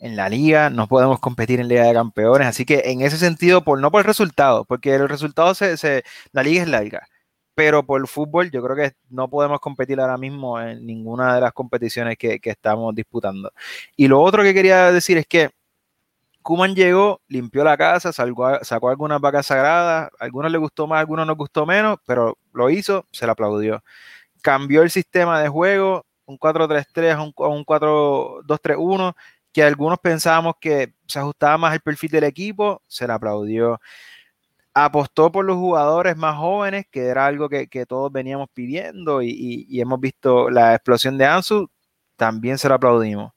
en 0.02 0.16
la 0.16 0.28
liga, 0.28 0.70
no 0.70 0.88
podemos 0.88 1.20
competir 1.20 1.60
en 1.60 1.68
Liga 1.68 1.84
de 1.84 1.94
Campeones, 1.94 2.48
así 2.48 2.64
que 2.64 2.82
en 2.86 3.02
ese 3.02 3.18
sentido, 3.18 3.62
por, 3.62 3.80
no 3.80 3.90
por 3.90 4.00
el 4.00 4.04
resultado, 4.04 4.64
porque 4.64 4.94
el 4.94 5.08
resultado 5.08 5.54
se, 5.54 6.04
la 6.32 6.42
liga 6.42 6.62
es 6.62 6.68
larga, 6.68 7.08
pero 7.54 7.84
por 7.84 8.00
el 8.00 8.08
fútbol 8.08 8.50
yo 8.50 8.62
creo 8.62 8.76
que 8.76 8.96
no 9.10 9.28
podemos 9.30 9.60
competir 9.60 10.00
ahora 10.00 10.18
mismo 10.18 10.60
en 10.60 10.84
ninguna 10.84 11.34
de 11.36 11.40
las 11.40 11.52
competiciones 11.52 12.16
que, 12.18 12.40
estamos 12.42 12.94
disputando. 12.94 13.52
Y 13.96 14.08
lo 14.08 14.20
otro 14.20 14.42
que 14.42 14.54
quería 14.54 14.90
decir 14.92 15.18
es 15.18 15.26
que 15.26 15.50
Kuman 16.42 16.74
llegó, 16.74 17.20
limpió 17.28 17.64
la 17.64 17.76
casa, 17.76 18.12
sacó, 18.12 18.88
algunas 18.88 19.20
vacas 19.20 19.46
sagradas, 19.46 20.10
algunos 20.18 20.50
le 20.52 20.58
gustó 20.58 20.86
más, 20.86 21.00
algunos 21.00 21.26
no 21.26 21.36
gustó 21.36 21.64
menos, 21.66 21.98
pero 22.06 22.36
lo 22.52 22.70
hizo, 22.70 23.06
se 23.12 23.26
le 23.26 23.32
aplaudió. 23.32 23.82
Cambió 24.42 24.82
el 24.82 24.90
sistema 24.90 25.40
de 25.40 25.48
juego, 25.48 26.04
un 26.26 26.38
4-3-3 26.38 27.14
a 27.14 27.22
un, 27.22 27.64
4-2-3-1, 27.64 29.14
que 29.52 29.62
algunos 29.62 29.98
pensábamos 29.98 30.54
que 30.60 30.94
se 31.06 31.18
ajustaba 31.18 31.58
más 31.58 31.72
al 31.72 31.80
perfil 31.80 32.10
del 32.10 32.24
equipo, 32.24 32.82
se 32.88 33.06
le 33.06 33.12
aplaudió. 33.12 33.80
Apostó 34.74 35.30
por 35.30 35.44
los 35.44 35.56
jugadores 35.56 36.16
más 36.16 36.36
jóvenes, 36.36 36.86
que 36.90 37.06
era 37.06 37.26
algo 37.26 37.48
que, 37.48 37.86
todos 37.86 38.10
veníamos 38.10 38.48
pidiendo 38.52 39.22
y, 39.22 39.66
y 39.68 39.80
hemos 39.80 40.00
visto 40.00 40.50
la 40.50 40.74
explosión 40.74 41.18
de 41.18 41.26
Ansu, 41.26 41.70
también 42.16 42.58
se 42.58 42.68
le 42.68 42.74
aplaudimos. 42.74 43.32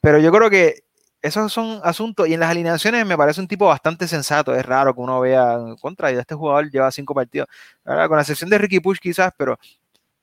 Pero 0.00 0.18
yo 0.18 0.32
creo 0.32 0.50
que 0.50 0.84
esos 1.22 1.52
son 1.52 1.80
asuntos, 1.84 2.28
y 2.28 2.34
en 2.34 2.40
las 2.40 2.50
alineaciones 2.50 3.04
me 3.06 3.16
parece 3.16 3.40
un 3.40 3.48
tipo 3.48 3.66
bastante 3.66 4.08
sensato, 4.08 4.54
es 4.54 4.64
raro 4.64 4.94
que 4.94 5.00
uno 5.00 5.20
vea 5.20 5.58
contra, 5.80 6.10
y 6.12 6.16
este 6.16 6.34
jugador 6.34 6.70
lleva 6.70 6.90
cinco 6.90 7.14
partidos, 7.14 7.48
con 7.84 8.16
la 8.16 8.22
excepción 8.22 8.50
de 8.50 8.58
Ricky 8.58 8.80
Push 8.80 8.98
quizás, 8.98 9.32
pero 9.36 9.58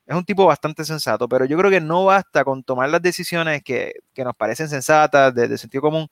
es 0.08 0.16
un 0.16 0.24
tipo 0.26 0.46
bastante 0.46 0.86
sensato, 0.86 1.28
pero 1.28 1.46
yo 1.46 1.58
creo 1.58 1.70
que 1.70 1.82
no 1.82 2.06
basta 2.06 2.44
con 2.44 2.64
tomar 2.64 2.90
las 2.90 3.02
decisiones 3.02 3.62
que, 3.64 3.94
que 4.14 4.24
nos 4.24 4.36
parecen 4.36 4.70
sensatas, 4.70 5.36
de, 5.36 5.58
sentido 5.58 5.82
común. 5.82 6.08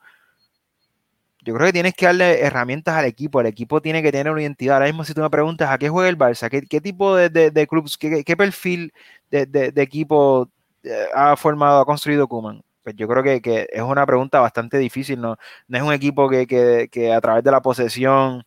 Yo 1.42 1.54
creo 1.54 1.66
que 1.66 1.72
tienes 1.72 1.94
que 1.94 2.06
darle 2.06 2.40
herramientas 2.40 2.94
al 2.96 3.04
equipo, 3.06 3.40
el 3.40 3.46
equipo 3.46 3.80
tiene 3.80 4.02
que 4.02 4.10
tener 4.10 4.32
una 4.32 4.42
identidad. 4.42 4.76
Ahora 4.76 4.86
mismo 4.86 5.04
si 5.04 5.14
tú 5.14 5.20
me 5.22 5.30
preguntas 5.30 5.70
a 5.70 5.78
qué 5.78 5.88
juega 5.88 6.08
el 6.08 6.18
Barça, 6.18 6.50
qué, 6.50 6.80
tipo 6.80 7.14
de, 7.16 7.30
de, 7.30 7.50
de 7.50 7.66
clubs, 7.66 7.96
qué, 7.96 8.24
qué 8.24 8.36
perfil 8.36 8.92
de, 9.30 9.72
equipo 9.76 10.50
eh, 10.82 11.06
ha 11.14 11.36
formado, 11.36 11.80
ha 11.80 11.86
construido 11.86 12.28
Kuman 12.28 12.65
pues 12.86 12.94
yo 12.94 13.08
creo 13.08 13.20
que, 13.24 13.42
que, 13.42 13.68
es 13.72 13.82
una 13.82 14.06
pregunta 14.06 14.38
bastante 14.38 14.78
difícil, 14.78 15.20
¿no? 15.20 15.36
No 15.66 15.76
es 15.76 15.82
un 15.82 15.92
equipo 15.92 16.28
que, 16.28 16.46
que, 16.46 16.88
que 16.88 17.12
a 17.12 17.20
través 17.20 17.42
de 17.42 17.50
la 17.50 17.60
posesión 17.60 18.44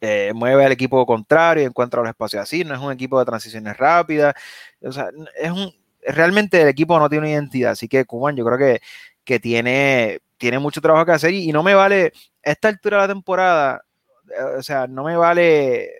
eh, 0.00 0.32
mueve 0.34 0.64
al 0.64 0.72
equipo 0.72 1.04
contrario 1.04 1.62
y 1.62 1.66
encuentra 1.66 2.00
los 2.00 2.08
espacios 2.08 2.42
así, 2.42 2.64
no 2.64 2.74
es 2.74 2.80
un 2.80 2.92
equipo 2.92 3.18
de 3.18 3.26
transiciones 3.26 3.76
rápidas, 3.76 4.34
o 4.80 4.90
sea, 4.90 5.10
es 5.38 5.50
un, 5.50 5.70
realmente 6.00 6.62
el 6.62 6.68
equipo 6.68 6.98
no 6.98 7.10
tiene 7.10 7.26
una 7.26 7.32
identidad, 7.34 7.72
así 7.72 7.88
que 7.88 8.06
Kuman 8.06 8.36
yo 8.36 8.44
creo 8.46 8.56
que, 8.56 8.80
que 9.22 9.38
tiene, 9.38 10.20
tiene 10.38 10.58
mucho 10.58 10.80
trabajo 10.80 11.04
que 11.04 11.12
hacer 11.12 11.34
y, 11.34 11.52
no 11.52 11.62
me 11.62 11.74
vale, 11.74 12.14
esta 12.42 12.68
altura 12.68 13.02
de 13.02 13.08
la 13.08 13.12
temporada, 13.12 13.84
eh, 14.30 14.56
o 14.60 14.62
sea, 14.62 14.86
no 14.86 15.04
me 15.04 15.14
vale 15.14 15.90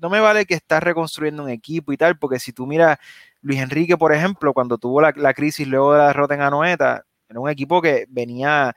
no 0.00 0.08
me 0.10 0.20
vale 0.20 0.46
que 0.46 0.54
estás 0.54 0.82
reconstruyendo 0.82 1.42
un 1.42 1.50
equipo 1.50 1.92
y 1.92 1.96
tal, 1.96 2.16
porque 2.16 2.38
si 2.38 2.52
tú 2.52 2.64
miras 2.66 2.98
Luis 3.42 3.60
Enrique, 3.60 3.96
por 3.96 4.12
ejemplo, 4.12 4.52
cuando 4.52 4.78
tuvo 4.78 5.00
la, 5.00 5.34
crisis 5.34 5.66
luego 5.66 5.92
de 5.92 5.98
la 5.98 6.06
derrota 6.08 6.34
en 6.34 6.42
Anoeta, 6.42 7.04
era 7.28 7.40
un 7.40 7.48
equipo 7.48 7.80
que 7.80 8.06
venía 8.08 8.74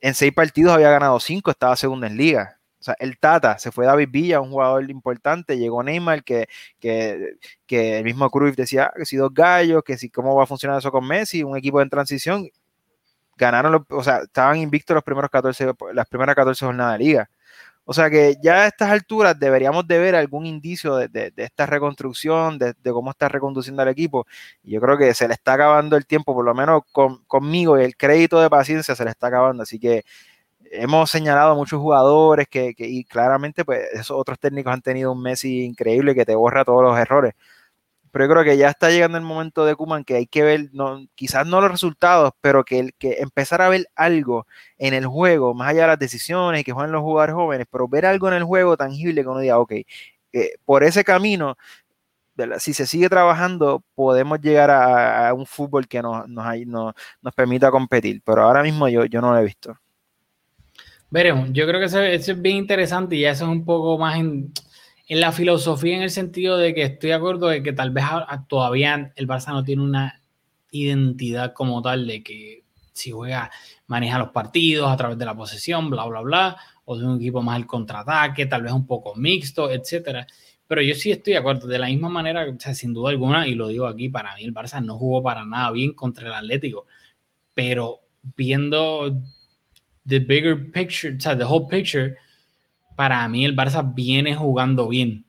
en 0.00 0.14
seis 0.14 0.32
partidos, 0.32 0.72
había 0.72 0.90
ganado 0.90 1.20
cinco, 1.20 1.50
estaba 1.50 1.76
segundo 1.76 2.06
en 2.06 2.16
liga. 2.16 2.58
O 2.80 2.82
sea, 2.84 2.94
el 3.00 3.18
Tata, 3.18 3.58
se 3.58 3.72
fue 3.72 3.86
David 3.86 4.08
Villa, 4.10 4.40
un 4.40 4.50
jugador 4.50 4.88
importante, 4.90 5.58
llegó 5.58 5.82
Neymar, 5.82 6.22
que, 6.22 6.48
que, 6.78 7.98
el 7.98 8.04
mismo 8.04 8.30
Cruyff 8.30 8.56
decía 8.56 8.84
ah, 8.84 8.92
que 8.96 9.04
si 9.04 9.16
dos 9.16 9.34
gallos, 9.34 9.82
que 9.84 9.98
si 9.98 10.10
cómo 10.10 10.34
va 10.36 10.44
a 10.44 10.46
funcionar 10.46 10.78
eso 10.78 10.92
con 10.92 11.06
Messi, 11.06 11.42
un 11.42 11.56
equipo 11.56 11.82
en 11.82 11.90
transición. 11.90 12.48
ganaron, 13.36 13.86
o 13.90 14.04
sea, 14.04 14.18
estaban 14.22 14.58
invictos 14.58 14.94
los 14.94 15.04
primeros 15.04 15.30
14, 15.30 15.72
las 15.92 16.08
primeras 16.08 16.34
14 16.36 16.64
jornadas 16.66 16.98
de 16.98 17.04
liga. 17.04 17.30
O 17.90 17.94
sea 17.94 18.10
que 18.10 18.36
ya 18.42 18.64
a 18.64 18.66
estas 18.66 18.90
alturas 18.90 19.38
deberíamos 19.38 19.88
de 19.88 19.98
ver 19.98 20.14
algún 20.14 20.44
indicio 20.44 20.96
de, 20.96 21.32
esta 21.38 21.64
reconstrucción, 21.64 22.58
de, 22.58 22.74
cómo 22.92 23.12
está 23.12 23.30
reconduciendo 23.30 23.80
al 23.80 23.88
equipo. 23.88 24.26
Y 24.62 24.72
yo 24.72 24.80
creo 24.82 24.98
que 24.98 25.14
se 25.14 25.26
le 25.26 25.32
está 25.32 25.54
acabando 25.54 25.96
el 25.96 26.04
tiempo, 26.04 26.34
por 26.34 26.44
lo 26.44 26.54
menos 26.54 26.82
conmigo, 26.92 27.80
y 27.80 27.84
el 27.84 27.96
crédito 27.96 28.42
de 28.42 28.50
paciencia 28.50 28.94
se 28.94 29.04
le 29.04 29.10
está 29.10 29.28
acabando. 29.28 29.62
Así 29.62 29.78
que 29.78 30.04
hemos 30.70 31.10
señalado 31.10 31.52
a 31.52 31.54
muchos 31.54 31.80
jugadores 31.80 32.46
que, 32.48 32.74
y 32.76 33.04
claramente 33.04 33.64
pues 33.64 33.80
esos 33.94 34.18
otros 34.18 34.38
técnicos 34.38 34.74
han 34.74 34.82
tenido 34.82 35.12
un 35.12 35.22
Messi 35.22 35.64
increíble 35.64 36.14
que 36.14 36.26
te 36.26 36.34
borra 36.34 36.66
todos 36.66 36.82
los 36.82 36.98
errores. 36.98 37.32
Pero 38.10 38.24
yo 38.24 38.30
creo 38.30 38.44
que 38.44 38.56
ya 38.56 38.68
está 38.68 38.90
llegando 38.90 39.18
el 39.18 39.24
momento 39.24 39.64
de 39.64 39.74
Kuman 39.74 40.04
que 40.04 40.16
hay 40.16 40.26
que 40.26 40.42
ver, 40.42 40.70
no, 40.72 41.06
quizás 41.14 41.46
no 41.46 41.60
los 41.60 41.70
resultados, 41.70 42.32
pero 42.40 42.64
que, 42.64 42.78
el, 42.78 42.94
que 42.94 43.16
empezar 43.20 43.62
a 43.62 43.68
ver 43.68 43.86
algo 43.94 44.46
en 44.78 44.94
el 44.94 45.06
juego, 45.06 45.54
más 45.54 45.68
allá 45.70 45.82
de 45.82 45.88
las 45.88 45.98
decisiones 45.98 46.64
que 46.64 46.72
juegan 46.72 46.92
los 46.92 47.02
jugadores 47.02 47.34
jóvenes, 47.34 47.66
pero 47.70 47.88
ver 47.88 48.06
algo 48.06 48.28
en 48.28 48.34
el 48.34 48.44
juego 48.44 48.76
tangible 48.76 49.22
que 49.22 49.28
uno 49.28 49.40
diga, 49.40 49.58
ok, 49.58 49.72
eh, 50.32 50.50
por 50.64 50.84
ese 50.84 51.04
camino, 51.04 51.56
si 52.58 52.72
se 52.74 52.86
sigue 52.86 53.08
trabajando, 53.08 53.82
podemos 53.94 54.40
llegar 54.40 54.70
a, 54.70 55.32
un 55.34 55.46
fútbol 55.46 55.88
que 55.88 56.00
nos, 56.02 56.28
nos, 56.28 56.46
nos, 57.20 57.34
permita 57.34 57.70
competir. 57.70 58.22
Pero 58.24 58.42
ahora 58.42 58.62
mismo 58.62 58.88
yo, 58.88 59.04
yo 59.06 59.20
no 59.20 59.32
lo 59.32 59.38
he 59.38 59.44
visto. 59.44 59.76
Veremos, 61.10 61.48
yo 61.52 61.66
creo 61.66 61.80
que 61.80 61.86
eso, 61.86 62.00
es 62.00 62.40
bien 62.40 62.58
interesante 62.58 63.16
y 63.16 63.24
eso 63.24 63.44
es 63.44 63.50
un 63.50 63.64
poco 63.64 63.98
más 63.98 64.18
en, 64.18 64.52
en 65.08 65.20
la 65.20 65.32
filosofía 65.32 65.96
en 65.96 66.02
el 66.02 66.10
sentido 66.10 66.58
de 66.58 66.74
que 66.74 66.82
estoy 66.82 67.08
de 67.08 67.14
acuerdo 67.14 67.48
de 67.48 67.62
que 67.62 67.72
tal 67.72 67.90
vez 67.90 68.04
todavía 68.46 69.12
el 69.16 69.26
Barça 69.26 69.52
no 69.52 69.64
tiene 69.64 69.82
una 69.82 70.20
identidad 70.70 71.54
como 71.54 71.80
tal 71.80 72.06
de 72.06 72.22
que 72.22 72.64
si 72.92 73.10
juega, 73.10 73.50
maneja 73.86 74.18
los 74.18 74.30
partidos 74.30 74.90
a 74.90 74.96
través 74.96 75.16
de 75.16 75.24
la 75.24 75.36
posesión, 75.36 75.88
bla, 75.88 76.04
bla, 76.06 76.20
bla, 76.20 76.56
o 76.84 76.98
de 76.98 77.06
un 77.06 77.16
equipo 77.16 77.40
más 77.42 77.56
el 77.58 77.66
contraataque, 77.66 78.46
tal 78.46 78.62
vez 78.62 78.72
un 78.72 78.86
poco 78.86 79.14
mixto, 79.14 79.70
etcétera. 79.70 80.26
Pero 80.66 80.82
yo 80.82 80.94
sí 80.94 81.10
estoy 81.10 81.34
de 81.34 81.38
acuerdo, 81.38 81.66
de 81.68 81.78
la 81.78 81.86
misma 81.86 82.08
manera, 82.08 82.46
sin 82.74 82.92
duda 82.92 83.10
alguna, 83.10 83.46
y 83.46 83.54
lo 83.54 83.68
digo 83.68 83.86
aquí, 83.86 84.08
para 84.08 84.34
mí 84.36 84.44
el 84.44 84.52
Barça 84.52 84.84
no 84.84 84.98
jugó 84.98 85.22
para 85.22 85.44
nada 85.44 85.70
bien 85.70 85.94
contra 85.94 86.26
el 86.26 86.34
Atlético, 86.34 86.86
pero 87.54 88.00
viendo 88.36 89.22
the 90.06 90.18
bigger 90.18 90.70
picture, 90.72 91.16
o 91.16 91.20
sea, 91.20 91.38
the 91.38 91.44
whole 91.44 91.66
picture, 91.70 92.16
para 92.98 93.28
mí 93.28 93.44
el 93.44 93.54
Barça 93.54 93.94
viene 93.94 94.34
jugando 94.34 94.88
bien. 94.88 95.24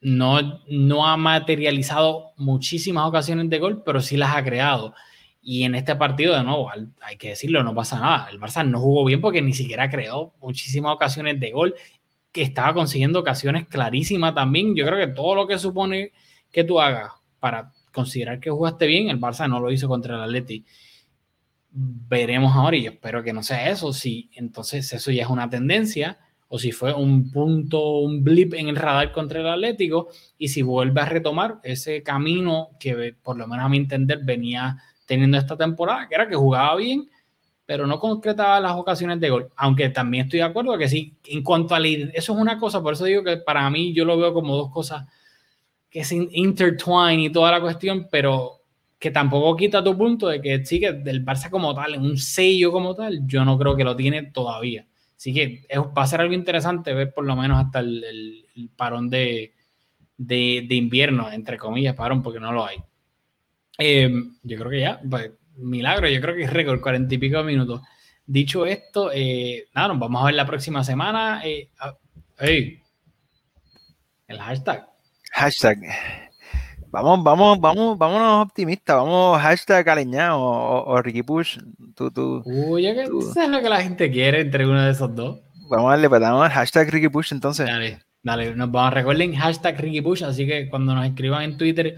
No, 0.00 0.60
no 0.68 1.06
ha 1.06 1.16
materializado 1.16 2.32
muchísimas 2.36 3.06
ocasiones 3.06 3.48
de 3.50 3.60
gol, 3.60 3.84
pero 3.84 4.00
sí 4.00 4.16
las 4.16 4.34
ha 4.34 4.42
creado. 4.42 4.94
Y 5.40 5.62
en 5.62 5.76
este 5.76 5.94
partido, 5.94 6.34
de 6.34 6.42
nuevo, 6.42 6.72
hay 7.00 7.16
que 7.16 7.28
decirlo, 7.28 7.62
no 7.62 7.72
pasa 7.72 8.00
nada. 8.00 8.28
El 8.32 8.40
Barça 8.40 8.68
no 8.68 8.80
jugó 8.80 9.04
bien 9.04 9.20
porque 9.20 9.40
ni 9.40 9.52
siquiera 9.52 9.88
creó 9.88 10.34
muchísimas 10.40 10.92
ocasiones 10.92 11.38
de 11.38 11.52
gol, 11.52 11.76
que 12.32 12.42
estaba 12.42 12.74
consiguiendo 12.74 13.20
ocasiones 13.20 13.68
clarísimas 13.68 14.34
también. 14.34 14.74
Yo 14.74 14.84
creo 14.84 14.98
que 14.98 15.14
todo 15.14 15.36
lo 15.36 15.46
que 15.46 15.56
supone 15.56 16.10
que 16.50 16.64
tú 16.64 16.80
hagas 16.80 17.12
para 17.38 17.70
considerar 17.92 18.40
que 18.40 18.50
jugaste 18.50 18.88
bien, 18.88 19.08
el 19.08 19.20
Barça 19.20 19.48
no 19.48 19.60
lo 19.60 19.70
hizo 19.70 19.86
contra 19.86 20.16
el 20.16 20.22
Atleti. 20.22 20.64
Veremos 21.70 22.56
ahora 22.56 22.76
y 22.76 22.82
yo 22.82 22.90
espero 22.90 23.22
que 23.22 23.32
no 23.32 23.44
sea 23.44 23.70
eso. 23.70 23.92
Si 23.92 24.30
entonces 24.34 24.92
eso 24.92 25.12
ya 25.12 25.22
es 25.22 25.28
una 25.28 25.48
tendencia 25.48 26.18
o 26.48 26.58
si 26.58 26.72
fue 26.72 26.94
un 26.94 27.30
punto, 27.30 27.98
un 27.98 28.24
blip 28.24 28.54
en 28.54 28.68
el 28.68 28.76
radar 28.76 29.12
contra 29.12 29.40
el 29.40 29.48
Atlético, 29.48 30.08
y 30.38 30.48
si 30.48 30.62
vuelve 30.62 31.00
a 31.00 31.04
retomar 31.04 31.58
ese 31.62 32.02
camino 32.02 32.70
que 32.80 33.14
por 33.22 33.36
lo 33.36 33.46
menos 33.46 33.66
a 33.66 33.68
mi 33.68 33.76
entender 33.76 34.20
venía 34.24 34.78
teniendo 35.06 35.38
esta 35.38 35.56
temporada, 35.56 36.08
que 36.08 36.14
era 36.14 36.28
que 36.28 36.36
jugaba 36.36 36.76
bien, 36.76 37.08
pero 37.66 37.86
no 37.86 38.00
concretaba 38.00 38.60
las 38.60 38.72
ocasiones 38.72 39.20
de 39.20 39.28
gol. 39.28 39.48
Aunque 39.56 39.90
también 39.90 40.24
estoy 40.24 40.38
de 40.38 40.44
acuerdo 40.44 40.78
que 40.78 40.88
sí, 40.88 41.18
en 41.26 41.42
cuanto 41.42 41.74
a 41.74 41.80
eso 41.86 42.12
es 42.14 42.28
una 42.30 42.58
cosa, 42.58 42.82
por 42.82 42.94
eso 42.94 43.04
digo 43.04 43.22
que 43.22 43.36
para 43.36 43.68
mí 43.68 43.92
yo 43.92 44.06
lo 44.06 44.16
veo 44.16 44.32
como 44.32 44.56
dos 44.56 44.70
cosas 44.70 45.04
que 45.90 46.02
se 46.02 46.16
intertwine 46.32 47.24
y 47.24 47.30
toda 47.30 47.50
la 47.50 47.60
cuestión, 47.60 48.08
pero 48.10 48.62
que 48.98 49.10
tampoco 49.10 49.54
quita 49.54 49.84
tu 49.84 49.96
punto 49.96 50.28
de 50.28 50.40
que 50.40 50.64
sí 50.64 50.80
que 50.80 50.92
del 50.92 51.24
Barça 51.24 51.50
como 51.50 51.74
tal, 51.74 51.98
un 51.98 52.16
sello 52.16 52.72
como 52.72 52.94
tal, 52.94 53.20
yo 53.26 53.44
no 53.44 53.58
creo 53.58 53.76
que 53.76 53.84
lo 53.84 53.94
tiene 53.94 54.24
todavía. 54.24 54.87
Así 55.18 55.34
que 55.34 55.66
va 55.76 56.02
a 56.04 56.06
ser 56.06 56.20
algo 56.20 56.32
interesante 56.32 56.94
ver 56.94 57.12
por 57.12 57.26
lo 57.26 57.34
menos 57.34 57.64
hasta 57.64 57.80
el, 57.80 58.70
parón 58.76 59.10
de, 59.10 59.52
invierno, 60.16 61.32
entre 61.32 61.58
comillas, 61.58 61.96
parón, 61.96 62.22
porque 62.22 62.38
no 62.38 62.52
lo 62.52 62.64
hay. 62.64 62.76
Em, 63.78 64.36
yo 64.44 64.56
creo 64.58 64.70
que 64.70 64.80
ya, 64.80 65.00
pues, 65.10 65.32
milagro, 65.56 66.08
yo 66.08 66.20
creo 66.20 66.36
que 66.36 66.44
es 66.44 66.52
récord, 66.52 66.80
cuarenta 66.80 67.16
y 67.16 67.18
pico 67.18 67.42
minutos. 67.42 67.82
Dicho 68.24 68.64
esto, 68.64 69.10
eh, 69.12 69.66
nada, 69.74 69.88
nos 69.88 69.98
vamos 69.98 70.22
a 70.22 70.26
ver 70.26 70.34
la 70.34 70.46
próxima 70.46 70.84
semana. 70.84 71.42
Eh, 71.44 71.68
ah, 71.80 71.96
el 72.38 72.80
hashtag. 74.38 74.86
Hashtag. 75.32 76.27
Vamos, 76.90 77.22
vamos, 77.22 77.60
vamos, 77.60 77.98
vámonos 77.98 78.46
optimistas, 78.46 78.96
vamos 78.96 79.38
hashtag 79.42 79.86
Aleñado 79.90 80.40
o, 80.40 81.02
Ricky 81.02 81.22
Push. 81.22 81.58
Tú, 81.94 82.10
tú, 82.10 82.42
Uy, 82.46 82.82
que 82.82 83.06
tú. 83.06 83.20
sabes 83.20 83.50
lo 83.50 83.60
que 83.60 83.68
la 83.68 83.82
gente 83.82 84.10
quiere 84.10 84.40
entre 84.40 84.66
uno 84.66 84.82
de 84.82 84.92
esos 84.92 85.14
dos. 85.14 85.38
Vamos 85.68 85.88
a 85.88 85.90
darle, 85.90 86.08
pues 86.08 86.20
damos 86.22 86.48
hashtag 86.48 86.88
Ricky 86.88 87.10
Push 87.10 87.32
entonces. 87.32 87.66
Dale, 87.66 87.98
dale, 88.22 88.54
nos 88.54 88.70
vamos 88.70 88.94
recuerden 88.94 89.34
hashtag 89.34 89.78
Ricky 89.78 90.00
Push, 90.00 90.24
así 90.24 90.46
que 90.46 90.70
cuando 90.70 90.94
nos 90.94 91.04
escriban 91.04 91.42
en 91.42 91.58
Twitter 91.58 91.96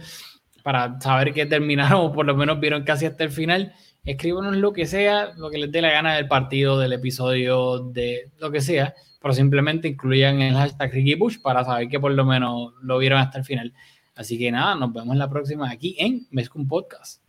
para 0.65 1.01
saber 1.01 1.33
que 1.33 1.47
terminaron 1.47 2.01
o 2.07 2.13
por 2.13 2.27
lo 2.27 2.35
menos 2.35 2.59
vieron 2.59 2.83
casi 2.83 3.07
hasta 3.07 3.23
el 3.23 3.31
final, 3.31 3.73
escríbanos 4.05 4.57
lo 4.57 4.73
que 4.73 4.87
sea, 4.87 5.33
lo 5.37 5.51
que 5.51 5.59
les 5.59 5.71
dé 5.71 5.83
la 5.83 5.93
gana 5.93 6.17
del 6.17 6.27
partido, 6.27 6.81
del 6.81 6.95
episodio, 6.95 7.79
de 7.79 8.33
lo 8.41 8.51
que 8.51 8.61
sea, 8.61 8.93
pero 9.23 9.35
simplemente 9.35 9.87
incluyan 9.87 10.43
el 10.43 10.55
hashtag 10.55 10.91
Ricky 10.91 11.15
Push 11.15 11.39
para 11.41 11.65
saber 11.65 11.89
que 11.89 12.01
por 12.01 12.11
lo 12.11 12.25
menos 12.25 12.73
lo 12.83 12.99
vieron 12.99 13.21
hasta 13.21 13.39
el 13.39 13.45
final. 13.45 13.73
Así 14.15 14.39
que 14.39 14.51
nada, 14.51 14.75
nos 14.75 14.93
vemos 14.93 15.17
la 15.17 15.31
próxima 15.31 15.71
aquí 15.71 15.97
en 15.99 16.27
Mezcum 16.31 16.67
Podcast. 16.67 17.23